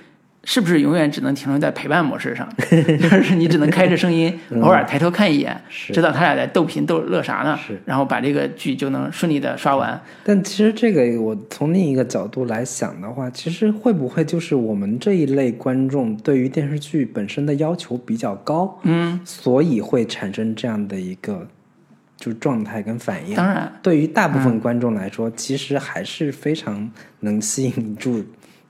[0.46, 2.46] 是不是永远只能停留在陪伴模式上？
[2.60, 5.90] 就是你只能开着声音，偶尔抬头看一眼，是。
[5.92, 7.58] 知道他俩在逗贫逗乐啥呢？
[7.66, 9.98] 是，然后把这个剧就能顺利的刷完。
[10.22, 21.48] 但其实这个我从另一个角度来想的话，其实会不会就是我们这一类观众对于电视剧本身的要求比较高，嗯，所以会产生这样的一个
[22.18, 23.34] 就是状态跟反应。
[23.34, 26.90] 当然，对于大部分观众来说，其实还是非常
[27.20, 28.22] 能吸引住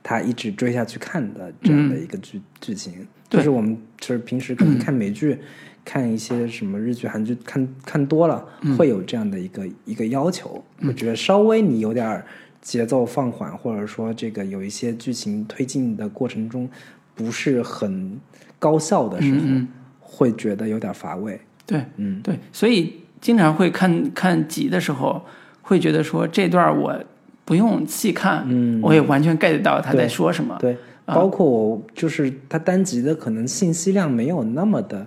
[0.04, 3.04] 他一直追下去看的这样的一个剧、剧情。
[3.28, 5.36] 就是我们就是平时可能看美剧、
[5.84, 8.46] 看一些什么日剧、韩剧，看看多了，
[8.78, 12.22] 会有这样的一个一个要求，我觉得稍微你有点
[12.62, 16.68] 节奏放缓，或者说这个有一些剧情推进的过程中
[17.16, 18.20] 不是很
[18.60, 19.66] 高效的时候，
[19.98, 21.40] 会觉得有点乏味。
[21.66, 22.20] 对嗯。
[22.22, 25.20] 对，所以经常会看看集的时候，
[25.60, 27.04] 会觉得说这段我
[27.44, 30.56] 不用细看，嗯我也完全 get 到他在说什么。
[30.60, 35.06] 对，包括我就是他单集的可能信息量没有那么的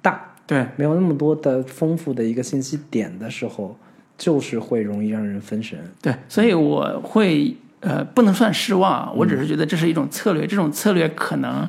[0.00, 3.76] 大，对没有那么多的丰富的一个信息点的时候，
[4.16, 5.78] 就是会容易让人分神。
[6.00, 11.68] 对，所以我会呃不能算失望啊，我嗯只是觉得这是一种策略，这种策略可能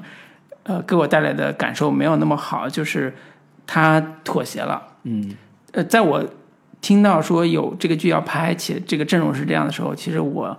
[0.63, 3.13] 呃给我带来的感受没有那么好，就是
[3.65, 4.81] 他妥协了。
[5.03, 5.35] 嗯
[5.71, 6.23] 呃，在我
[6.81, 10.57] 听到说有这个剧要拍，且这个阵容是这样的时候，其实我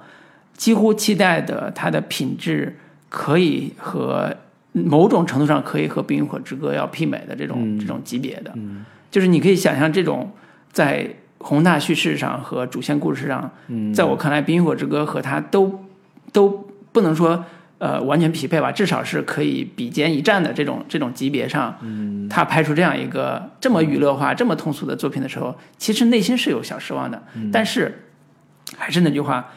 [0.57, 2.79] 几乎期待的它的品质
[3.09, 4.35] 可以和
[4.73, 8.85] 某种程度上可以和《冰与火之歌》要媲美的这种、这种级别的，嗯。
[9.11, 10.31] 就是你可以想象这种
[10.71, 11.07] 在
[11.39, 13.93] 宏大叙事上和主线故事上，嗯。
[13.93, 15.85] 在我看来，《冰与火之歌》和它都
[16.33, 17.45] 都不能说
[17.83, 21.77] 呃完全匹配吧，至少是可以比肩一战的这种这种级别上。
[21.83, 27.21] 嗯，他拍出这样一个这么娱乐化、这么通俗的作品的时候，其实内心是有小失望的。
[27.53, 28.05] 但是
[28.79, 29.49] 还是那句话，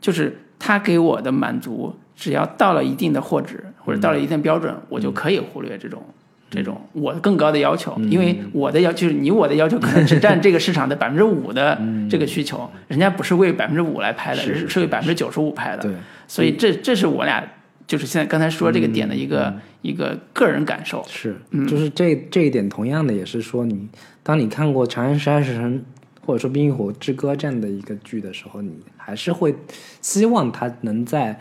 [0.00, 6.02] 就是他给我的满足，只要到了一定的货值或者到了一定标准，我就可以忽略这种。
[6.50, 11.80] 这种我更高的要求，因为我的要就是你我的要求可能只占这个市场的 百分之五的
[12.10, 15.88] 这个需求，人家不是为百分之五来拍的，是为百分之九十五拍的。
[16.26, 17.46] 对，所以这这是我俩
[17.86, 21.04] 就是现在刚才说这个点的一个、嗯一个个人感受。
[21.08, 21.36] 是，
[21.68, 23.88] 就是这这一点，同样的也是说你，
[24.22, 25.80] 当你看过《长安十二时辰》
[26.24, 29.52] 或者说《冰与火之歌》这样的一个剧的时候，你还是会
[30.00, 31.36] 希望它能在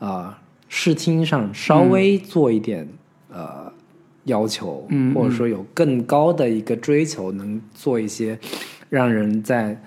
[0.00, 0.34] 呃
[0.68, 2.88] 视听上稍微做一点、
[3.32, 3.72] 呃
[4.24, 5.14] 要求，嗯。
[5.14, 8.36] 或者说有更高的一个追求，能做一些
[8.90, 9.80] 让人在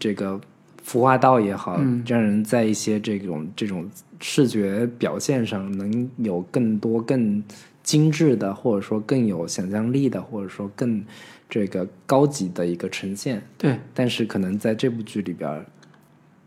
[0.00, 0.40] 这个
[0.88, 3.86] 服化道也好，让人在一些这种这种
[4.20, 7.44] 视觉表现上能有更多更
[7.82, 11.04] 精致的，或者说更有想象力的，或者说更
[11.46, 13.42] 这个高级的一个呈现。
[13.58, 15.62] 对，但是可能在这部剧里边，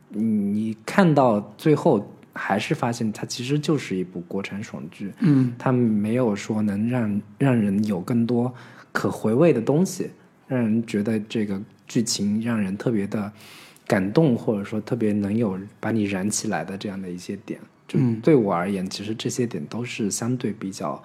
[0.09, 5.11] 你你看到最后，还是发现它其实就是一部国产爽剧。
[5.19, 8.51] 嗯，它没有说能让让人有更多
[8.91, 10.09] 可回味的东西，
[10.47, 13.31] 让人觉得这个剧情让人特别的
[13.91, 17.59] 感动，或者说特别能有把你燃起来的这样的一些点。
[17.89, 21.03] 就嗯对我而言，其实这些点都是相对比较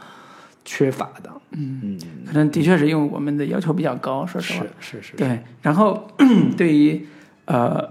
[0.65, 1.29] 缺乏的。
[1.51, 4.67] 嗯可能的确是因为我们的要求比较高，说实话。
[4.79, 6.09] 是是是，对，然后
[6.57, 7.05] 对于
[7.47, 7.91] 呃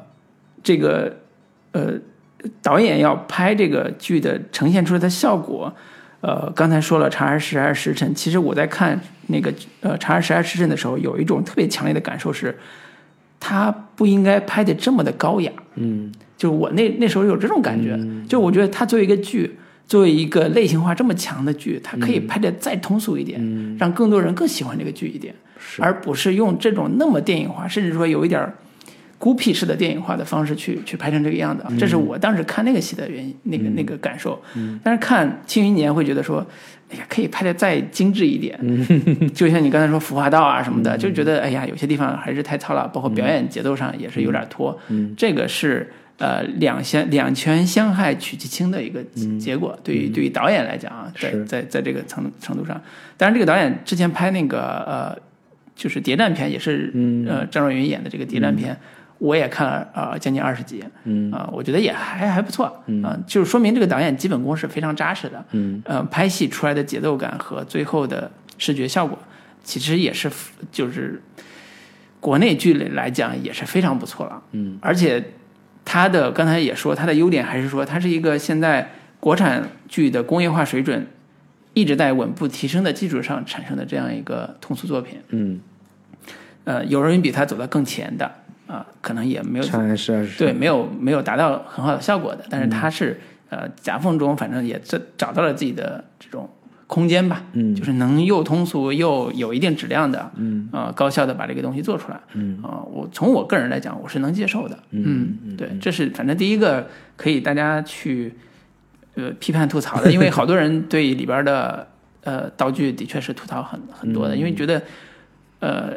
[0.63, 1.13] 这个
[1.73, 1.99] 呃
[2.61, 5.75] 导演要拍这个剧的呈现出来的效果，
[6.21, 8.97] 呃，刚才说了《长安十二时辰》，其实我在看
[9.27, 12.57] 那个呃《长安十二时辰》的时候，有一种特别强烈的感受是，
[13.45, 15.51] 他不应该拍的这么的高雅。
[15.75, 16.11] 嗯。
[16.35, 17.97] 就我那那时候有这种感觉，
[18.27, 19.49] 就我觉得他作为一个剧，
[19.87, 23.39] 作为一个类型化这么强的剧，它可以拍的再通俗一点，
[23.79, 25.33] 让更多人更喜欢这个剧一点，
[25.79, 28.53] 而不是用这种那么电影化，甚至说有一点儿
[29.17, 31.71] 孤僻式的电影化的方式去去拍成这个样子啊。
[31.79, 34.41] 这是我当时看那个戏的原因，那个那个感受。
[34.83, 36.45] 但是看《庆余年》会觉得说，
[36.91, 38.59] 哎呀，可以拍的再精致一点，
[39.33, 44.77] 就像你刚才说服化道啊什么的，就觉得哎呀，有些地方还是太糙了，包括表演节奏上也是有点拖。
[45.15, 49.01] 这个是呃两相两全相害取其轻的一个
[49.39, 49.77] 结果。
[49.83, 52.79] 对于对于导演来讲啊，在在在这个程程度上，
[53.17, 55.17] 当然这个导演之前拍那个呃
[55.75, 56.93] 就是谍战片，也是
[57.27, 58.77] 呃张若昀演的这个谍战片。
[59.17, 61.31] 我也看了呃将近二十集，嗯。
[61.31, 62.65] 啊、我觉得也还还不错，
[63.03, 69.17] 啊、就是说明这个导演基本功是非常扎实的，嗯，呃，拍戏出来的节奏感和最后的视觉效果，
[69.63, 70.29] 其实也是
[70.71, 71.21] 就是
[72.19, 75.23] 国内剧里来讲也是非常不错了，嗯，而且
[75.83, 81.05] 他的刚才也说他的优点还是说他是一个现在国产剧的工业化水准
[81.73, 85.59] 一直在稳步提升的基础上产生的这样一个通俗作品，嗯，
[86.63, 88.31] 呃，有人比他走得更前的
[88.67, 93.19] 啊、可能也没有长安十二时对，没有没有达到很好的效果的，但是他是、
[93.49, 96.49] 呃夹缝中，反正也这找到了自己的这种
[96.87, 97.75] 空间吧，嗯。
[97.75, 102.59] 就是能又通俗又有一定质量的，嗯，呃，高效的把这个东西做出来，嗯。
[102.63, 108.33] 啊、我从我个人来讲，我是能接受的，嗯，对，这是反正第一个可以大家去
[109.15, 111.87] 呃批判吐槽的， 因为好多人对里边的
[112.23, 114.81] 呃道具的确是吐槽很很多的，因为觉得
[115.59, 115.93] 呃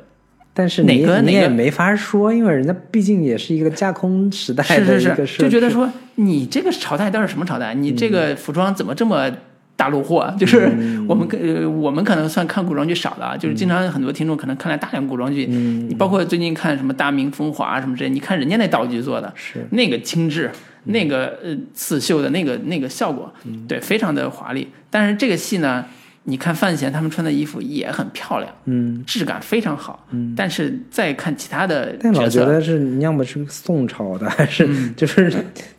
[0.58, 7.72] 但是哪个你也没法说，因为人家毕竟也是一个架空时代是的一个是是，就觉得说你这个朝代到底什么朝代？
[7.74, 9.30] 你这个服装怎么这么
[9.76, 10.34] 大陆货？
[10.36, 10.64] 就是
[11.08, 19.64] 我们可呃我们可能算看古装剧少的啊，就是经常很多听众可能看了大量古装剧，你包括最近看什么《大明风华》什么之类，你看人家那道具做的，是。
[19.70, 20.50] 那个精致，
[20.86, 23.32] 那个呃刺绣的那个那个效果，
[23.68, 24.66] 对，非常的华丽。
[24.90, 25.84] 但是这个戏呢，
[26.28, 34.92] 你看范闲他们穿的衣服也很漂亮，嗯，质感非常好，嗯，但是再看其他的但老，觉得是你要么是宋朝的，还是、嗯。
[34.94, 35.32] 就是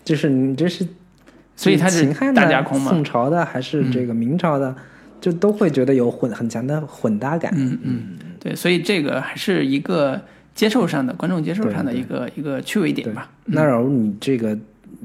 [0.03, 0.84] 就是你这是，
[1.55, 4.76] 所以他是秦汉的、大架空嘛宋朝的还是这个明朝的，
[5.21, 7.53] 就都会觉得有混很强的混搭感。
[7.55, 7.77] 嗯。
[7.84, 8.07] 嗯，
[8.39, 10.19] 对，所以这个还是一个
[10.55, 13.30] 接受上的观众接受上的一个一个趣味点吧。
[13.45, 14.57] 那假如你这个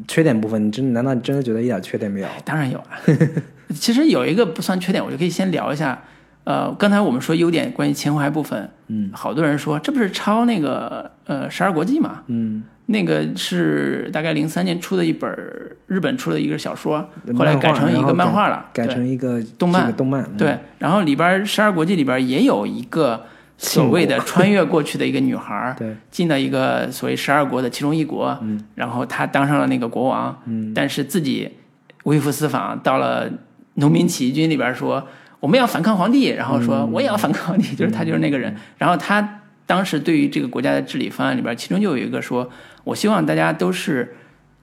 [0.09, 2.29] 缺点部分，你真难道你真的觉得一点缺点没有？
[2.47, 2.97] 当然有啊，
[3.75, 6.03] 其实有一个不算缺点，我就可以先聊一下。
[6.45, 12.21] 呃，刚才我们说优点关于情怀部分，嗯，好多人说这不是抄那个呃《十二国记》嘛？
[12.27, 15.35] 嗯，那个是大概零三年出的一本
[15.87, 19.91] 日本出的一个小说，后来改成一个漫画了，改对成一个动漫。
[19.97, 20.37] 动漫，嗯。
[20.37, 23.25] 对，然后里边《十二国记》里边也有一个
[23.57, 31.51] 所谓的穿越过去的一个女孩，对，进到一个所谓十二国的其中一国，嗯，然后她当上了那个国王，嗯，但是自己
[32.03, 33.31] 微服私访到了
[33.75, 35.07] 农民起义军里边说
[35.41, 36.63] 我们要反抗皇帝，然后嗯。
[36.63, 42.49] 说我也要反抗皇帝， 就是他就是那个人，然后他当时对于这个国家的治理方案里边，其中就有一个说，
[42.85, 44.15] 我希望大家都是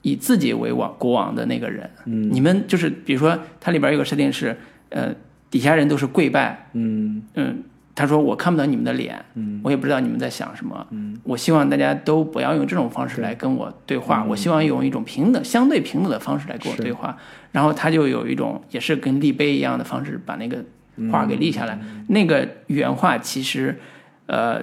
[0.02, 2.28] 以自己为王国王的那个人，嗯。
[2.32, 4.56] 你们就是比如说它里边有个设定是，
[4.88, 5.14] 呃，
[5.50, 7.22] 底下人都是跪拜，嗯。
[7.34, 7.62] 嗯，
[7.94, 9.60] 他说我看不到你们的脸，嗯。
[9.62, 11.16] 我也不知道你们在想什么，嗯。
[11.24, 17.16] 我希望大家都不要用这种方式来跟我对话，我希望用一种平等、相对平等的方式来跟我对话。
[17.52, 20.64] 然后他就有一种也是跟立碑一样的方式把那个
[21.10, 21.78] 画给立下来。
[22.08, 23.78] 那个原画其实，
[24.26, 24.62] 呃，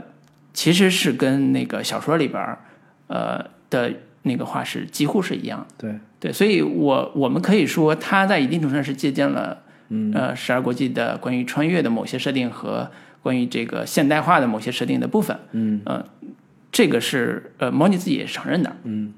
[0.53, 2.59] 其实是跟那个小说里边儿，
[3.07, 3.93] 呃的
[4.23, 5.59] 那个画是几乎是一样。
[5.59, 5.65] 的。
[5.77, 10.11] 对，对，所以我我们可以说他在一定程度上是借鉴了，嗯。
[10.15, 12.89] 呃，十二国际的关于穿越的某些设定和
[13.21, 15.37] 关于这个现代化的某些设定的部分。
[15.51, 16.05] 嗯呃，
[16.71, 18.75] 这个是呃，模拟自己也是承认的。
[18.83, 19.13] 嗯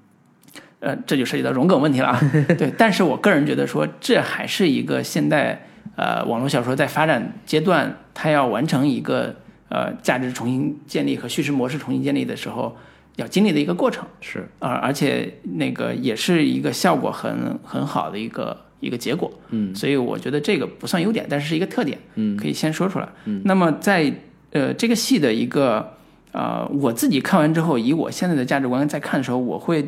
[0.79, 2.19] 呃，这就涉及到荣梗问题了啊。
[2.57, 9.35] 对，但是我个人觉得说，这还是一个现代呃网络小说在发展阶段，它要完成一个
[9.69, 12.75] 呃价值重新建立和叙事模式重新建立的时候，
[13.17, 14.03] 要经历的一个过程。
[14.21, 19.31] 是，呃，而且那个也是一个效果很很好的一个一个结果。
[19.51, 19.73] 嗯。
[19.73, 22.35] 所以我觉得这个不算优点，但是是一个特点，嗯。
[22.35, 23.07] 可以先说出来。
[23.23, 24.13] 嗯，那么在
[24.51, 25.93] 呃这个戏的一个
[26.33, 29.87] 呃我自己看完之后，以我现在的价值观在看的时候，我会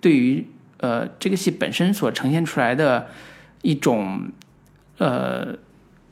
[0.00, 0.46] 对于
[0.78, 3.08] 呃这个戏本身所呈现出来的
[3.62, 4.30] 一种
[4.98, 5.56] 呃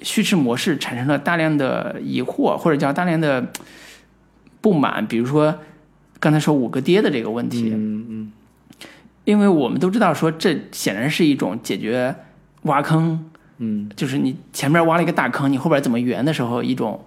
[0.03, 3.47] 叙事模式产生了大量的疑惑，或者叫大量的
[4.61, 5.55] 不满，比如说
[6.19, 8.33] 刚才说五个爹的这个问题，嗯嗯
[9.25, 12.15] 因为我们都知道说这显然是一种解决
[12.63, 13.89] 挖坑，嗯。
[13.97, 17.05] 就是你前面挖了一个大坑，你后边怎么圆的时候一种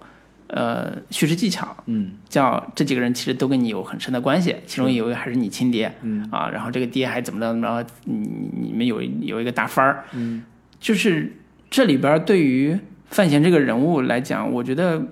[0.48, 2.12] 呃叙事技巧，嗯。
[2.28, 6.28] 叫这几个人其实都跟你有很深的关系，其中有一个还是你亲爹，嗯。
[6.30, 10.42] 啊，然后这个爹还怎么着怎么着，你你们有有一个大翻儿，嗯。
[10.80, 11.36] 就是
[11.70, 15.02] 这里边对于范闲这个人物来讲，我觉得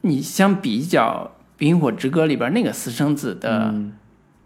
[0.00, 3.92] 你相比较《冰与火之歌》里边那个私生子的嗯，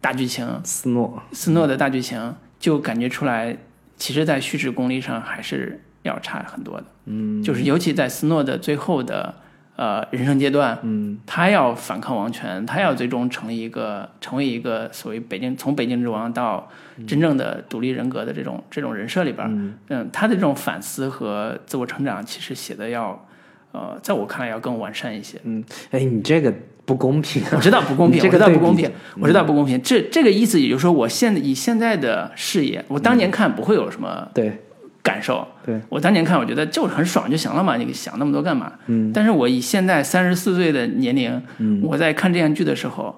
[0.05, 3.57] 大剧情，斯诺，斯诺的大剧情，就感觉出来，
[3.97, 6.85] 其实在叙事功力上还是要差很多的。
[7.07, 7.43] 嗯。
[7.43, 9.35] 就是尤其在斯诺的最后的
[9.77, 11.19] 呃人生阶段，嗯。
[11.25, 16.69] 他要反抗王权，他要最终成立一个成为一个所谓北京从北京之王到
[17.07, 19.75] 真正的独立人格的这种这种人设里边，嗯。
[19.89, 23.27] 嗯，他的这种反思和自我成长，其实写的要
[23.73, 25.41] 呃，在我看来要更完善一些。
[25.45, 26.53] 嗯，哎，你这个
[26.85, 27.43] 不公平。
[27.45, 28.91] 啊，我知道不公平，这我知道不公平，
[29.21, 29.81] 我知道不公平。
[29.83, 34.61] 这这个意思，也就是说，我现在以现在的视野，我当年看不会有什么对。
[35.03, 35.47] 感受。
[35.67, 38.73] 对，我当年看，我觉得就是很爽就行了嘛，你想那么多干嘛？
[38.87, 39.13] 嗯。
[39.13, 41.81] 但是我以现在三十四岁的年龄，嗯。
[41.83, 43.15] 我在看这样剧的时候，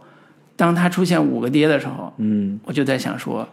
[0.57, 2.59] 当他出现五个爹的时候，嗯。
[2.65, 3.49] 我就在想说，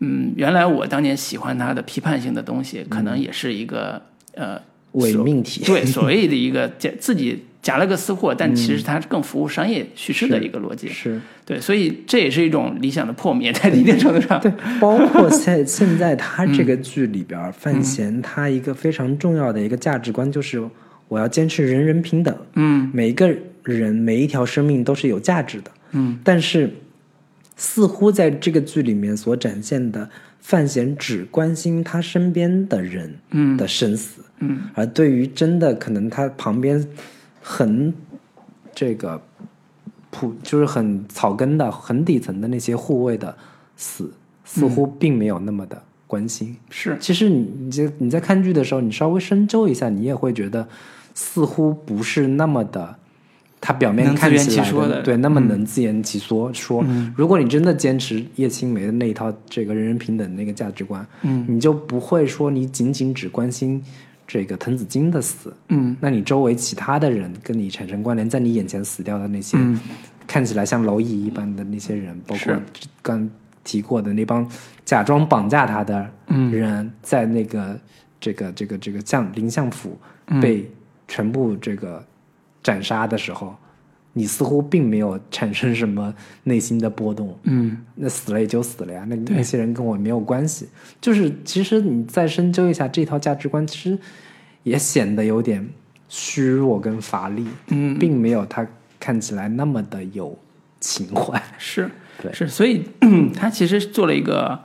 [0.00, 4.02] 嗯，原来我当年喜欢他的批判性的东西，可能也是一个、
[4.34, 4.60] 呃
[4.92, 10.88] 伪命题，对所谓的一个夹 自己夹了个私货，但其实它更服务商业叙事的一个逻辑。
[10.88, 11.20] 是。
[11.44, 14.40] 对，所以这也是一种理想的破灭，在一定程度上。
[14.40, 20.62] 对，包括在 现在他这个剧里边儿，范闲他一个非常重要的一个价值观就是
[21.08, 22.90] 我要坚持人人平等，嗯。
[22.92, 26.18] 每一个人每一条生命都是有价值的，嗯。
[26.22, 26.70] 但是
[27.56, 30.08] 似乎在这个剧里面所展现的
[30.40, 33.56] 范闲只关心他身边的人嗯。
[33.56, 34.60] 的生死，嗯。
[34.74, 36.86] 而对于真的可能他旁边
[37.48, 37.94] 很
[38.74, 39.18] 这个
[40.10, 43.34] 普就是很草根的、很底层的那些护卫的
[43.74, 44.12] 死，
[44.44, 46.54] 似乎并没有那么的关心。
[46.68, 50.68] 是其实你你在你在看剧的时候，你稍微深究一下，你也会觉得
[51.14, 52.96] 似乎不是那么的。
[53.60, 56.52] 他表面看起来其说的对，那么能自圆其说。
[56.52, 56.84] 说，
[57.16, 63.82] 如果你真的坚持叶青梅的那一套这个人人平等的那个价值观，嗯你就不会说你仅仅只关心
[64.28, 65.96] 这个藤子京的死，嗯。
[65.98, 69.80] 那你周围其他的人跟你产生关联，在你眼前死掉的那些、嗯。
[70.26, 72.54] 看起来像蝼蚁一般的那些人，包括
[73.00, 73.28] 刚
[73.64, 74.46] 提过的那帮
[74.84, 76.52] 假装绑架他的嗯。
[76.52, 77.80] 人，在那个
[78.20, 80.38] 这个这个这个将林相府嗯。
[80.40, 80.70] 被
[81.08, 82.04] 全部这个
[82.62, 83.56] 斩杀的时候，
[84.18, 86.12] 你似乎并没有产生什么
[86.42, 87.38] 内心的波动。
[87.44, 90.66] 嗯那死了也就死了呀，那那些人跟我没有关系。
[91.00, 93.96] 就是其实你再深究一下这套价值观，其实
[94.64, 95.64] 也显得有点
[96.08, 98.66] 虚弱跟乏力，嗯，并没有他
[98.98, 100.36] 看起来那么的有
[100.80, 101.40] 情怀。
[101.56, 101.88] 是
[102.20, 102.82] 对是，所以
[103.34, 104.58] 他其实做了一个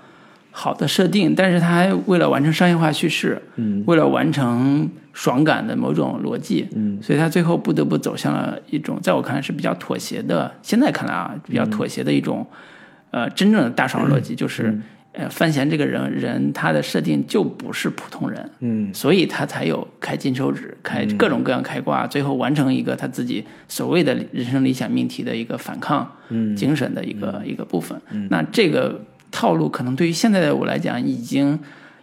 [0.56, 3.84] 好的设定，但是他还为了完成商业化叙事，嗯。
[3.88, 7.02] 为了完成爽感的某种逻辑，嗯。
[7.02, 12.46] 所以他最后不得不走向了一种在我看来是比较妥协的，现在看来啊比较妥协的一种，
[13.10, 14.80] 呃，真正的大爽逻辑就是，
[15.14, 18.94] 呃，范闲这个人人他的设定就不是普通人，嗯。
[18.94, 26.56] 所以他才有开金手指、开各种各样开挂，最后完成一个他自己所谓的人生理想命题的一个反抗嗯。
[26.56, 28.00] 精神的一个、一个部分。
[28.30, 29.04] 那这个
[29.34, 31.60] 套路可能对于现在的我来讲，已经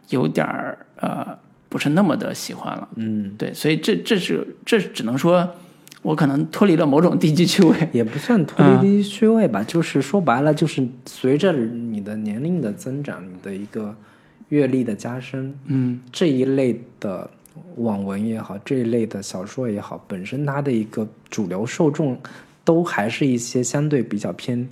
[0.09, 1.25] 有点儿呃
[1.69, 2.89] 不是那么的喜欢了。
[2.97, 5.49] 嗯，对，所以这这是这只能说，
[6.03, 7.77] 我可能脱离了某种低级趣味。
[7.95, 13.95] 也不算脱离低级趣味吧，就是说白了，就是随着你的年龄的增长，你的一个
[14.49, 17.31] 阅历的加深，嗯这一类的
[17.77, 22.19] 网文也好，这一类的小说也好，本身它的一个主流受众
[22.65, 24.69] 都还是一些相对比较偏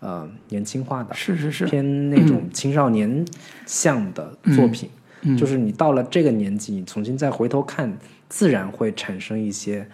[0.00, 3.24] 呃年轻化的，是是是，偏那种青少年
[3.66, 4.90] 向的作品。
[5.38, 7.94] 就是你到了这个年纪，你重新再回头看，
[8.30, 9.86] 自然会产生一些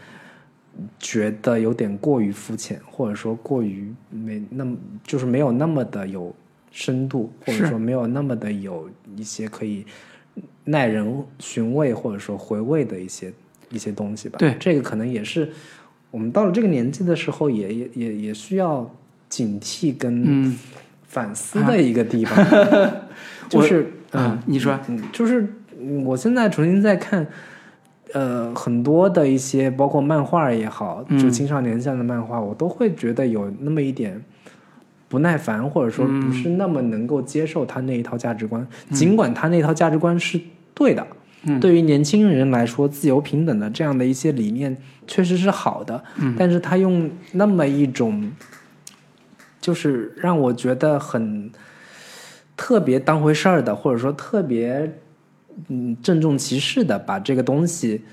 [1.01, 6.33] 觉得有点过于肤浅，或者说过于没那么就是没有那么的有
[6.71, 9.85] 深度，或者说没有那么的有一些可以
[10.63, 13.33] 耐人寻味或者说回味的一些
[13.71, 14.39] 一些东西吧。
[14.39, 15.51] 对这个可能也是
[16.13, 18.89] 我们到了这个年纪的时候也，也也也需要
[19.29, 20.59] 警惕跟嗯。
[21.09, 22.45] 反思的一个地方，
[23.49, 25.41] 就是嗯，你说，嗯，就是
[25.81, 27.27] 嗯我现在重新再看，
[28.13, 31.19] 呃，很多的一些包括漫画也好，嗯。
[31.19, 34.23] 就青少年向的漫画，我都会觉得有那么一点
[35.09, 36.21] 不耐烦，或者说嗯。
[36.21, 40.39] 不是那么能够接受他那一套价值观，尽管他那套价值观是
[40.75, 41.07] 对的。
[41.45, 41.59] 嗯。
[41.61, 44.77] 对于年轻人来说，自由平等的这样的一些理念
[45.07, 46.35] 确实是好的，嗯。
[46.39, 48.31] 但是他用那么一种，
[49.67, 51.51] 就是让我觉得很
[52.57, 54.89] 特别当回事儿的，或者说特别
[55.67, 58.05] 嗯郑重其事的把这个东西，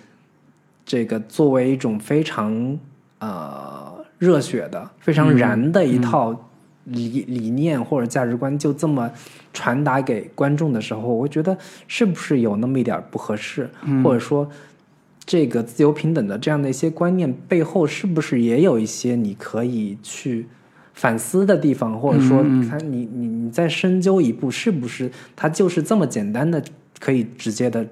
[0.84, 2.80] 这个作为一种非常
[3.20, 6.50] 呃热血的、非常燃的一套
[6.86, 9.08] 理、理念或者价值观，就这么
[9.54, 11.56] 传达给观众的时候，我觉得
[11.88, 13.70] 是不是有那么一点不合适，
[14.04, 14.50] 或者说。
[15.26, 20.46] 这个自由平等的这样的一些观念背后，是不是也有一些你可以去
[20.94, 26.64] 反思的地方，或者说，看你你你再深究一步，是不是它就是这么简单的
[27.00, 27.86] 可以直接的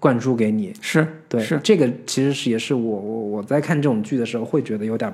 [0.00, 0.72] 灌输给你？
[0.80, 5.12] 是对，是，这个其实是也是我我我在看这种剧的时候会觉得有点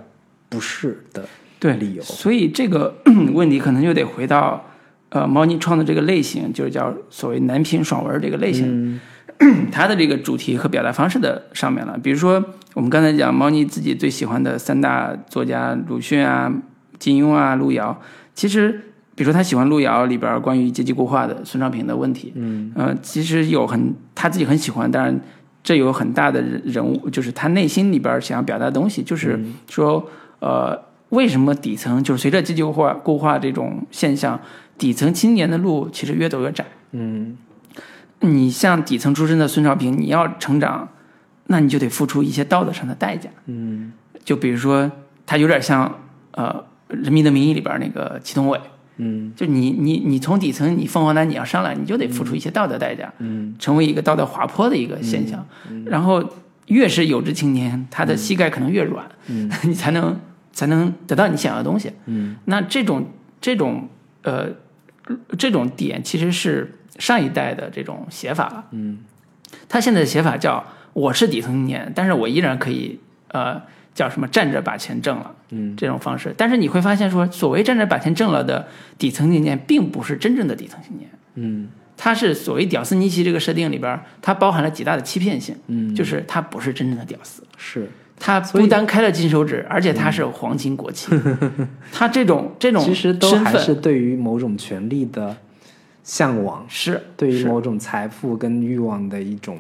[0.49, 1.25] 不适的
[1.59, 2.03] 对理由。
[2.03, 2.95] 所以这个
[3.35, 4.65] 问题可能就得回到
[5.09, 9.01] 呃猫腻创的这个类型，就是叫所谓男频爽文这个类型，
[9.73, 11.99] 他的这个主题和表达方式的上面了。
[12.03, 12.43] 比如说
[12.75, 16.53] 我们刚才讲猫腻自己最喜欢的三大作家鲁迅啊、
[17.05, 18.01] 金庸啊、路遥，
[18.35, 18.73] 其实
[19.15, 25.21] 比如说他喜欢路遥里边关于阶级固化的孙少平的问题，嗯，呃，其实有很他自己很喜欢，当然。
[25.67, 30.07] 这有很大的人人物，就是他内心里边想要表达的东西，就是说，
[30.39, 30.79] 呃，
[31.09, 34.39] 为什么底层就是随着阶级固化固化这种现象，
[34.77, 36.67] 底层青年的路其实越走越窄。
[36.93, 37.39] 嗯
[38.21, 40.87] 你像底层出身的孙少平，你要成长，
[41.47, 43.31] 那你就得付出一些道德上的代价。
[43.47, 43.91] 嗯
[44.23, 44.93] 就比如说，
[45.25, 46.01] 他有点像
[46.33, 46.51] 呃
[46.89, 48.61] 《人民的名义》里边那个祁同伟，
[48.97, 49.33] 嗯。
[49.35, 53.55] 就你你你从底层你凤凰男你要上来，你就得付出一些道德代价，嗯。
[53.59, 55.47] 成为一个道德滑坡的一个现象。
[55.87, 56.23] 然后
[56.67, 59.51] 越是有志青年，他的膝盖可能越软，嗯。
[59.65, 60.19] 你才能
[60.53, 61.93] 才能得到你想要的东西。
[62.07, 62.37] 嗯。
[62.47, 63.07] 那这种
[63.41, 63.89] 这种
[64.23, 64.49] 呃
[65.39, 68.65] 这种点其实是上一代的这种写法了。
[68.71, 68.99] 嗯。
[69.69, 72.99] 他现在的写法叫我是底层青年，但是我依然可以
[73.29, 73.61] 呃
[73.95, 75.35] 叫什么站着把钱挣了。
[75.51, 75.75] 嗯。
[75.77, 78.67] 这种方式，但是你会发现说，所谓站着把钱挣了的
[78.99, 81.69] 底层青年，并不是真正的底层青年，嗯。
[81.97, 87.89] 它是所谓屌丝尼奇这个设定里边，它包含了极大的欺骗性，嗯，就是他不是真正的屌丝，是，
[88.19, 91.13] 他不单开了金手指，而且他是皇亲国戚，
[91.93, 95.37] 他 这种这种其实都还是对于某种权利的
[96.03, 99.59] 向往，是对于某种财富跟欲望的一种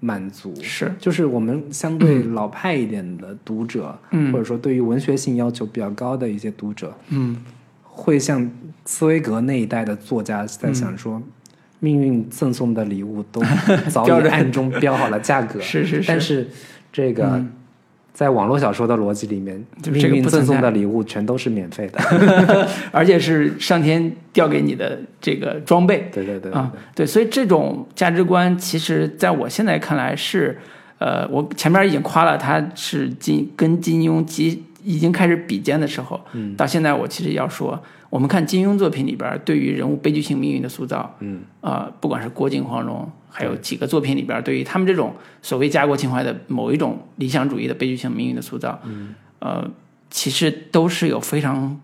[0.00, 0.54] 满足。
[0.62, 4.32] 是，就是我们相对老派一点的读者，嗯。
[4.32, 7.36] 或者说对于文学性要求比较高的一些读者，嗯。
[7.82, 8.50] 会像
[8.84, 11.22] 茨威格那一代的作家在想说，嗯。
[11.80, 13.40] 命运赠送的礼物都
[13.88, 16.08] 早已 暗中标好了价格，是是是。
[16.08, 16.48] 但是
[16.92, 17.44] 这个。
[18.18, 22.00] 嗯在网络小说的逻辑里面，就是这个命运不赠送的礼物全都是免费的。
[22.90, 26.10] 而且是上天掉给你的这个装备。
[26.12, 30.58] 对对对对啊，对，所以这种价值观，其实在我现在看来是，
[30.98, 37.80] 呃，我前面已经夸了他是金跟金庸及已经开始比肩的时候，嗯，到现在我其实要说，
[38.10, 49.70] 我们看金庸作品里边对于人物悲剧性命运的塑造，嗯，呃，不管是郭靖、黄蓉，还有几个作品里边对于他们这种所谓家国情怀的某一种理想主义的悲剧性命运的塑造，嗯，呃，
[50.10, 51.80] 其实都是有非常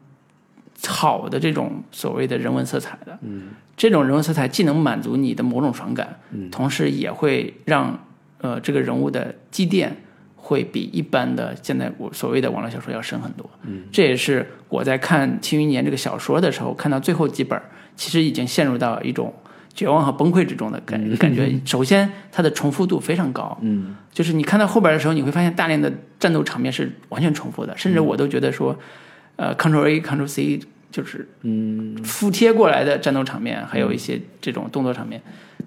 [0.87, 7.99] 好的这种所谓的人文色彩的，嗯，这种人文色彩既能满足你的某种爽感，嗯，同时也会让
[8.39, 9.97] 呃这个人物的积淀
[10.37, 17.61] 会比一般的现在我所谓的网络小说要深很多，嗯，这也是我在看《庆余年》这个小说的时候，看到最后几本，
[17.97, 19.33] 其实已经陷入到一种
[19.75, 21.53] 绝望和崩溃之中的感感觉。
[21.65, 28.79] 首先，它的重复度非常高，嗯，就是你看到后边的时候，你会发现大量的战斗场面是完全重复的，甚至我都觉得说，
[29.37, 30.61] 呃，Ctrl A Ctrl C
[30.91, 31.97] 就是嗯。
[32.05, 35.21] 复贴过来的战斗场面，还有一些这种动作场面，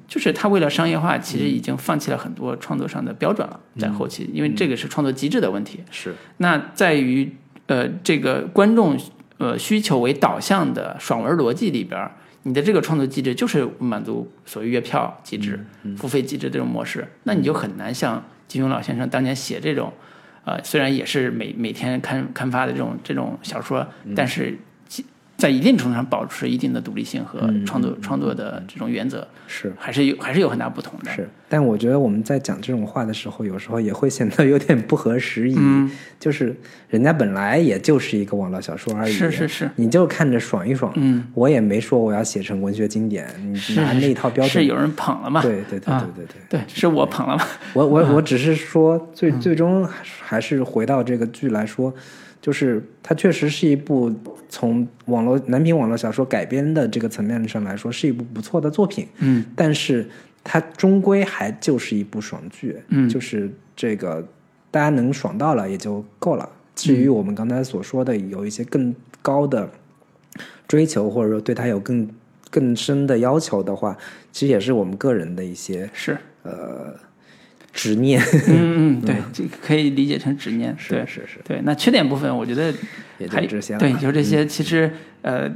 [0.08, 5.82] 就是他为了商业化，其实已经放弃了很多创作上的标准了，在后期，因为这个是创作机制的问题。
[5.92, 6.16] 是。
[6.38, 7.36] 那在于
[7.66, 8.98] 呃这个观众
[9.38, 12.16] 呃需求为导向的爽文逻辑里边儿，
[12.48, 15.60] 你的这个创作机制就是满足所谓月票机制、
[15.98, 19.92] 付费机制这种模式，那你就很难像金庸老先生当年写这种，
[20.46, 24.58] 呃虽然也是每每天刊刊发的这种这种小说，但是其
[25.38, 31.12] 在一定程度上保持一定的独立性和创作、创作的这种原则，是还是有还是有很大不同的。
[31.12, 35.56] 是，但我觉得我们在讲这种话的时候，有时候也会显得有点不合时宜。
[35.58, 35.90] 嗯
[36.20, 36.56] 就是
[36.90, 40.92] 人家本来也就是一个网络小说而已，是是是，你就看着爽一爽。
[40.96, 45.40] 嗯，我也没说我要写成文学经典，你拿那一套标准，是有人捧了嘛？
[45.44, 46.60] 对对对啊对对对。
[46.60, 47.46] 对，是我捧了嘛？
[47.74, 51.94] 我我我只是说，最最终还是还是回到这个剧来说，
[52.48, 54.10] 就是它确实是一部
[54.48, 59.06] 从网络男频网络小说改编的这个层面上来说，是一部不错的作品。
[59.18, 60.08] 嗯，但是
[60.46, 62.78] 它终归还就是一部爽剧。
[62.88, 64.26] 嗯就是这个
[64.72, 66.50] 大家能爽到了也就够了。
[66.74, 69.70] 至于我们刚才所说的有一些更高的
[70.70, 72.10] 追求，或者说对它有更
[72.50, 73.98] 更深的要求的话，
[74.32, 76.18] 其实也是我们个人的一些是，
[77.78, 78.20] 执念。
[78.48, 80.76] 嗯 嗯，对，这个可以理解成执念。
[80.78, 82.74] 是是是，对，那缺点部分，我觉得
[83.20, 84.44] 也就还这些了嗯对， 就这些。
[84.46, 84.92] 其实
[85.22, 85.48] 呃，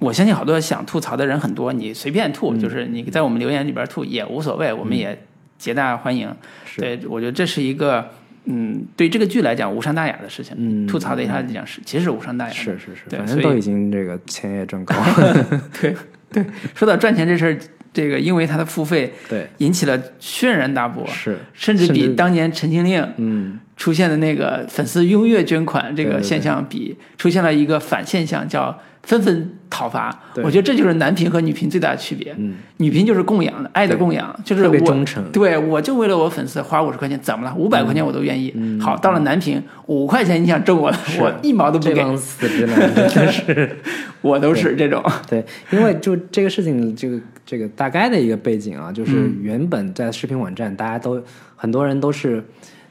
[0.00, 5.16] 我相信好多想吐槽的人很多，你随便吐，嗯就是你在我们留言里边吐也无所谓，我们也
[5.56, 6.34] 皆大欢迎。
[6.66, 8.10] 是对，我觉得这是一个。
[8.46, 12.56] 嗯，对这个剧来讲无伤大雅的事情，嗯吐槽对他来讲是其实是无伤大雅的。
[12.56, 15.62] 是是是，反正都已经这个钱也挣够了。
[15.78, 15.94] 对
[16.32, 16.44] 对，
[16.74, 17.58] 说到赚钱这事儿，
[17.92, 23.60] 这个因为他的付费对，引起了轩然大波，是，甚至比当年《陈情令》嗯。
[23.76, 30.16] 出现的那个粉丝踊跃捐款这个现象比，出现了一个反现象，叫纷纷讨伐。
[30.36, 32.34] 我觉得这就是男频和女频最大的区别。
[32.38, 37.54] 嗯，女频就是供养的，爱的供养，就是我忠诚对我就为了我粉丝花五十块钱，怎么了？
[37.56, 38.52] 五百块钱我都愿意。
[38.54, 43.76] 嗯好，到了男频，五块钱你想挣我，我一毛都不给，这帮死直男真的是。
[44.22, 45.02] 我都是这种。
[45.28, 51.22] 对，因为就这个事情，这个这个大概的一个背景啊，就是嗯原本在视频网站，大家都
[51.56, 52.44] 很多人都是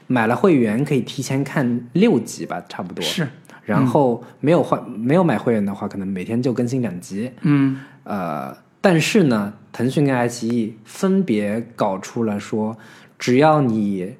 [0.08, 3.00] 买了会员可以提前看六集吧，差不多。
[3.04, 3.28] 是，
[3.70, 7.30] 然后没有换没有买会员的话，可能每天就更新两集。
[7.42, 12.76] 嗯呃，但是呢，腾讯跟爱奇艺分别搞出了说，
[13.18, 14.14] 只要你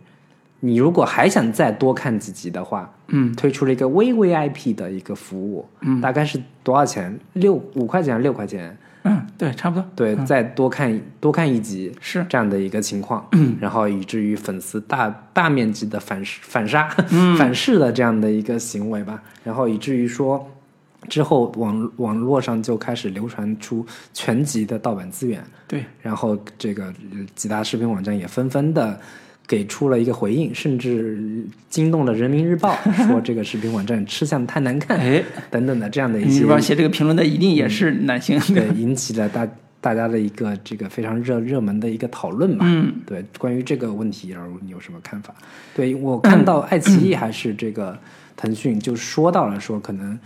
[0.61, 7.19] 你如果还想再多看几集的话，嗯，推出了一个 VVIP 的一个服务，嗯，大概是多少钱？
[7.33, 8.77] 六五块钱还是六块钱？
[9.03, 9.89] 嗯，对，差不多。
[9.97, 12.25] 对，再多看多看一集是。
[12.29, 13.27] 这样的一个情况，
[13.59, 17.37] 然后以至于粉丝大大面积的反反杀、嗯。
[17.39, 20.47] 反噬的这样的一个行为吧，然后以至于说
[21.09, 29.01] 之后网网络上就开始流传出全集的盗版资源，对，然后这个呃几大视频网站也纷纷的
[29.51, 31.19] 给出了一个回应，甚至
[31.69, 32.73] 惊动了人民日报，
[33.09, 35.21] 说这个视频网站吃相太难看，哎，
[35.51, 38.39] 等等的这样的一些你吧写这个评论的一定也是男性。
[38.55, 39.49] 对，引起了大
[39.81, 42.65] 大家的一个这个非常热热门的一个讨论吧。
[42.69, 45.35] 嗯，对，关于这个问题，然后你有什么看法？
[45.75, 47.99] 对我看到爱奇艺还是这个
[48.37, 50.17] 腾讯就说到了说可能。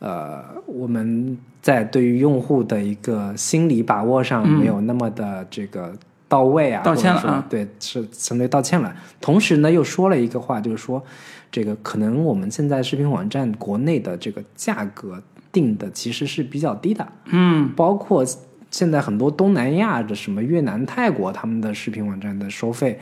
[0.00, 5.92] 呃，我们在对于用户的一个心理把握上嗯没有那么的这个
[6.28, 8.94] 到位啊，道歉了啊对，是相对道歉了。
[9.20, 11.02] 同时呢，又说了一个话，就是说
[11.50, 18.22] 这个可能我们现在视频网站国内的这个价格定的其实是比较低的，嗯，包括
[18.70, 23.00] 现在很多东南亚的什么越南、泰国，他们的视频网站的收费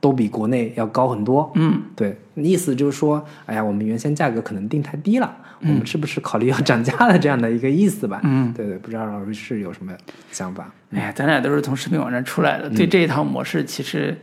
[0.00, 1.50] 都比国内要高很多。
[1.56, 8.20] 嗯，对，意思就是说，哎呀，我们原先价格可能定太低了，嗯我们是不是考虑要涨价的这样的一个意思吧？
[8.24, 9.92] 嗯，对对，不知道老师有什么
[10.30, 10.70] 想法？
[10.92, 14.16] 哎呀，咱俩都是从视频网站出来嗯的，对这一套模式其实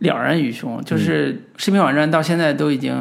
[0.00, 0.82] 了然于胸。
[0.84, 2.94] 就是视频网站到现在都已经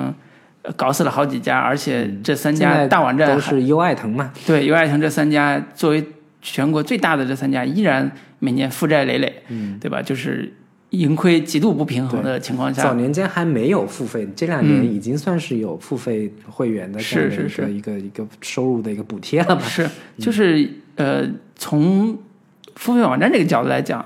[0.61, 6.03] 呃搞死了好几家，而且这三家大网站还都是优爱腾嘛，对优爱腾这三家作为
[6.41, 10.01] 全国最大的这三家，依然每年负债累累，嗯，对吧？
[10.01, 10.51] 就是
[10.94, 19.64] 盈亏极度不平衡的情况下，早年间还没有付费，这两年已经算是有付费会员的这样的一个是是是一个一个收入的一个补贴了吧？
[19.64, 19.90] 是，
[20.20, 22.15] 就是呃，从
[22.76, 24.06] 付费网站这个角度来讲，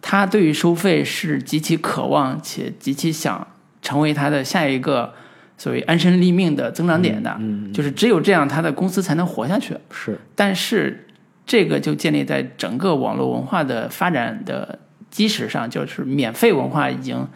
[0.00, 3.44] 他对于收费是极其渴望且极其想
[3.82, 5.12] 成为他的下一个
[5.56, 9.76] 所谓安身立命的增长点的，嗯，就是只有这样，他的公司才能活下去。
[9.90, 11.04] 是，但是
[11.44, 14.78] 这个就建立在整个网络文化的发展的
[15.10, 17.26] 基石上，就是免费文化已经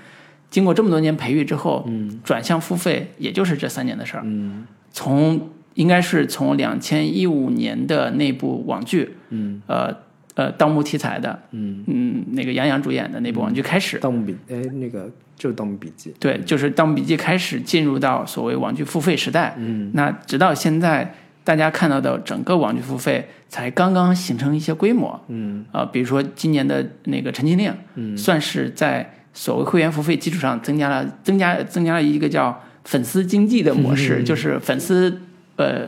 [0.51, 4.23] 经过这么多年培育之后，嗯，转向付费，也就是这三年的事儿。
[4.24, 4.66] 嗯。
[4.90, 9.62] 从应该是从两千一五年的那部网剧，嗯。
[9.66, 9.94] 呃
[10.35, 19.55] 呃，盗墓题材的，嗯，嗯，那个杨洋主演的那部网剧开始，盗墓笔，哎，那个就是盗墓笔记，对，就是《盗墓笔记》开始进入到所谓网剧付费时代。
[19.59, 25.20] 嗯，那直到现在，大家看到的整个网剧付费才刚刚形成一些规模。
[25.28, 25.64] 嗯。
[25.73, 35.20] 啊、比如说今年的那个《陈情令》，嗯，算是在所谓会员付费基础上增加了增加增加了一个叫粉丝经济的模式，就是粉丝
[35.56, 35.86] 呃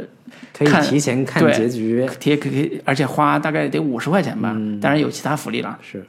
[0.53, 4.81] 可以看提前看对结局，贴可以，而且花大概得五十块钱吧，嗯。
[4.81, 5.79] 当然有其他福利了。
[5.83, 6.05] 是，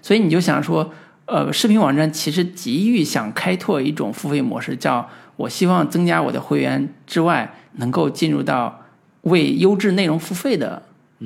[0.00, 0.92] 所以你就想说，
[1.26, 8.84] 呃，视频网站其实急于想开拓一种付费模式，叫我希望增加我的会员之外，能够进入到
[9.22, 10.82] 为优质内容付费的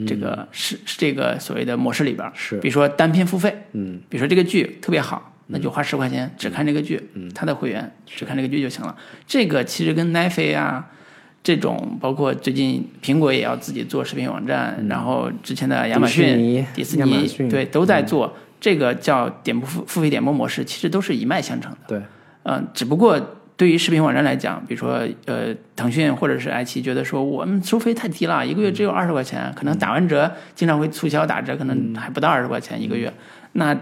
[0.07, 2.33] 这个是、是这个所谓的模式里边儿。
[2.35, 8.97] 是比如说单篇付费，嗯比如说这个剧特别好，那就花十块钱只看这个剧，嗯他的会员只看这个剧就行了。
[9.27, 10.87] 这个其实跟奈飞啊
[11.43, 18.35] 这种，包括最近苹果也要自己做视频网站，然后之前的亚马逊、尼迪士尼对都在做。
[18.61, 21.79] 这个叫点播付付费点播模式，其实都是一脉相承的。
[21.89, 22.03] 对，
[22.43, 23.19] 嗯、只不过
[23.61, 33.13] 对于视频网站来讲，比如说呃，腾讯或者是爱奇艺觉得说我们收费太低了，一个月只有二十块钱，可能打完折经常会促销打折，可能还不到二十块钱一个月。
[33.53, 33.79] 那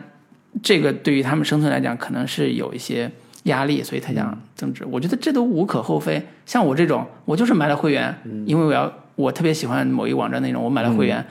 [0.65, 3.09] 这个对于他们生存来讲，可能是有一些
[3.45, 4.85] 压力，所以他想增值。
[4.85, 6.21] 我觉得这都无可厚非。
[6.45, 8.13] 像我这种，我就是买了会员，
[8.47, 11.25] 因为我要我特别喜欢某一网站内容，我买了会员。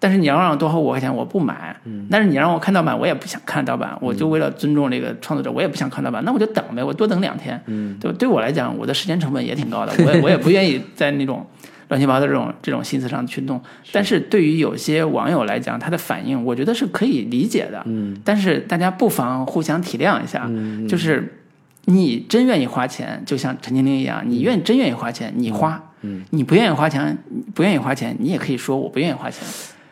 [0.00, 1.76] 但是你要让我多花五块钱，我不买。
[2.10, 3.96] 但是你让我看盗版，我也不想看盗版。
[4.00, 7.62] 我就为了尊重这个创作者，我也不想看盗版，那我就等呗，我多等两天。
[7.66, 11.46] 嗯，对吧，对我来讲，我的时间成本也挺高的，我也 我也不愿意在那种
[11.88, 13.60] 乱七八糟这种这种心思上去弄。
[13.92, 17.82] 但是对于有些网友来讲，他的反应，我觉得是可以理解的。
[17.84, 20.48] 嗯，但是大家不妨互相体谅一下，
[20.88, 21.36] 就是
[21.84, 25.82] 你真愿意花钱，就像陈情令一样，你愿真愿意花钱，你花。
[26.02, 27.18] 嗯，你不愿意花钱，
[27.54, 29.46] 不愿意花钱，你也可以说我不愿意花钱。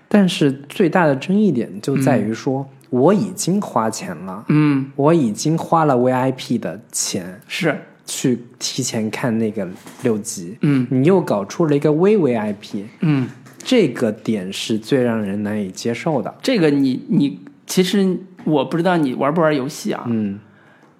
[0.09, 9.69] 但是最大的争议点就在于说，我已经花钱了，嗯，我已经花了 VIP 的钱是，去提前看那个
[10.03, 13.29] 六集，嗯你又搞出了一个微 VIP，嗯，
[13.59, 16.35] 这个点是最让人难以接受的。
[16.43, 20.05] 这个你你其实我不知道你玩不玩游戏啊？
[20.07, 20.41] 嗯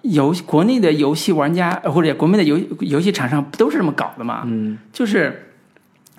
[0.03, 4.43] 游国内的游戏玩家呃或者国内的游游戏厂商不都是这么搞的吗？
[4.45, 5.48] 嗯就是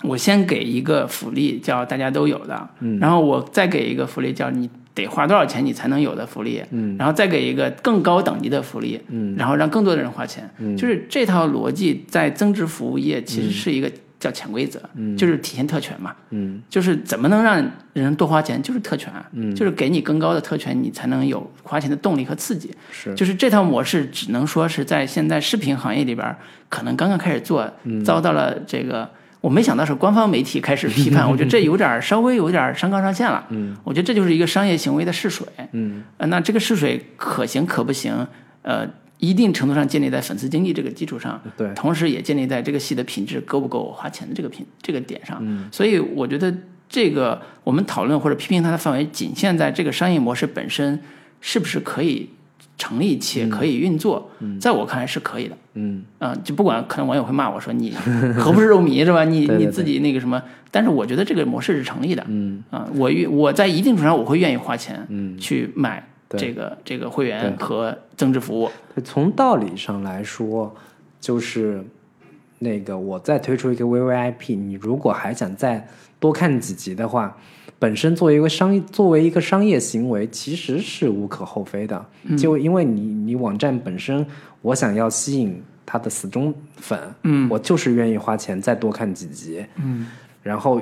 [0.03, 2.99] 我先给一个福利，叫大家都有的，嗯。
[2.99, 6.97] 然后我再给一个福利，叫你得花多少钱你才能有的福利，嗯。
[6.99, 9.37] 然后再给一个更高等级的福利，嗯。
[9.37, 10.49] 然后让更多的人花钱。
[10.59, 10.75] 嗯。
[10.77, 15.15] 就是这套逻辑在增值服务业其实是一个叫潜规则，嗯。
[15.19, 16.63] 就是体现特权嘛，嗯。
[16.71, 17.63] 就是怎么能让
[17.93, 19.55] 人多花钱，就是特权，嗯。
[19.55, 22.71] 就是给你更高的特权，你才能有花钱的动力和刺激。
[22.91, 23.15] 是。
[23.15, 26.39] 就是这套模式只能说是在现在视频行业里边儿，
[26.71, 28.03] 可能刚刚开始做，嗯。
[28.03, 29.07] 遭到了这个。
[29.41, 33.47] 我没想到是官方媒体开始批判，我觉得这有点儿稍微有点儿上纲上线了。
[33.51, 35.47] 嗯我觉得这就是一个商业行为的试水。
[35.73, 38.27] 嗯呃，那这个试水可行可不行？
[38.63, 38.87] 呃，
[39.19, 45.39] 一定程度上建立在粉丝经济这个基础上，对同时也建立在这个戏的品质够不够我花钱的这个品这个点上。
[45.41, 46.55] 嗯所以我觉得
[46.89, 51.01] 这个我们讨论或者批评它的范围仅限在这个商业模式本身
[51.41, 52.29] 是不是可以
[52.81, 55.57] 成立且可以运作，在我看来是可以的。
[55.75, 57.93] 嗯嗯、就不管可能网友会骂我说你
[58.39, 59.23] 何不是肉迷是吧？
[59.25, 60.43] 你你自己那个什么？
[60.71, 62.25] 但是我觉得这个模式是成立的。
[62.29, 68.71] 嗯啊、我愿我在一定程度上我会愿意花钱，嗯去买这个这个会员和增值服务。
[69.05, 70.75] 从道理上来说，
[71.21, 71.85] 就是
[72.61, 75.87] 那个我再推出一个 VVIP，你如果还想再
[76.19, 77.37] 多看几集的话，
[77.81, 82.07] 本身作为一个商作为一个商业行为，其实是无可厚非的。
[82.39, 84.25] 就因为你你网站本身，
[84.61, 90.07] 我想要吸引他的死忠粉，嗯，我就是愿意花钱再多看几集，嗯，
[90.43, 90.81] 然后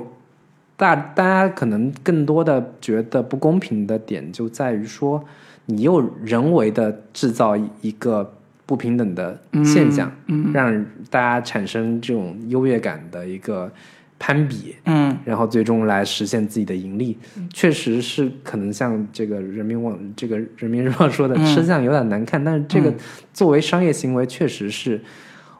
[0.76, 5.24] 大大家可能更多的觉得不公平的点就在于说，
[5.66, 8.34] 你又人为的制造一个
[8.66, 10.52] 不平等的现象，嗯。
[10.52, 13.72] 让大家产生这种优越感的一个
[14.18, 17.16] 攀比，嗯然后最终来实现自己的盈利，
[17.52, 22.92] 确实是可能像这个人民网这个人民日报说的，嗯吃相有点难看，但是这个
[23.32, 25.00] 作为商业行为确实是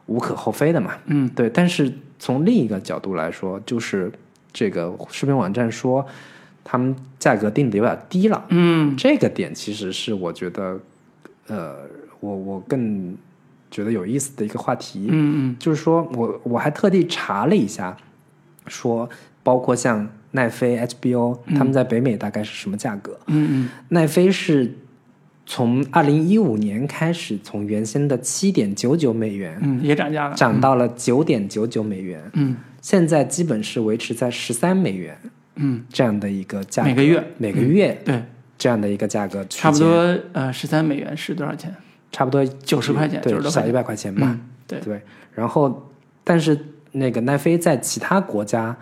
[0.07, 0.91] 无可厚非的嘛。
[1.05, 1.49] 嗯，对。
[1.49, 4.11] 但是从另一个角度来说，就是
[4.51, 6.05] 这个视频网站说
[6.63, 10.79] 他们价格定的有点低了，嗯这个点其实是我觉得，
[11.47, 11.77] 呃，
[12.19, 13.15] 我我更
[13.71, 15.07] 觉得有意思的一个话题。
[15.09, 17.95] 嗯嗯就是说我我还特地查了一下，
[18.67, 19.09] 说
[19.43, 23.19] 包括像奈飞、HBO，他们在北美大概是什么价格？
[23.27, 24.75] 嗯奈飞是
[25.45, 30.35] 从二零一五年开始，从原先的七点九九美元嗯，也涨价了。
[30.35, 35.17] 涨到了九点九九美元，嗯现在基本是维持在十三美元
[35.55, 38.23] 嗯，这样的一个价格，每个月每个月对，
[38.57, 41.75] 这样的一个价格，差不多呃十三美元是多少钱？
[42.11, 43.63] 差不多九十块钱，九对十，多块钱。
[43.63, 44.27] 小一百块钱吧。
[44.29, 45.01] 嗯，对，对，
[45.33, 45.91] 然后
[46.23, 46.57] 但是
[46.91, 48.75] 那个奈飞在其他国家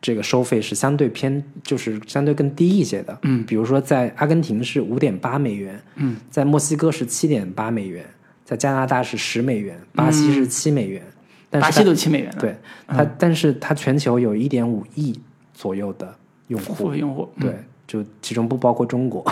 [0.00, 3.18] 这个收费是相对偏，就是相对更低一些的。
[3.22, 8.04] 嗯，比如说在阿根廷是五点八美元，嗯，在墨西哥是七点八美元，
[8.44, 11.02] 在加拿大是十美元，巴西是七美元。
[11.50, 12.40] 但是巴西都七美元了。
[12.40, 12.56] 对
[12.88, 15.18] 它，但是它全球有一点五亿
[15.54, 16.12] 左右的
[16.48, 17.28] 用户，用户。
[17.38, 17.54] 对，
[17.86, 19.24] 就其中不包括中国，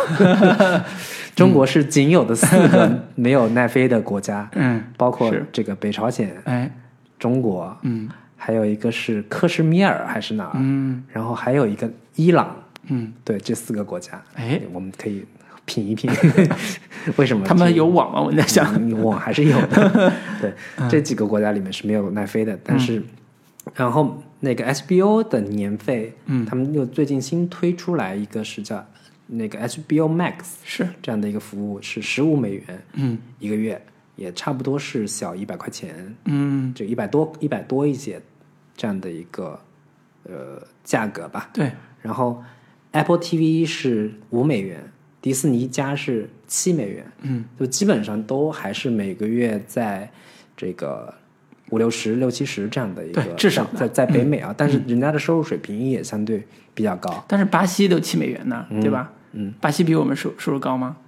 [1.35, 6.71] 中国是仅有的四个 没有奈飞的国家，嗯，包括这个北朝鲜、哎，
[7.23, 11.05] 中国，嗯还有一个是克什米尔还是哪儿，嗯。
[11.13, 12.57] 然后还有一个伊朗，
[12.89, 15.25] 嗯，对，这四个国家，哎，我们可以
[15.65, 16.11] 品一品，
[17.17, 18.21] 为什么他们有网吗？
[18.21, 18.75] 我在想。
[18.75, 20.13] 嗯网还是有的，
[20.43, 20.53] 对，
[20.91, 23.01] 这几个国家里面是没有奈飞的，但是，
[23.77, 26.45] 然后那个 S B O 的年费，嗯。
[26.45, 28.85] 他们又最近新推出来一个是叫
[29.29, 30.35] 那个 HBO Max
[30.65, 33.17] 是，这样的一个服务，是十五美元嗯。
[33.39, 33.81] 一个月，
[34.17, 38.21] 也差不多是小一百块钱，嗯，就一百多一百多一些
[38.77, 39.59] 这样的一个
[40.25, 41.51] 呃价格吧。
[41.53, 42.43] 对，然后
[42.93, 50.11] Apple TV 是五美元，迪士尼加是七美元，嗯，就基本上都还是每个月在
[50.57, 51.13] 这个
[51.71, 57.25] 五六十、六七十这样的一个对至少在在北美啊，但是人家的收入水平也相对比较高。
[57.27, 59.11] 但是巴西都七美元呢，对吧？
[59.33, 60.99] 嗯，巴西比我们收收入高吗？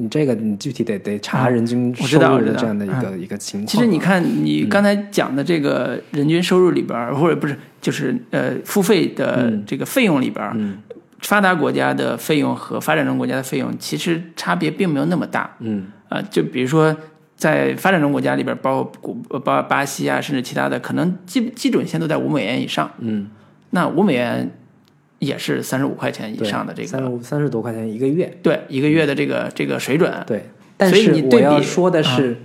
[0.00, 3.66] 你这个你具体得得查人均收入这样的一个、一个情况。
[3.66, 10.78] 其实你看，你嗯刚才讲的这个人均收入里边儿，或者不是，就是呃付费的这个费用里边，嗯
[11.20, 15.54] 发达国家的费用和发展中国家的费用其实差别并没有那么大。
[15.58, 16.96] 嗯呃，就比如说
[17.36, 22.90] 在发展中国家里边，包括古包括巴西啊，甚至其他的，可能基基准线都在五美元以上。
[23.00, 23.28] 嗯，
[23.68, 24.50] 那五美元
[25.20, 30.12] 也是三十五块钱以上的这三十个，五三十多块钱一个月，对一个月的这个这个水准。
[30.26, 30.44] 对。
[30.76, 32.38] 但所以是你对比啊我要说的是，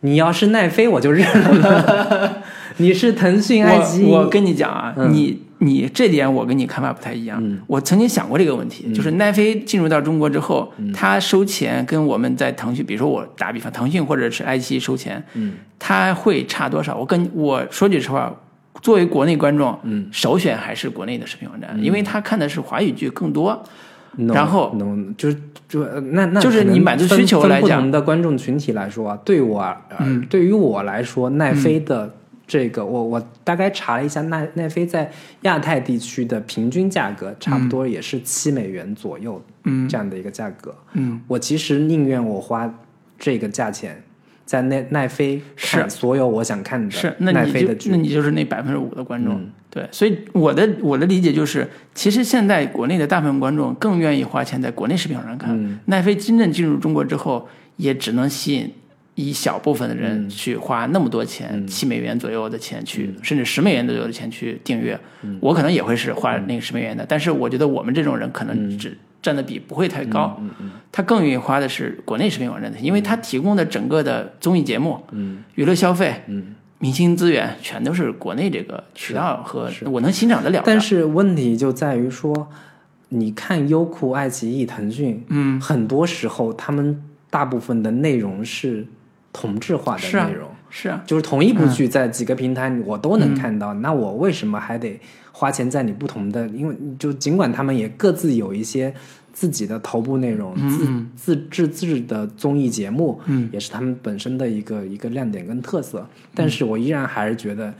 [0.00, 1.24] 你要是奈飞我就认
[1.60, 2.42] 了，
[2.78, 7.38] 你是腾讯、爱奇艺，我我跟你讲啊，嗯你你这点我跟你看法不太一样。
[7.40, 16.96] 嗯我曾经想过这个问题，就是奈飞进入到中国之后，嗯它收钱跟我们在腾讯，比如说我打比方，腾讯或者是爱奇艺收钱，嗯它会差多少？
[16.96, 18.34] 我跟我说句实话。
[18.80, 23.62] 作为国内观众，嗯，首选还是国内的视频网站，因为他看的是华语剧更多。
[24.16, 24.72] 然后
[25.18, 25.36] 就是
[25.68, 27.68] 就呃那那就是你满足需求来讲。
[27.68, 30.24] 分不同的观众群体来说啊，对我而嗯。
[30.30, 32.14] 对于我来说，奈飞的
[32.46, 35.10] 这个、我我大概查了一下，奈奈飞在
[35.42, 39.88] 亚太地区的平均价格差不多也是七美元左右，嗯。
[39.88, 40.72] 这样的一个价格。
[40.92, 42.72] 嗯，我其实宁愿我花
[43.18, 44.00] 这个价钱。
[44.44, 49.50] 在奈奈飞看所有我想看的是，那你就奈飞的剧，那你就是那百分之五的观众，嗯。
[49.70, 55.50] 对，所以我的我的理解就是，其实现在国内的大部分观众更愿意花钱在国内视频网站看。
[55.52, 55.80] 嗯。
[55.86, 58.72] 奈飞真正进入中国之后，也只能吸引
[59.16, 59.98] 一小部分的嗯。
[59.98, 64.96] 人去花那么多钱，七、美元左右的钱去，甚至十美元左右的钱去订阅。
[65.22, 65.36] 嗯。
[65.40, 68.46] 我可能也会是花那个十美元的，但是我觉得我们这种人可嗯。
[68.46, 70.36] 能只占的比不会太高。
[70.38, 80.64] 嗯嗯他更愿意花的是国内视频网站的，因为他提供的整个的综艺节目、嗯娱乐消费、嗯，明星资源，全都是国内这个渠道和我能欣赏得了的。
[80.66, 82.48] 但是问题就在于说，
[83.08, 88.86] 你看优酷、爱奇艺、腾讯，嗯，很多时候他们大部分的内容是
[89.32, 96.48] 同质化的内容，是啊，就是同一部剧在几个平台我都能看到，那我为什么还得花钱在你不同的？
[96.48, 98.92] 因为就尽管他们也各自有一些
[99.32, 103.48] 自己的头部内容，嗯自自制自制的综艺节目，嗯。
[103.52, 106.04] 也是他们本身的一个一个亮点跟特色。
[106.34, 107.72] 但是我依然还是觉得，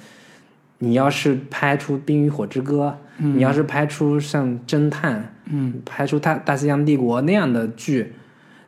[0.79, 8.13] 你要是拍出《冰与火之歌》你要是拍出像侦探，嗯，拍出大大西洋帝国那样的剧，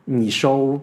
[0.03, 0.81] 你收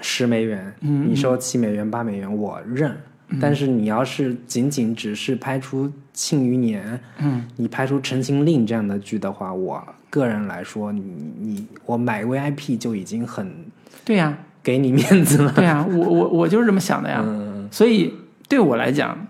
[0.00, 2.96] 十美元，嗯你收七美元、八美元，我认。
[3.38, 6.82] 但是你要是仅仅只是拍出《庆余年》，
[7.18, 11.02] 嗯，你拍出《陈情令》这样的剧的话，我个人来说，你
[11.38, 13.46] 你我买 VIP 就已经很
[14.02, 15.52] 对呀、给你面子了。
[15.52, 17.22] 对呀、我我我就是这么想的呀。
[17.22, 18.14] 嗯所以
[18.48, 19.26] 对我来讲，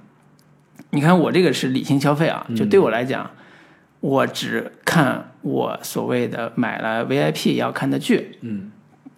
[0.90, 3.28] 你看我这个是理性消费啊，就对我来讲，
[3.98, 8.38] 我只看我所谓的买了 VIP 要看的剧。
[8.42, 8.70] 嗯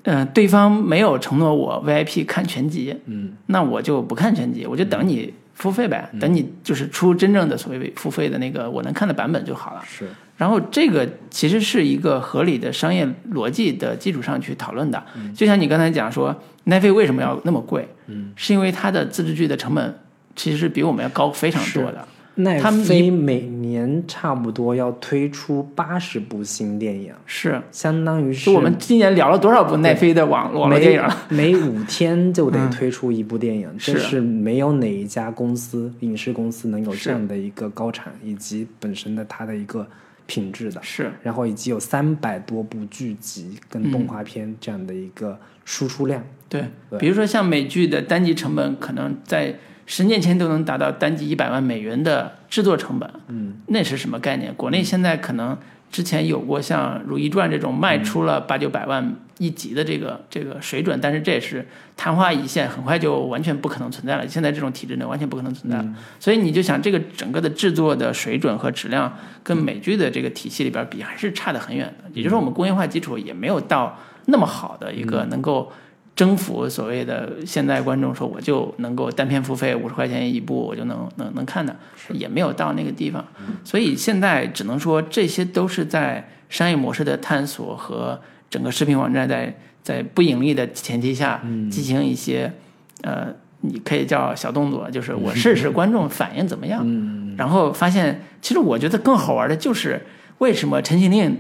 [0.05, 9.83] 嗯、对方没有承诺我 VIP 看全集，嗯那我就不看全集，我就等你付费呗，等你就是出真正的所谓付费的那个我能看的版本就好了。
[9.87, 10.07] 是
[10.37, 15.03] 然后这个其实是一个合理的商业逻辑的基础上去讨论的。
[15.37, 17.87] 就像你刚才讲说，奈飞为什么要那么贵？
[18.07, 19.99] 嗯，是因为它的自制剧的成本
[20.35, 22.09] 其实是比我们要高非常多的。
[22.43, 31.03] 奈飞每年差不多要推出八十部新电影，是，相当于是我们今年聊了多少部奈飞的网网络电影？
[31.29, 39.87] 每 每五天就得推出一部电影，这是是没有哪一家公司影视公司能有这样的一个高产，以及本身的它的一个
[40.27, 40.81] 品质的。
[40.83, 46.23] 是，然后以及有三百多部剧集跟动画片这样的一个输出量。
[46.49, 46.65] 对。
[46.89, 49.55] 对比如说像美剧的单集成本，可能在
[49.91, 53.11] 十年前都能达到单集一百万美元的制作成本。
[53.27, 54.55] 嗯，那是什么概念？
[54.55, 55.59] 国内现在可能
[55.91, 64.29] 之前有过像《如懿传》这种卖出了八九百万一集的这个这个水准，但是这也是昙花一现，很快就完全不可能存在了。
[64.29, 65.85] 现在这种体制呢，完全不可能存在了。
[66.21, 69.13] 所以你就想，这个整个的制作的水准和质量
[69.43, 72.09] 跟美剧的这个体系里边比，还是差得很远的。
[72.15, 75.73] 也就是说，我们工业化基础也没有到那么好的一个能够。
[76.21, 81.75] 征服所谓的现在观众说我就能够单片付费五十块钱一部我就能能能看的，
[82.11, 83.25] 也没有到那个地方，
[83.65, 88.21] 所以现在只能说这些都是在商业模式的探索和
[88.51, 91.41] 整个视频网站在在不盈利的前提下
[91.71, 92.53] 进行一些
[93.01, 93.29] 呃，
[93.63, 97.35] 你可以叫小动作，就是我试试观众反应怎么样，嗯。
[97.39, 99.99] 然后发现其实我觉得更好玩的就是
[100.37, 101.31] 为什么《陈情令》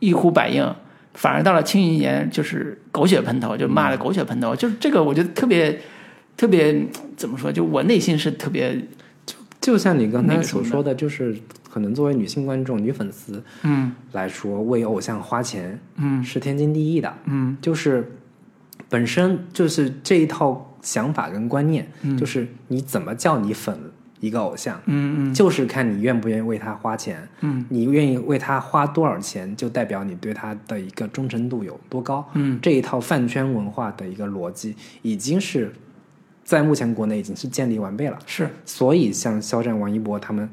[0.00, 0.74] 一呼百应。
[1.16, 5.80] 反而到了庆余年，就是狗血喷头，就骂的狗血喷头，就是这个，我觉得特别
[6.36, 6.86] 特别
[7.16, 7.50] 怎么说？
[7.50, 8.76] 就我内心是特别
[9.24, 11.34] 就就像你刚才所说的，就是
[11.68, 17.12] 可能作为女性观众、女粉丝嗯来说，为偶像花钱嗯是天经地义的。
[17.24, 18.12] 嗯就是
[18.88, 23.76] 本身就是这一套想法跟观念，嗯就是你怎么叫你粉
[24.20, 27.28] 一个偶像，嗯就是看你愿不愿意为他花钱。
[27.40, 32.26] 嗯你愿意为他花多少钱，就代表你对他的一个忠诚度有多高。
[32.34, 35.72] 嗯这一套饭圈文化的一个逻辑，已经是
[36.44, 38.18] 在目前国内已经是建立完备了。
[38.26, 40.48] 是所以像肖战、王一博他们，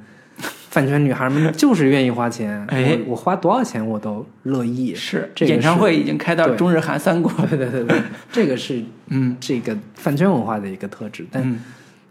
[0.69, 2.65] 饭圈女孩们 就是愿意花钱。
[2.67, 4.93] 哎我我花多少钱我都乐意。
[4.93, 11.59] 是，这个演唱会已经开到中日韩三国，对对对对， 这个是嗯这个饭圈文化的一个特质，但《嗯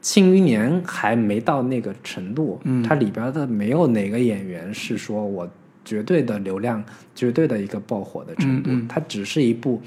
[0.02, 2.60] 庆余年》还没到那个程度。
[2.64, 5.48] 嗯它里边的没有哪个演员是说我
[5.84, 6.84] 绝对的流量、
[7.14, 9.80] 绝对的一个爆火的程度，嗯嗯它只是一部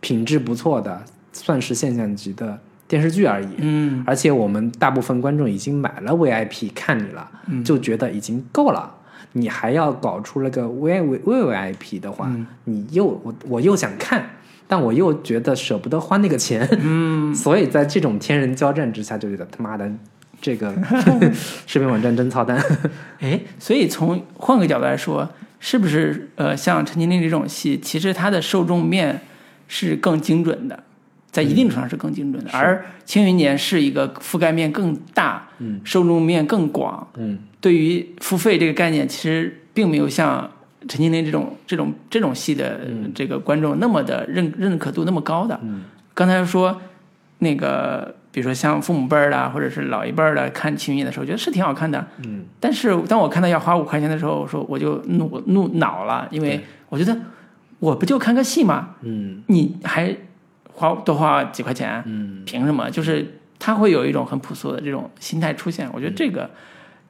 [0.00, 1.02] 品质不错的，
[1.32, 3.48] 算是现象级的电视剧而已。
[3.58, 8.92] 嗯而且我们大部分观众已经买了 VIP 看你了，嗯就觉得已经够了。
[9.34, 14.28] 你还要搞出了个 V V V VIP 的话，嗯你又我我又想看，
[14.66, 19.90] 但我又觉得舍不得花那个钱，嗯， 所以在这种天人交战之下，就觉得他妈的
[20.40, 20.74] 这个
[21.66, 22.62] 视频网站真操蛋。
[23.20, 25.28] 哎，所以从换个角度来说，
[25.60, 29.20] 是不是呃，像《陈情令》这种戏，其实它的受众面
[29.68, 30.82] 是更精准的，
[31.30, 35.80] 在一定程度上是更精准的，而《青云年》是一个覆盖面更大，嗯。
[35.84, 37.38] 受众面更广，嗯。
[37.60, 40.50] 对于付费这个概念，其实并没有像
[40.92, 42.80] 陈情令这种这种这种戏的
[43.14, 45.58] 这个观众那么的认认可度那么高的。
[45.62, 46.78] 嗯刚才说
[47.38, 52.06] 那个，比如说像父母辈儿的，或者是老一辈儿的看《庆余年》的时候，觉得是挺好看的。
[52.26, 56.60] 嗯但是当我看到要花五块钱的时候，我说我就怒怒恼了，因为
[56.90, 57.16] 我觉得
[57.78, 58.90] 我不就看个戏吗？
[59.00, 60.14] 嗯你还
[60.74, 62.90] 花多花几块钱，嗯凭什么？
[62.90, 65.88] 就是他会有一种很朴素的这种心态出现。
[65.94, 66.50] 我觉得这个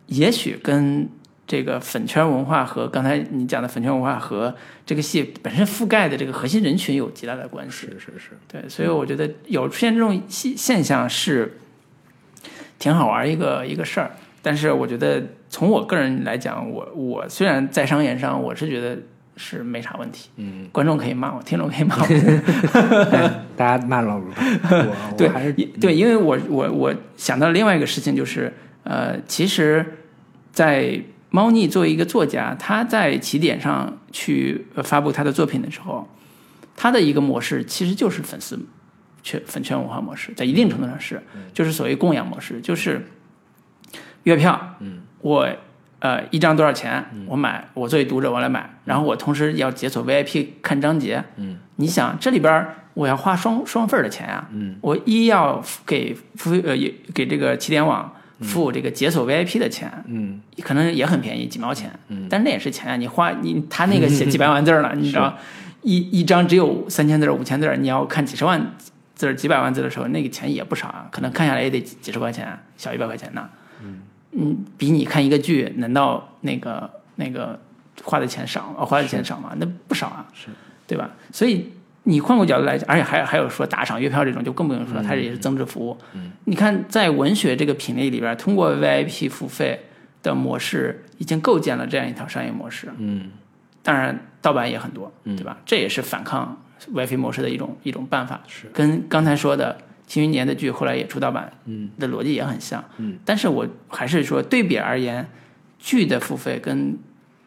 [0.07, 1.09] 也许跟
[1.53, 4.55] 这个粉圈文化和刚才你讲的粉圈文化和
[4.87, 7.89] 这个戏本身覆盖的这个核心人群有极大的关系。
[7.89, 11.59] 是是是，对，所以我觉得有出现这种现现象是
[12.79, 14.13] 挺好玩一个一个事儿。
[14.41, 18.97] 但是我觉得从我个人来讲，我我虽然在商言商，我是觉得
[19.37, 20.31] 是没啥问题。
[20.37, 22.07] 嗯，观众可以骂我，听众可以骂我。
[23.59, 24.25] 大家骂老卢
[25.19, 28.51] 对还是对，因为我我我想到另外一个事情就是，
[28.85, 29.85] 呃，其实，
[30.51, 30.99] 在
[31.33, 36.07] 猫腻作为一个作家，他在起点上去呃发布他的作品的时候，
[36.77, 38.61] 他的一个模式其实就是粉丝
[39.23, 41.23] 圈粉圈文化模式，在一定程度上是，
[41.55, 43.07] 就是所谓供养模式，就是
[44.25, 45.49] 月票，嗯，我
[46.01, 65.37] 呃一张多少钱，我买，我作为读者我来买，然后我同时要解锁 VIP 看章节，嗯，你想这里边我要花双双份的钱啊，嗯，我一要给付费呃也给这个起点网付这个解锁 VIP 的钱，嗯，可能也很便宜，几毛钱，嗯，但是那也是钱啊，你花你他那个写 几百万字儿呢，你知道，
[65.83, 68.75] 一一张只有三千字五千字，你要看几十万
[69.15, 73.49] 字几百万字的时候，那个钱也不少啊，可能看下来也得几几十块钱，小一百块钱呢，
[74.33, 77.59] 嗯，比你看一个剧，难道那个那个
[78.03, 78.75] 花的钱少？
[78.77, 79.53] 哦花的钱少吗？
[79.57, 80.49] 那不少啊，是
[80.87, 81.11] 对吧？
[81.33, 81.71] 所以
[82.05, 85.97] 你换个角度来讲，而且还还有说打赏月票这种，就更不用说了，它也是增值服务。
[86.15, 89.79] 嗯，你看在文学这个品类里边，通过 VIP 付费
[90.23, 92.89] 的模式，已经构建了这样一套商业模式。
[92.99, 93.31] 嗯，
[93.83, 95.59] 当然盗版也很多，对吧？
[95.65, 96.61] 这也是反抗
[96.93, 98.41] WiFi 模式的一种一种办法。
[98.49, 102.85] 是跟刚才说的《庆余年》的剧后来也出盗版，嗯，的逻辑也很像。
[102.97, 105.29] 嗯，但是我还是说对比而言，
[105.79, 106.99] 剧的付费跟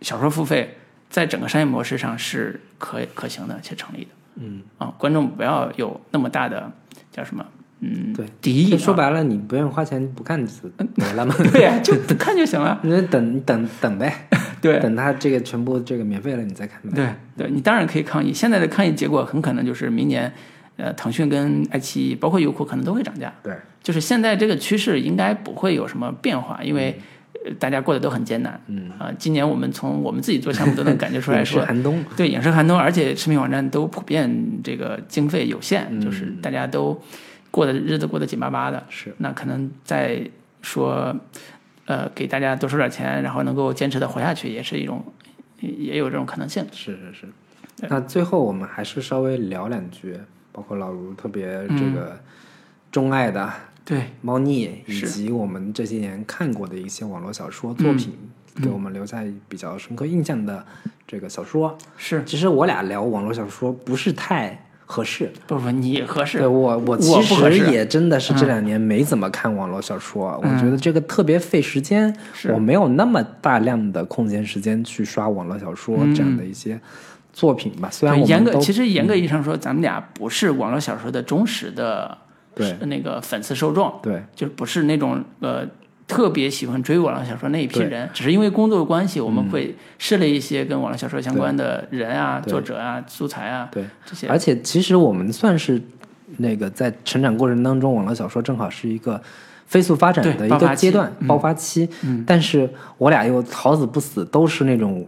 [0.02, 0.78] 小说付费
[1.10, 4.12] 在整个商业模式上是可可行的且成立的。
[4.36, 6.72] 嗯啊，观众不要有那么大的
[7.12, 7.46] 叫什么
[7.80, 8.78] 嗯对敌意。
[8.78, 10.52] 说白了，你不愿意花钱不看就
[10.96, 12.80] 没 了嘛，对呀、就看就行了。
[12.84, 14.28] 你就等等等呗，
[14.62, 16.90] 对等他这个全部这个免费了，你再看呗。
[16.96, 18.34] 对对，你当然可以抗议。
[18.34, 20.32] 现在的抗议结果很可能就是明年，
[20.78, 23.34] 呃，腾讯跟爱奇艺，包括优酷，可能都会涨价。
[23.44, 23.54] 对，
[23.84, 27.04] 就是现在这个趋势应该不会有什么变化，因为、呃
[27.60, 28.60] 大家过得都很艰难。
[28.68, 32.04] 嗯啊、今年我们从我们自己做项目都能感觉出来是 说，寒冬。
[32.18, 37.00] 对影视寒冬，而且视频网站都普遍这个经费有限，就是大家都
[37.52, 38.84] 过的日子过得紧巴巴的。
[38.90, 40.22] 是，那可能在
[40.62, 41.16] 说，
[41.86, 45.04] 呃，给大家多收点钱，然后能够坚持的活下去，也是一种，
[45.60, 46.66] 也也有这种可能性。
[46.72, 47.28] 是是是。
[47.90, 50.18] 那最后我们还是稍微聊两句，
[50.52, 51.46] 包括老卢特别
[51.78, 52.18] 这个
[52.90, 53.52] 钟爱的
[53.86, 58.12] 对，猫腻，以及我们这些年看过的一些网络小说作品，
[58.62, 60.66] 给我们留下比较深刻印象的
[61.08, 61.78] 这个小说。
[61.96, 65.32] 是其实我俩聊网络小说不是太合适。
[65.46, 66.48] 不不，你合适对。
[66.48, 76.80] 我，我我其实也真的是这两年没怎么看网络小说，我觉得这个特别费时间，是我没有那么大量的空闲时间去刷网络小说这样的一些
[77.34, 77.88] 作品吧。
[77.92, 82.18] 虽然对严格，其实严格意义上说，咱们俩不是网络小说的忠实的，
[82.56, 82.76] 对。
[82.88, 84.24] 那个粉丝受众，对。
[84.34, 85.66] 就不是那种呃
[86.08, 94.28] 特别喜欢追网络小说那一批人，只是因为工作的关系，我们会涉猎一些跟网络小说相关的人啊、作者啊、素材啊对，这些。
[94.28, 95.82] 而且其实我们算是
[96.38, 99.22] 那个在成长过程当中，网络小说正好是一个
[99.66, 101.90] 飞速发展的一个阶段嗯爆发期。
[102.26, 105.06] 但是我俩又好死不死都是那种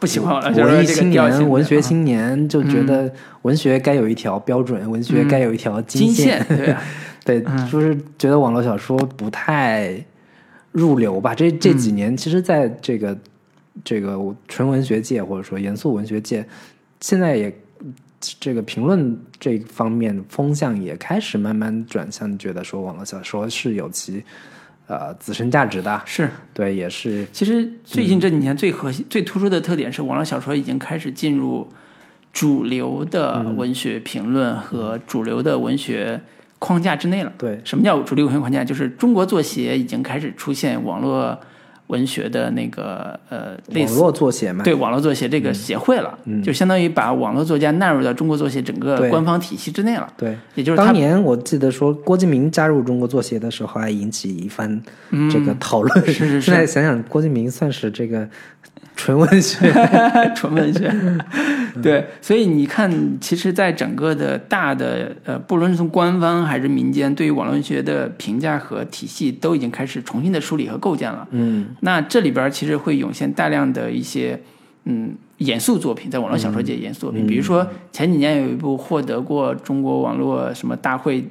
[0.00, 3.12] 不喜欢文艺青年、文学青年，就觉得
[3.42, 6.44] 文学该有一条标准，文学该有一条金线。
[6.44, 6.82] 线，对啊，
[7.24, 10.02] 对，就是觉得网络小说不太
[10.72, 11.34] 入流吧。
[11.34, 13.16] 这这几年，其实在这个
[13.84, 16.46] 这个纯文学界或者说严肃文学界，
[17.00, 17.54] 现在也
[18.40, 24.24] 这个评论这方面风向也开始慢慢转向，觉得说网络小说是有其
[24.86, 26.02] 呃自身价值的。
[26.04, 26.28] 是。
[26.52, 31.68] 对，也是其实最近这几年最核心、最突出的特点是，网络小说已经开始进入
[32.32, 36.20] 主流的文学评论和主流的文学
[36.58, 37.32] 框架之内了。
[37.38, 38.64] 对什么叫主流文学框架？
[38.64, 41.38] 就是中国作协已经开始出现网络
[41.88, 44.64] 文学的那个呃类似网络作协嘛。
[44.64, 50.10] 对网络作协这个协会了，就相当于把网络作家纳入到中国作协整个官方体系之内了。
[50.16, 54.80] 对，也就是当年我记得说郭敬明加入中国作协的时候，还引起一番
[55.30, 56.06] 这个讨论。
[56.06, 58.28] 是是是现在想想，郭敬明算是这个
[58.98, 59.72] 纯文学。
[60.34, 60.92] 纯文学，
[61.80, 71.26] 对，所以你看，其实，在整个的大的呃，不论是从官方还是民间，对于网络文学的评价和体系，都已经开始重新的梳理和构建了。
[71.30, 74.38] 嗯，那这里边其实会涌现大量的一些
[74.84, 81.24] 嗯严肃作品，在网络小说界严肃作品，比如说前几年有一部获得过中国网络什么大会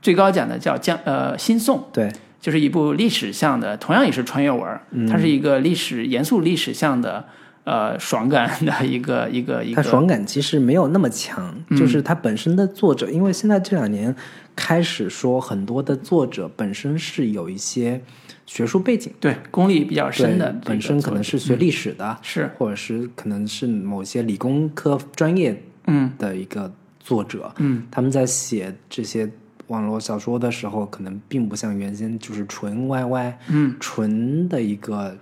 [0.00, 2.10] 最高奖的叫《江呃新宋》，对，
[2.42, 7.24] 就是一部历史向的，同样也是穿越文儿，它是一个历史严肃历史向的
[7.62, 9.80] 呃爽感的一个一个一个。
[9.80, 14.14] 它爽感其实没有那么强，就是它本身的作者，因为现在这两年
[14.56, 18.02] 开始说很多的作者本身是有一些
[18.44, 22.50] 学术背景，对功力比较深的，本身可能是学历史的，是。
[22.58, 26.10] 或者是可能是某些理工科专业嗯。
[26.18, 27.86] 的一个作者，嗯。
[27.88, 29.30] 他们在写这些
[29.72, 33.74] 网络小说的时候，可能并不像原先就是纯 YY，嗯。
[33.80, 35.16] 纯的一个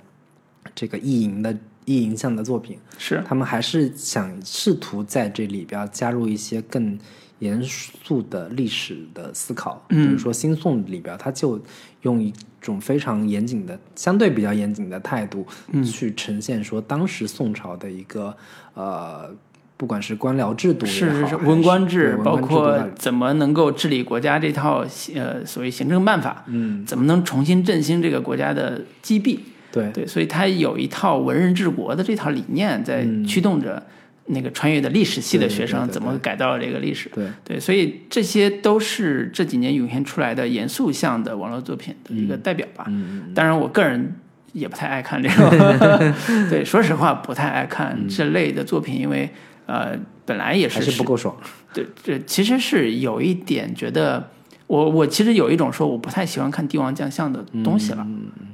[0.75, 3.23] 这个意淫的意淫向的作品，是。
[3.25, 6.99] 他们还是想试图在这里边加入一些更
[7.39, 10.05] 严肃的历史的思考，嗯。
[10.05, 11.61] 比如说新宋里边，他就
[12.03, 15.85] 用一种非常严谨的、相对比较严谨的态度，嗯。
[15.85, 18.37] 去呈现说当时宋朝的一个
[18.75, 19.33] 呃。
[19.81, 24.85] 不管是官僚制度，是是是文官制，包括怎么能够治理国家这套
[25.15, 29.41] 呃所谓行政办法，嗯，怎么能重新振兴这个国家的积弊。
[29.73, 29.91] 对。
[29.95, 33.83] 对，所以他有一套文人治国的这套理念在驱动着
[34.27, 37.09] 那个穿越的历史系的学生怎么改造这个历史。
[37.15, 37.25] 对。
[37.43, 42.85] 对，所以这些都是这几年涌现出来的严肃向的网络作品的一个代表吧。
[42.89, 44.15] 嗯当然，我个人
[44.53, 45.49] 也不太爱看这种，
[46.51, 49.31] 对，说实话不太爱看这类的作品，因为
[49.71, 51.35] 呃，本来也还是是不够爽。
[51.73, 54.29] 对，这其实是有一点觉得，
[54.67, 58.05] 我我其实有一种说我不太喜欢看帝王将相的东西了，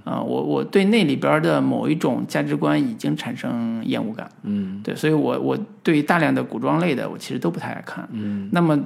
[0.04, 8.78] 啊、我我对那里边的某一种价值观已经产生厌恶感，嗯对，所以我我对大量的古装类的我其实都不太爱看，嗯那么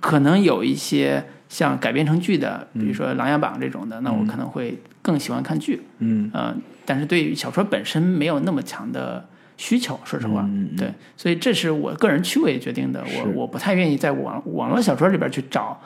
[0.00, 6.54] 可能有一些像改编成剧的，比如说《琅琊榜》这种的，那我可能会更喜欢看剧，嗯呃，
[6.84, 9.26] 但是对于小说本身没有那么强的
[9.56, 15.80] 需求，说实话，嗯嗯对，所以这是我个人趣味决定的，我我不太愿意在网网络小说里边去找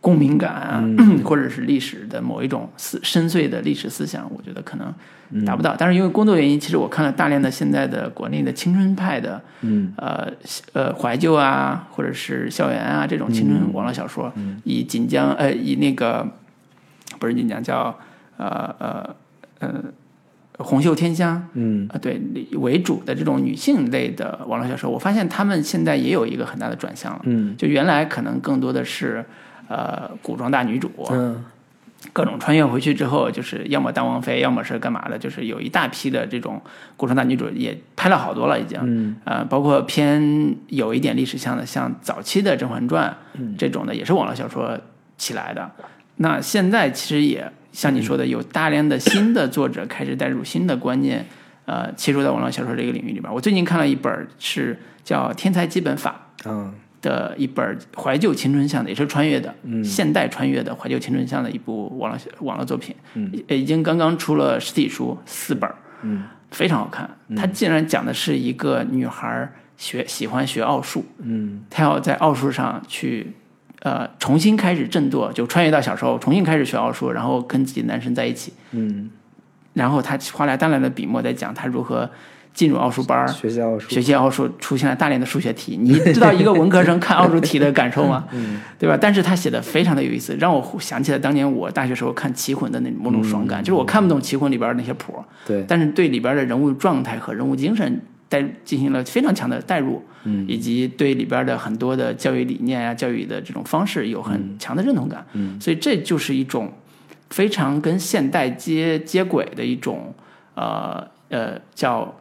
[0.00, 1.22] 共鸣感啊，嗯。
[1.26, 4.94] 或者是历史的某一种思深邃的历史思想，我觉得可能
[5.30, 5.44] 嗯。
[5.44, 5.74] 达不到。
[5.76, 9.92] 但是因为工作原因，其实我看了大量的现在的国内的青春派的，嗯。
[9.96, 10.30] 呃
[10.72, 14.60] 呃怀旧啊，或者是校园啊这种青春网络小说，嗯。
[14.62, 16.24] 以锦江呃以那个
[17.18, 17.98] 不是锦江叫
[18.36, 19.16] 呃呃
[19.58, 19.82] 呃
[20.58, 22.20] 红袖添香嗯啊对
[22.52, 27.20] 为主的这种女性类的网络小说，我发现他们现在也有一个很大的转向了。
[27.24, 29.24] 嗯就原来可能更多的是
[29.68, 31.44] 呃古装大女主，嗯
[32.12, 36.60] 各种穿越回去之后，就是要么当王妃，要么是干嘛的，就是有一大批的这种
[36.96, 38.78] 古装大女主也拍了好多了，已经。
[38.82, 44.78] 嗯呃，包括偏有一点历史向的，像早期的《甄嬛传》嗯这种的，也是网络小说
[45.18, 45.70] 起来的。
[46.16, 51.22] 那现在其实也像你说的，有大量的新的作者开始带入新的观念，
[51.66, 53.30] 呃，切入到网络小说这个领域里边。
[53.30, 56.72] 我最近看了一本是叫《天才基本法》嗯
[57.02, 59.84] 的一本怀旧青春向的，也是穿越的，嗯。
[59.84, 63.30] 现代穿越的怀旧青春向的一部网络网络作品，嗯。
[63.48, 65.70] 已经刚刚出了实体书四本，
[66.00, 67.10] 嗯非常好看。
[67.36, 71.62] 它竟然讲的是一个女孩学喜欢学奥数，嗯。
[71.68, 73.34] 她要在奥数上去
[73.82, 78.52] 呃重新开始振作，就穿越到小时候，重新开始学奥数，然后跟自己的男神在一起。
[78.72, 79.10] 嗯，
[79.74, 82.08] 然后他花了大量的笔墨在讲他如何
[82.54, 88.24] 进入奥数班儿，学习奥数学习奥数出现了大量的数学题，你知道一个文科生看奥数题的感受吗？
[88.32, 88.96] 嗯对吧？
[88.98, 100.44] 但是他写的非常的有意思，让我想起了当年我大学时候看《棋魂》的那某种爽感，就是我看不懂《棋魂》里边那些谱，对但是对里边的人物状态和人物精神带进行了非常强的代入，嗯。
[100.48, 105.24] 以及对里边的很多的教育理念啊、教育的这种方式有很强的认同感。
[105.32, 105.60] 嗯。
[105.60, 106.72] 所以这就是一种
[107.30, 110.14] 非常跟现代接接轨的一种
[110.54, 112.14] 呃呃叫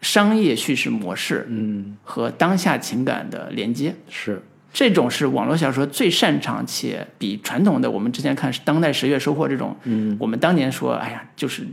[0.00, 1.96] 商业叙事模式嗯。
[2.02, 3.94] 和当下情感的连接。
[4.08, 4.42] 是。
[4.72, 10.16] 这种是网络小说最擅长且比传统的我们之前看当代十月收获这种，嗯。
[10.18, 11.66] 我们当年说，哎呀，就是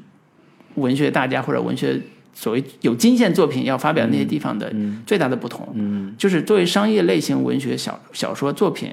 [0.74, 2.02] 文学大家或者文学
[2.40, 4.72] 所谓有金线作品要发表那些地方的
[5.08, 8.92] 最大的不同，嗯就是作为商业类型文学小小说作品，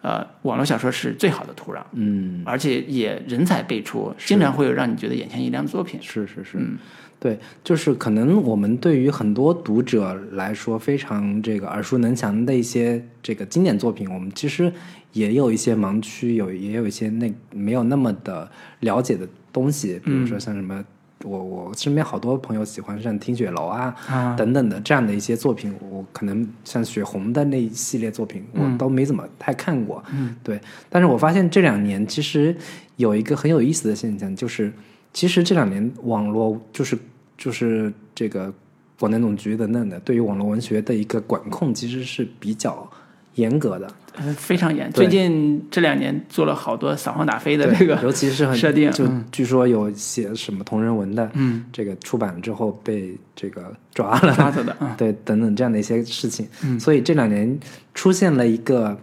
[0.00, 5.98] 呃，网络小说是最好的土壤，嗯而且也人才辈出，经常会有让你觉得眼前一亮的作品。
[6.00, 6.78] 是是是，嗯
[7.18, 14.72] 对，就是可能我们对于很多读者来说非常这个耳熟能详的一些这个经典作品，我们其实
[15.12, 18.48] 也有一些盲区，有也有一些那没有那么的
[18.80, 20.84] 了解的东西，比如说像什么。
[21.24, 30.04] 我我身边好多朋友喜欢像听雪楼啊啊等等的这样的一些作品，我可能像雪红的那一系列作品，我都没怎么太看过。
[30.12, 30.60] 嗯，对。
[30.88, 32.54] 但是我发现这两年其实
[32.96, 34.72] 有一个很有意思的现象，就是
[35.12, 36.96] 其实这两年网络就是
[37.36, 38.52] 就是这个
[38.98, 42.88] 广电总局等等的对于网络文学的一个管控，其实是比较
[43.34, 43.92] 严格的，呃
[44.36, 44.90] 非常严。
[44.92, 56.48] 对最近这两年做了好多扫黄打非的这个尤其是很设定就嗯据说有写什么同人文的，嗯，这个出版之后被这个抓了，抓走的嗯， 对，等等这样的一些事情。
[56.78, 57.58] 所以这两年
[57.92, 58.96] 出现了一个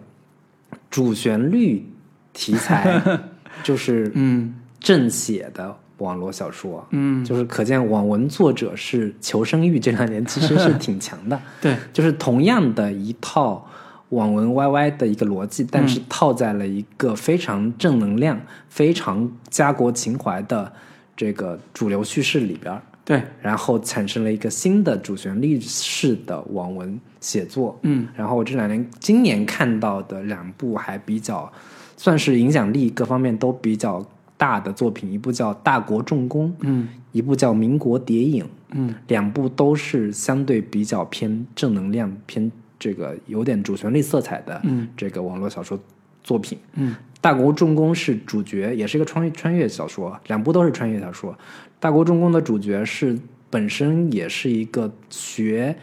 [0.90, 1.86] 主旋律
[2.34, 3.02] 题材，
[3.64, 11.40] 就是嗯正写的网络小说，嗯，就是可见网文作者是求生欲这两年其实是 挺强的。
[11.62, 13.68] 对，就是同样的一套
[14.12, 18.40] 网文 YY 的一个逻辑，但是套在了一个非常正能量、
[18.70, 20.72] 非常家国情怀的
[21.18, 27.78] 这个主流叙事里边儿，对，然后产生了一个新的主旋律式的网文写作。
[27.84, 31.52] 嗯，然后我这两年今年看到的两部还比较
[31.96, 34.06] 算是影响力各方面都比较
[34.36, 38.44] 大的作品，一部叫《大国重工》，嗯一部叫《民国谍影》。
[38.74, 42.50] 嗯两部都是相对比较偏正能量、偏
[42.82, 45.80] 这个有点主旋律色彩的嗯这个网络小说
[46.24, 46.58] 作品。
[46.74, 51.38] 嗯大国重工是主角，也是一个穿越穿越小说，两部都是穿越小说。
[51.80, 53.16] 大国重工的主角是
[53.48, 55.76] 本身也是一个学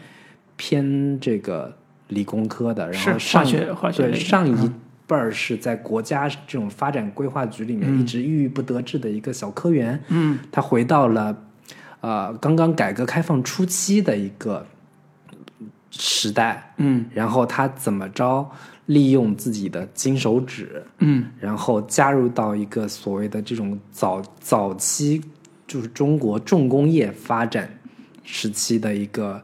[0.57, 1.73] 偏这个
[2.09, 4.73] 理工科的，然后上化学化学对上一嗯
[5.07, 9.97] 辈儿是在国家这种发展规划局里面一直郁郁不得志的一个小科员。
[10.09, 11.35] 嗯他回到了
[12.01, 14.65] 呃刚刚改革开放初期的一个
[15.91, 17.05] 时代，嗯。
[17.13, 18.49] 然后他怎么着
[18.87, 21.25] 利用自己的金手指，嗯。
[21.39, 25.21] 然后加入到一个所谓的这种早早期
[25.67, 27.69] 就是中国重工业发展
[28.23, 29.41] 时期的一个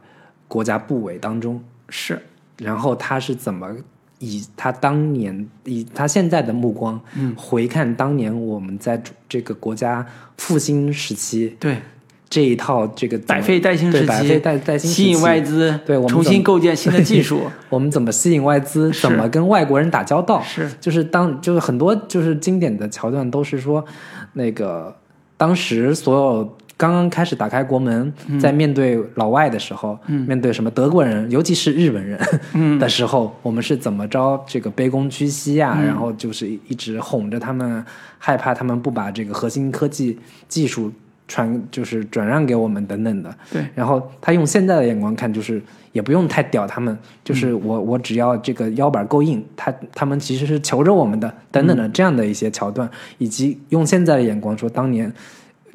[0.48, 2.20] 国家部委当中，是，
[2.58, 3.76] 然后他是怎么
[4.18, 7.34] 以他当年以他现在的目光，嗯。
[7.36, 10.06] 回看当年我们在这个国家
[10.36, 11.80] 复兴时期对，
[12.28, 20.68] 这一套这个百废待兴时期，百废待待兴吸引外资，对我们重新构建新的技术， 我们怎么吸引外资，怎么跟外国人打交道，是。
[20.80, 23.84] 就是当就是很多就是经典的桥段都是说，
[24.32, 24.94] 那个
[25.36, 28.40] 当时所有刚刚开始打开国门，嗯。
[28.40, 32.20] 在面对老外的时候，面对什么德国人，尤其是日本人、
[32.54, 32.76] 嗯。
[32.78, 35.86] 的时候，我们是怎么着这个卑躬屈膝啊，嗯。
[35.86, 37.84] 然后就是一直哄着他们，
[38.18, 40.92] 害怕他们不把这个核心科技技术
[41.28, 43.34] 传就是转让给我们等等的。
[43.52, 45.62] 对，然后他用现在的眼光看，就是
[45.92, 52.88] 也不用太屌他们，就是我我只要这个腰板够硬，他他们其实是求着我们的，等等的这样的一些桥段，
[53.18, 55.12] 以及用现在的眼光说，当年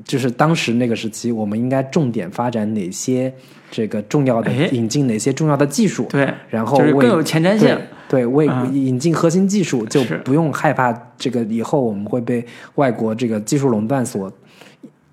[0.03, 3.33] 就是当时那个时期，我们应该重点发展哪些
[3.69, 7.67] 这个重要的哎引进哪些重要的技术，对，然后更有前瞻性
[8.07, 8.73] 对，对，为嗯。
[8.73, 12.45] 引进核心技术，就不用害怕这个以后我们会被
[12.75, 14.31] 外国这个技术垄断所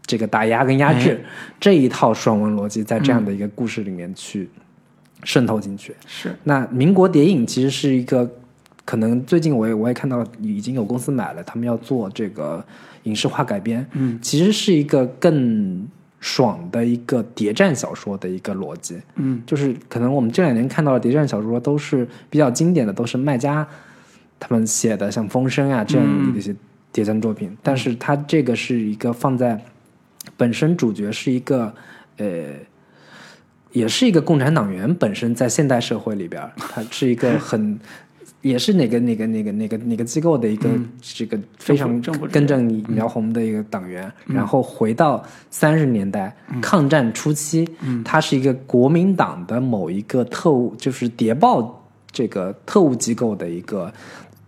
[0.09, 1.11] 这个打压跟压制。
[1.11, 1.31] 哎。
[1.61, 4.49] 这一套爽文逻辑在这样的一个故事里面去
[5.23, 5.95] 渗透进去。
[6.07, 8.29] 是，那民国谍影其实是一个，
[8.85, 12.65] 可能最近我也我也看到已经有公司买了，他们要做这个
[13.03, 15.87] 影视化改编，嗯，其实是一个更
[16.21, 19.43] 爽的一个谍战小说的一个逻辑，嗯。
[19.45, 23.67] 就是可能我们这两年看到的谍战小说都是比较经典的，都是卖家
[24.39, 26.55] 他们写的，像《风声》啊这样的一些
[26.93, 29.61] 谍战作品，但是它这个是一个放在
[30.39, 31.75] 本身主角是一个
[32.17, 32.27] 呃。
[33.71, 37.79] 也是一个共产党员本身在现代社会里边， 他是一个很，
[38.41, 40.71] 也是哪个哪个哪个哪个哪个机构的一个、
[41.03, 47.69] 这个非常政府职根正苗红的一个党员，然后回到三十年代、抗战初期，
[48.03, 53.93] 他是一个国民党的某一个特务，就是谍报这个特务机构的一个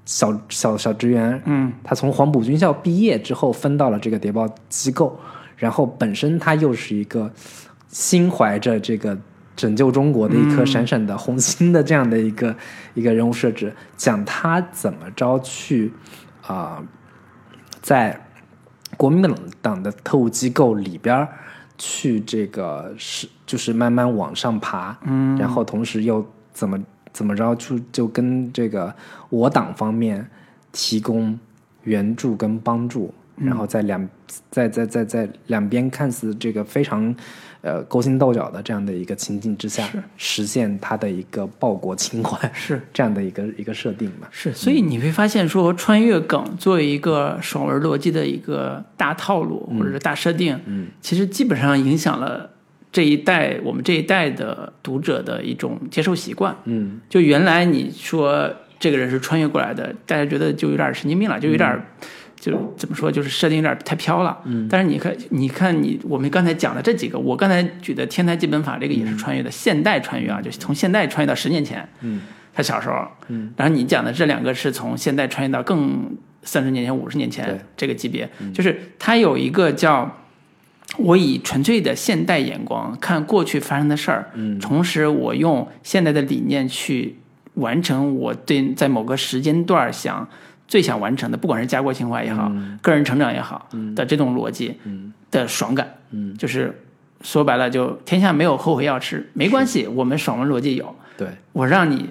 [0.06, 1.70] 小小小职员，嗯。
[1.84, 5.20] 他从黄埔军校毕业之后分到了这个谍报机构，
[5.60, 7.30] 然后本身他又是一个
[7.86, 9.16] 心怀着这个
[9.54, 12.56] 拯救中国的一颗闪闪的红星的这样的一个、
[12.94, 15.92] 一个人物设置，讲他怎么着去
[16.46, 16.82] 啊、
[17.82, 18.18] 在
[18.96, 19.22] 国民
[19.62, 21.28] 党的特务机构里边儿
[21.78, 26.78] 去这个是就是慢慢往上爬，嗯，然后同时又怎么
[27.12, 28.94] 怎么着就就跟这个
[29.28, 30.28] 我党方面
[30.72, 31.38] 提供
[31.84, 33.12] 援助跟帮助，
[33.44, 34.08] 然后在两
[34.50, 37.14] 在在在在两边看似这个非常
[37.62, 44.28] 呃勾心斗角的这样的一个情境之下，实现他的一个报国情怀，是 这样的一个一个设定嘛。
[44.30, 52.50] 是，所以你会发现说，穿越梗作为一个爽文逻辑的一个大套路或者是大设定，嗯，其实基本上影响了
[52.92, 56.54] 这一代我们这一代的读者的一种接受习惯。
[56.64, 61.82] 嗯就原来你说这个人是穿越过来的，大家觉得就有点神经病了，就有点。
[62.40, 64.36] 就怎么说，就是设定有点太飘了。
[64.46, 71.86] 嗯，但是你看，你看你我们刚才讲的这几个，我刚才举的《天台基本法》这个也是穿越的、现代穿越啊，就是从现代穿越到十年前。
[72.00, 72.22] 嗯，
[72.54, 80.16] 他小时候，嗯，然后你讲的这两个是从现代穿越到更三十年前、五十年前这个级别，就是它有一个叫
[80.96, 87.16] 我以纯粹的现代眼光看过去发生的事儿，嗯，同时我用现代的理念去
[87.54, 90.26] 完成我对在某个时间段儿想
[90.70, 94.72] 最想完成的，不管是家国情怀也好，个人成长也好的这种逻辑
[95.28, 96.80] 的爽感，嗯，就是
[97.22, 102.10] 说白了，就天下没有后悔药吃，没关系，我们爽文逻辑有，对，我让你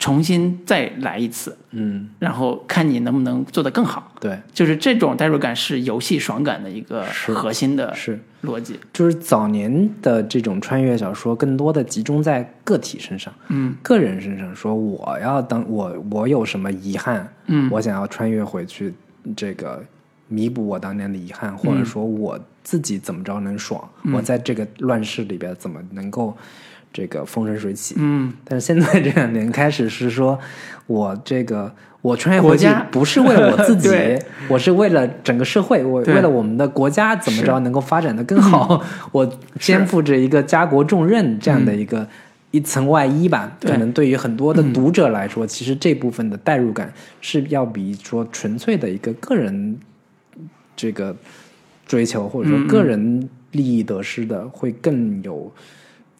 [0.00, 4.12] 重新再来一次，嗯，然后看你能不能做得更好。
[4.20, 8.20] 对，就是这种代入感是游戏爽感的一个核心的是。
[8.44, 8.78] 逻辑。
[8.92, 18.92] 就是早年的这种穿越小说，更多的集中在个体身上，嗯，个人身上，说我要当我我有什么遗憾，嗯，我想要穿越回去，
[19.34, 19.82] 这个
[20.28, 26.36] 弥补我当年的遗憾，或者说我自己怎么着能爽，我在这个乱世里边怎么能够
[26.92, 30.38] 这个风生水起，嗯，但是现在这两年开始是说，
[30.86, 33.88] 我这个我穿越回家不是为了我自己，
[34.46, 39.26] 我是为了整个社会，我为了我们的国家怎么着能够发展的更好， 我
[39.58, 42.06] 肩负着一个家国重任这样的一个。
[42.50, 49.76] 一层外衣吧，可能对于很多的读者来说，其实这部分的代入感是要比说纯粹的一个个人
[50.76, 51.16] 这个
[51.84, 55.52] 追求，或者说个人利益得失的，会更有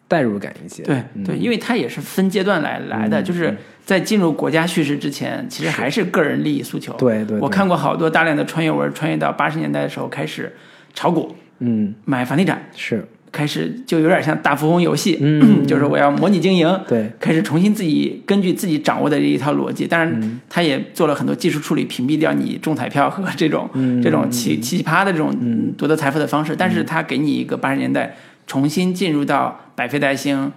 [0.07, 0.83] 代入感一些。
[0.83, 6.93] 对对，因为它也是分阶段来来的，就是在进入国家叙事之前，其实还是个人利益诉求。
[6.93, 7.39] 对对对。
[7.39, 10.55] 我看过好多大量的穿越文，穿越到八十年代的时候开始
[10.93, 13.05] 炒股、嗯，买房地产，是。
[13.31, 15.63] 开始就有点像大富翁游戏，嗯。
[15.67, 20.07] 就是我要模拟经营，对，开始重新自己根据自己掌握的这一套逻辑，当嗯。
[20.07, 24.01] 然他也做了很多技术处理，屏蔽掉你中彩票和这种、嗯。
[24.01, 25.35] 这种奇奇葩的这种
[25.77, 28.15] 夺得财富的方式，但是他给你一个八十年代
[28.47, 30.51] 重新进入到百废待兴。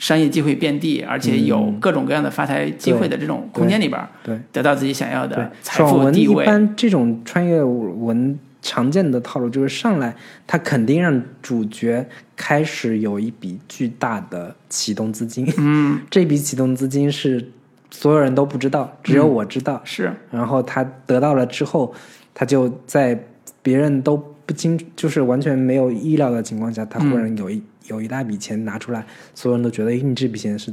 [0.00, 6.46] 商业机会遍地，而且有各种各样的发财机会的这种空间里边，对得到自己想要的，财富地位。
[6.46, 10.14] 般这种穿越文常见的套路就是上来，
[10.46, 17.50] 他肯定让主角开始有一笔巨大的启动资金，嗯， 这笔启动资金是
[17.90, 19.82] 所有人都不知道，只有我知道。
[19.84, 21.92] 是然后他得到了之后，
[22.32, 23.20] 他就在
[23.62, 24.16] 别人都
[24.46, 29.04] 不清，就是完全没有意料的情况下，他忽然有一、有一大笔钱拿出来，
[29.34, 30.72] 所有人都觉得，哎，你这笔钱是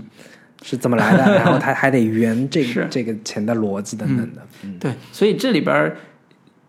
[0.63, 1.19] 是怎么来的？
[1.35, 4.41] 然后他还得圆这个这个钱的逻辑等等的。
[4.63, 5.95] 嗯对，所以这里边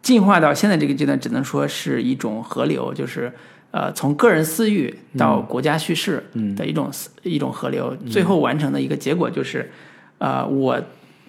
[0.03, 3.33] 进化到现在这个阶段，只能说是一种河流，就是
[3.71, 6.25] 呃，从个人私欲到国家叙事
[6.57, 6.91] 的一种、
[7.23, 9.71] 一种河流，最后完成的一个结果就是，
[10.19, 10.81] 呃，我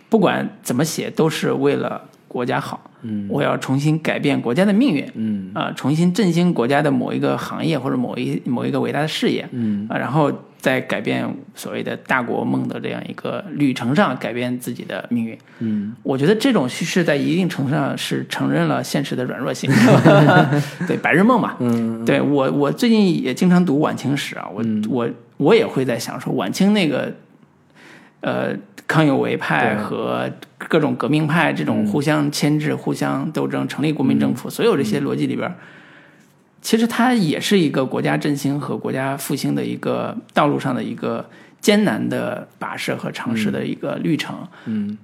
[0.10, 3.28] 不管怎么写，都是为了国家好，嗯。
[3.30, 5.52] 我要重新改变国家的命运，嗯。
[5.54, 9.88] 啊、重新振兴国家的某一个行业或者某一某一个伟大的事业，嗯。
[9.90, 11.26] 啊，然后再改变
[11.56, 15.38] 所谓的大国梦的这样一个旅程上改变自己的命运。
[15.60, 15.96] 嗯。
[16.04, 19.70] 我觉得这种叙事在一定程度上是承认了现实的软弱性，
[20.88, 21.56] 对白日梦嘛。
[21.60, 22.04] 嗯。
[22.04, 27.14] 对我，我最近也经常读晚清史啊，我、我我也会在想说，晚清那个
[28.22, 28.54] 呃
[28.88, 35.54] 康有为派和各种革命派这种互相牵制、互相斗争、成立国民政府，所有这些逻辑里边，
[36.62, 44.36] 其实它也是一个国家振兴和国家复兴的一个道路上的一个艰难的跋涉和尝试的一个旅程。
[44.66, 44.98] 嗯。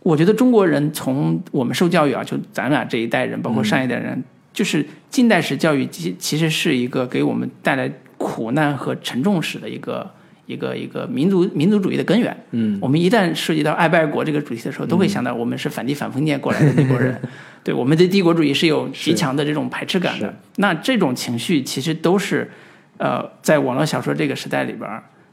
[0.00, 4.22] 我觉得中国人从我们受教育啊，就咱俩这一代人，包括上一代人，
[4.52, 10.08] 就是近代史教育其其实是一个给我们带来苦难和沉重史的一个
[10.48, 12.34] 一个一个民族民族主义的根源。
[12.52, 17.14] 嗯我们一旦涉及到爱不爱国这个主题的时候，都会想到我们是反帝反封建过来的那波人，
[17.62, 20.34] 对我们对帝国主义是有极强的这种排斥感的。
[20.56, 22.50] 那这种情绪其实都是，
[22.96, 24.88] 呃，在网络小说这个时代里边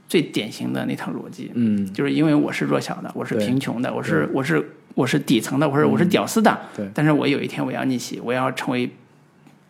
[0.09, 1.49] 最典型的那套逻辑。
[1.55, 6.59] 嗯就是因为我是弱小的，我是贫穷的，我是我是我是底层的，或者我是屌丝的。
[6.75, 8.89] 对但是我有一天我要逆袭，我要成为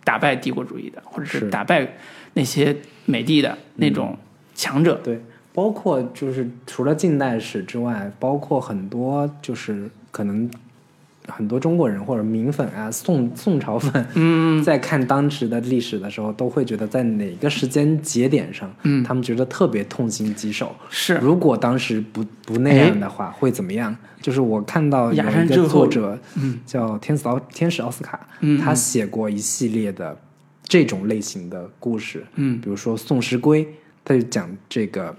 [0.03, 1.95] 打败帝国主义的，或者是是打败
[2.33, 2.75] 那些
[3.06, 4.17] 美帝的那种
[4.53, 4.95] 强者。
[5.03, 5.22] 对，
[5.56, 10.51] 包括就是除了近代史之外，包括很多就是可能
[11.27, 19.01] 很多中国人或者民粉啊、宋宋朝粉，嗯，在看当时的历史的时候，都会觉得在哪个时间节点上，嗯。
[19.01, 20.75] 他们觉得特别痛心疾首。
[20.90, 21.16] 是。
[21.16, 23.95] 如果当时不不那样的话，会怎么样？
[24.22, 26.19] 就是我看到有一个作者，
[26.66, 28.59] 叫天使奥天使奥斯卡，嗯。
[28.59, 30.16] 他写过一系列的
[30.64, 32.59] 这种类型的故事，嗯。
[32.59, 33.66] 比如说宋时归，
[34.03, 35.16] 他就讲这个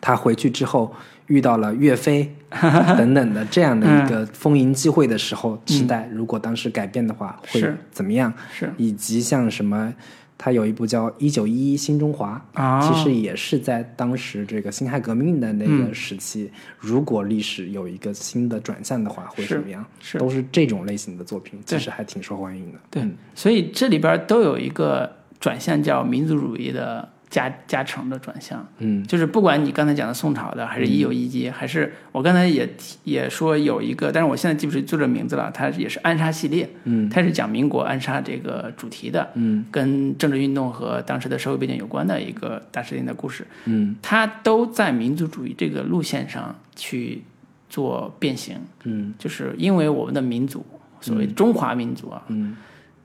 [0.00, 0.92] 他回去之后
[1.26, 2.34] 遇到了岳飞
[2.96, 8.32] 等等的这样的一个风云际会的时候，时代如果当时改变的话，会怎么样？
[8.52, 8.72] 是。
[8.76, 9.92] 以及像什么
[10.36, 12.80] 他有一部叫《一九一一新中华》，啊。
[12.80, 19.84] 其实也是在当时这个辛亥革命的那个时期，如果历史有一个新的转向的话，会是什么样？
[20.00, 21.78] 是都是这种类型的作品，对。
[21.78, 22.78] 其实还挺受欢迎的。
[22.90, 28.66] 对嗯，所以这里边都有一个转向叫民族主义的加加成的转向。
[28.78, 29.02] 嗯。
[29.06, 37.08] 就是不管你刚才讲的宋朝的，还是一九一几，还是我刚才也提也说有一个，但是我现在记不住作者名字了，它也是暗杀系列，嗯。
[37.08, 39.64] 它是讲民国暗杀这个主题的，嗯。
[39.70, 43.94] 跟政治运动和当时的社会背景有关的一个大事件的故事，嗯。
[44.02, 47.22] 它都在民族主义这个路线上去
[47.68, 49.14] 做变形，嗯。
[49.18, 50.66] 就是因为我们的民族，
[51.00, 52.56] 所谓中华民族啊，嗯。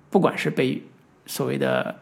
[0.10, 0.82] 不管是被
[1.26, 1.94] 所谓的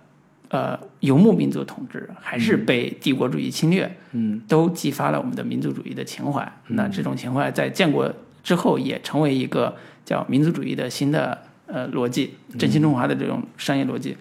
[0.53, 6.49] 呃游牧民族统治，还是被帝国主义侵略，嗯都激发了我们的民族主义的情怀。
[6.67, 9.75] 那这种情怀在建国之后，也成为一个
[10.06, 14.15] 叫民族主义的新的呃逻辑，振兴中华的这种商业逻辑。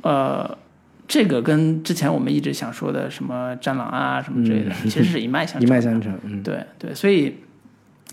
[0.00, 0.56] 呃，
[1.06, 5.70] 这个跟之前我们一直想说的什么战狼啊什么之类的，其实是一脉相一承一。
[5.70, 6.18] 脉相承。
[6.24, 7.34] 嗯对对，所以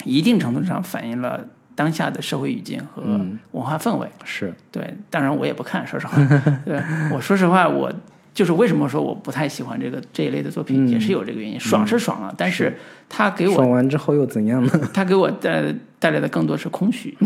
[0.03, 4.08] 一定程度上反映了当下的社会语境和嗯文化氛围。
[4.24, 6.18] 是对，当然我也不看，说实话。
[6.66, 6.82] 对，
[7.12, 7.92] 我说实话，我
[8.34, 11.60] 就是为什么说我不太喜欢这个这一类的作品，嗯也是有这个原因。
[11.60, 12.76] 爽是爽了，但是
[13.10, 14.72] 它给我爽完之后又怎样呢？
[14.94, 15.64] 它给我带
[16.00, 17.18] 带来的更多是空虚，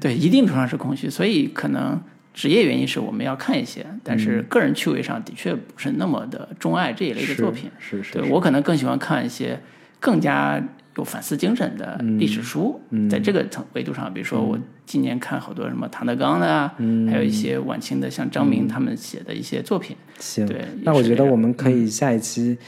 [0.00, 1.08] 对，一定程度上是空虚。
[1.10, 2.00] 所以可能
[2.32, 7.70] 职业原因是我们要看一些，但是个人趣味上的确不是那么的钟爱这一类的作品。
[7.78, 9.58] 是是对我可能更喜欢看一些
[9.98, 10.62] 更加
[10.96, 13.08] 有反思精神的历史书，嗯。
[13.08, 17.08] 在这个层维度上，比如说我今年看好多什么唐德刚的啊，嗯。
[17.08, 19.96] 还有一些晚清的像张明他们写的一些作品。
[20.18, 20.46] 行。
[20.46, 22.58] 对，那我觉得我们可以下一期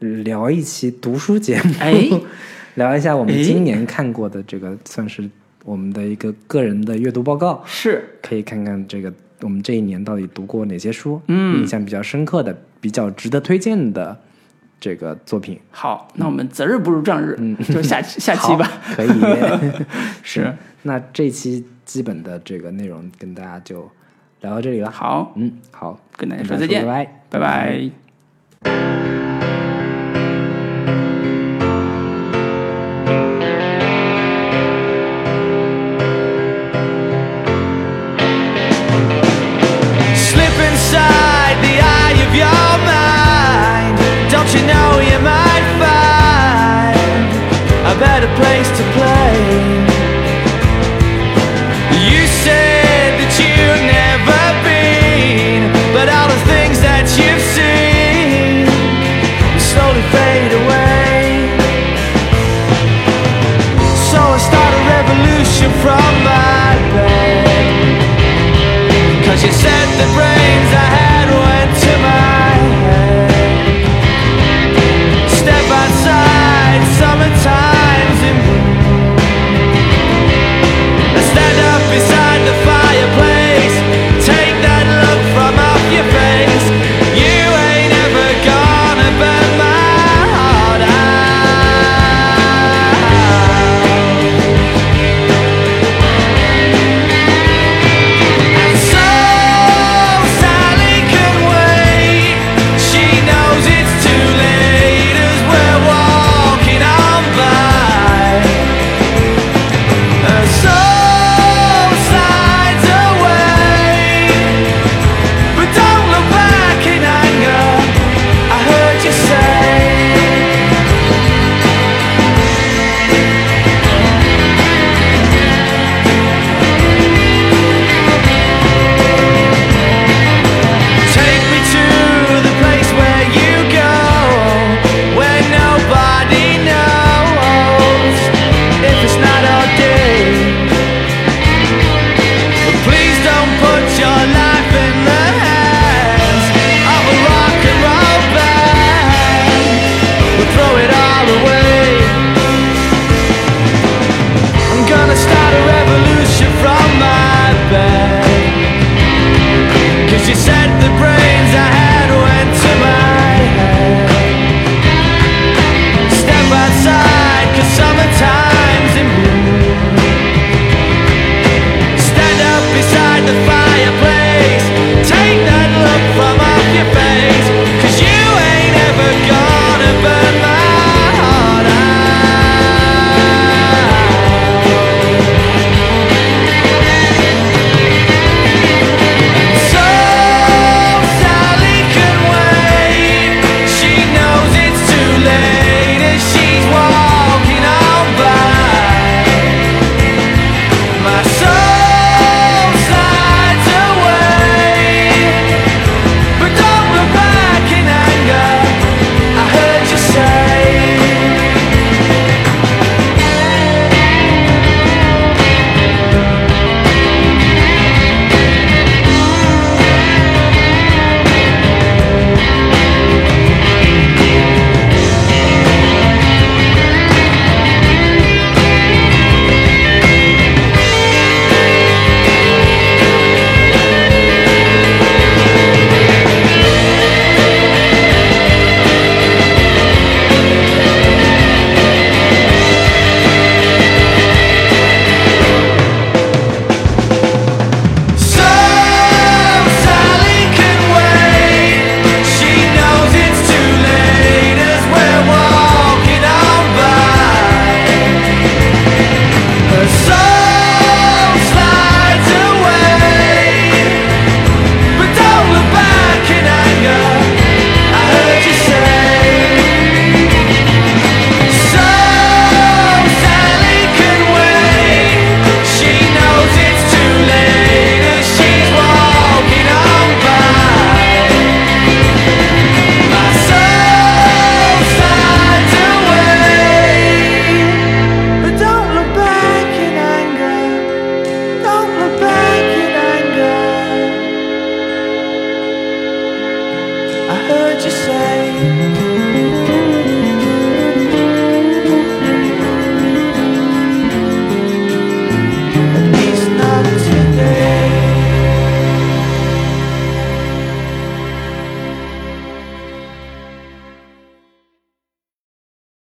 [0.00, 2.08] 聊一期读书节目， 哎
[2.74, 5.28] 聊一下我们哎今年看过的这个，算是
[5.64, 8.04] 我们的一个个人的阅读报告，是。
[8.22, 11.60] 可以看看这个我们这一年到底读过哪些书，嗯。
[11.60, 14.16] 印象比较深刻的、比较值得推荐的
[14.80, 15.58] 这个作品。
[15.70, 18.70] 好，那我们择日不如撞日，嗯就下 下期吧。
[18.94, 19.08] 可以。
[20.22, 23.90] 是那这期基本的这个内容跟大家就
[24.40, 24.90] 聊到这里了。
[24.90, 27.12] 好，嗯，好，跟大家说再见，拜拜。
[27.30, 27.90] 拜
[28.62, 29.17] 拜。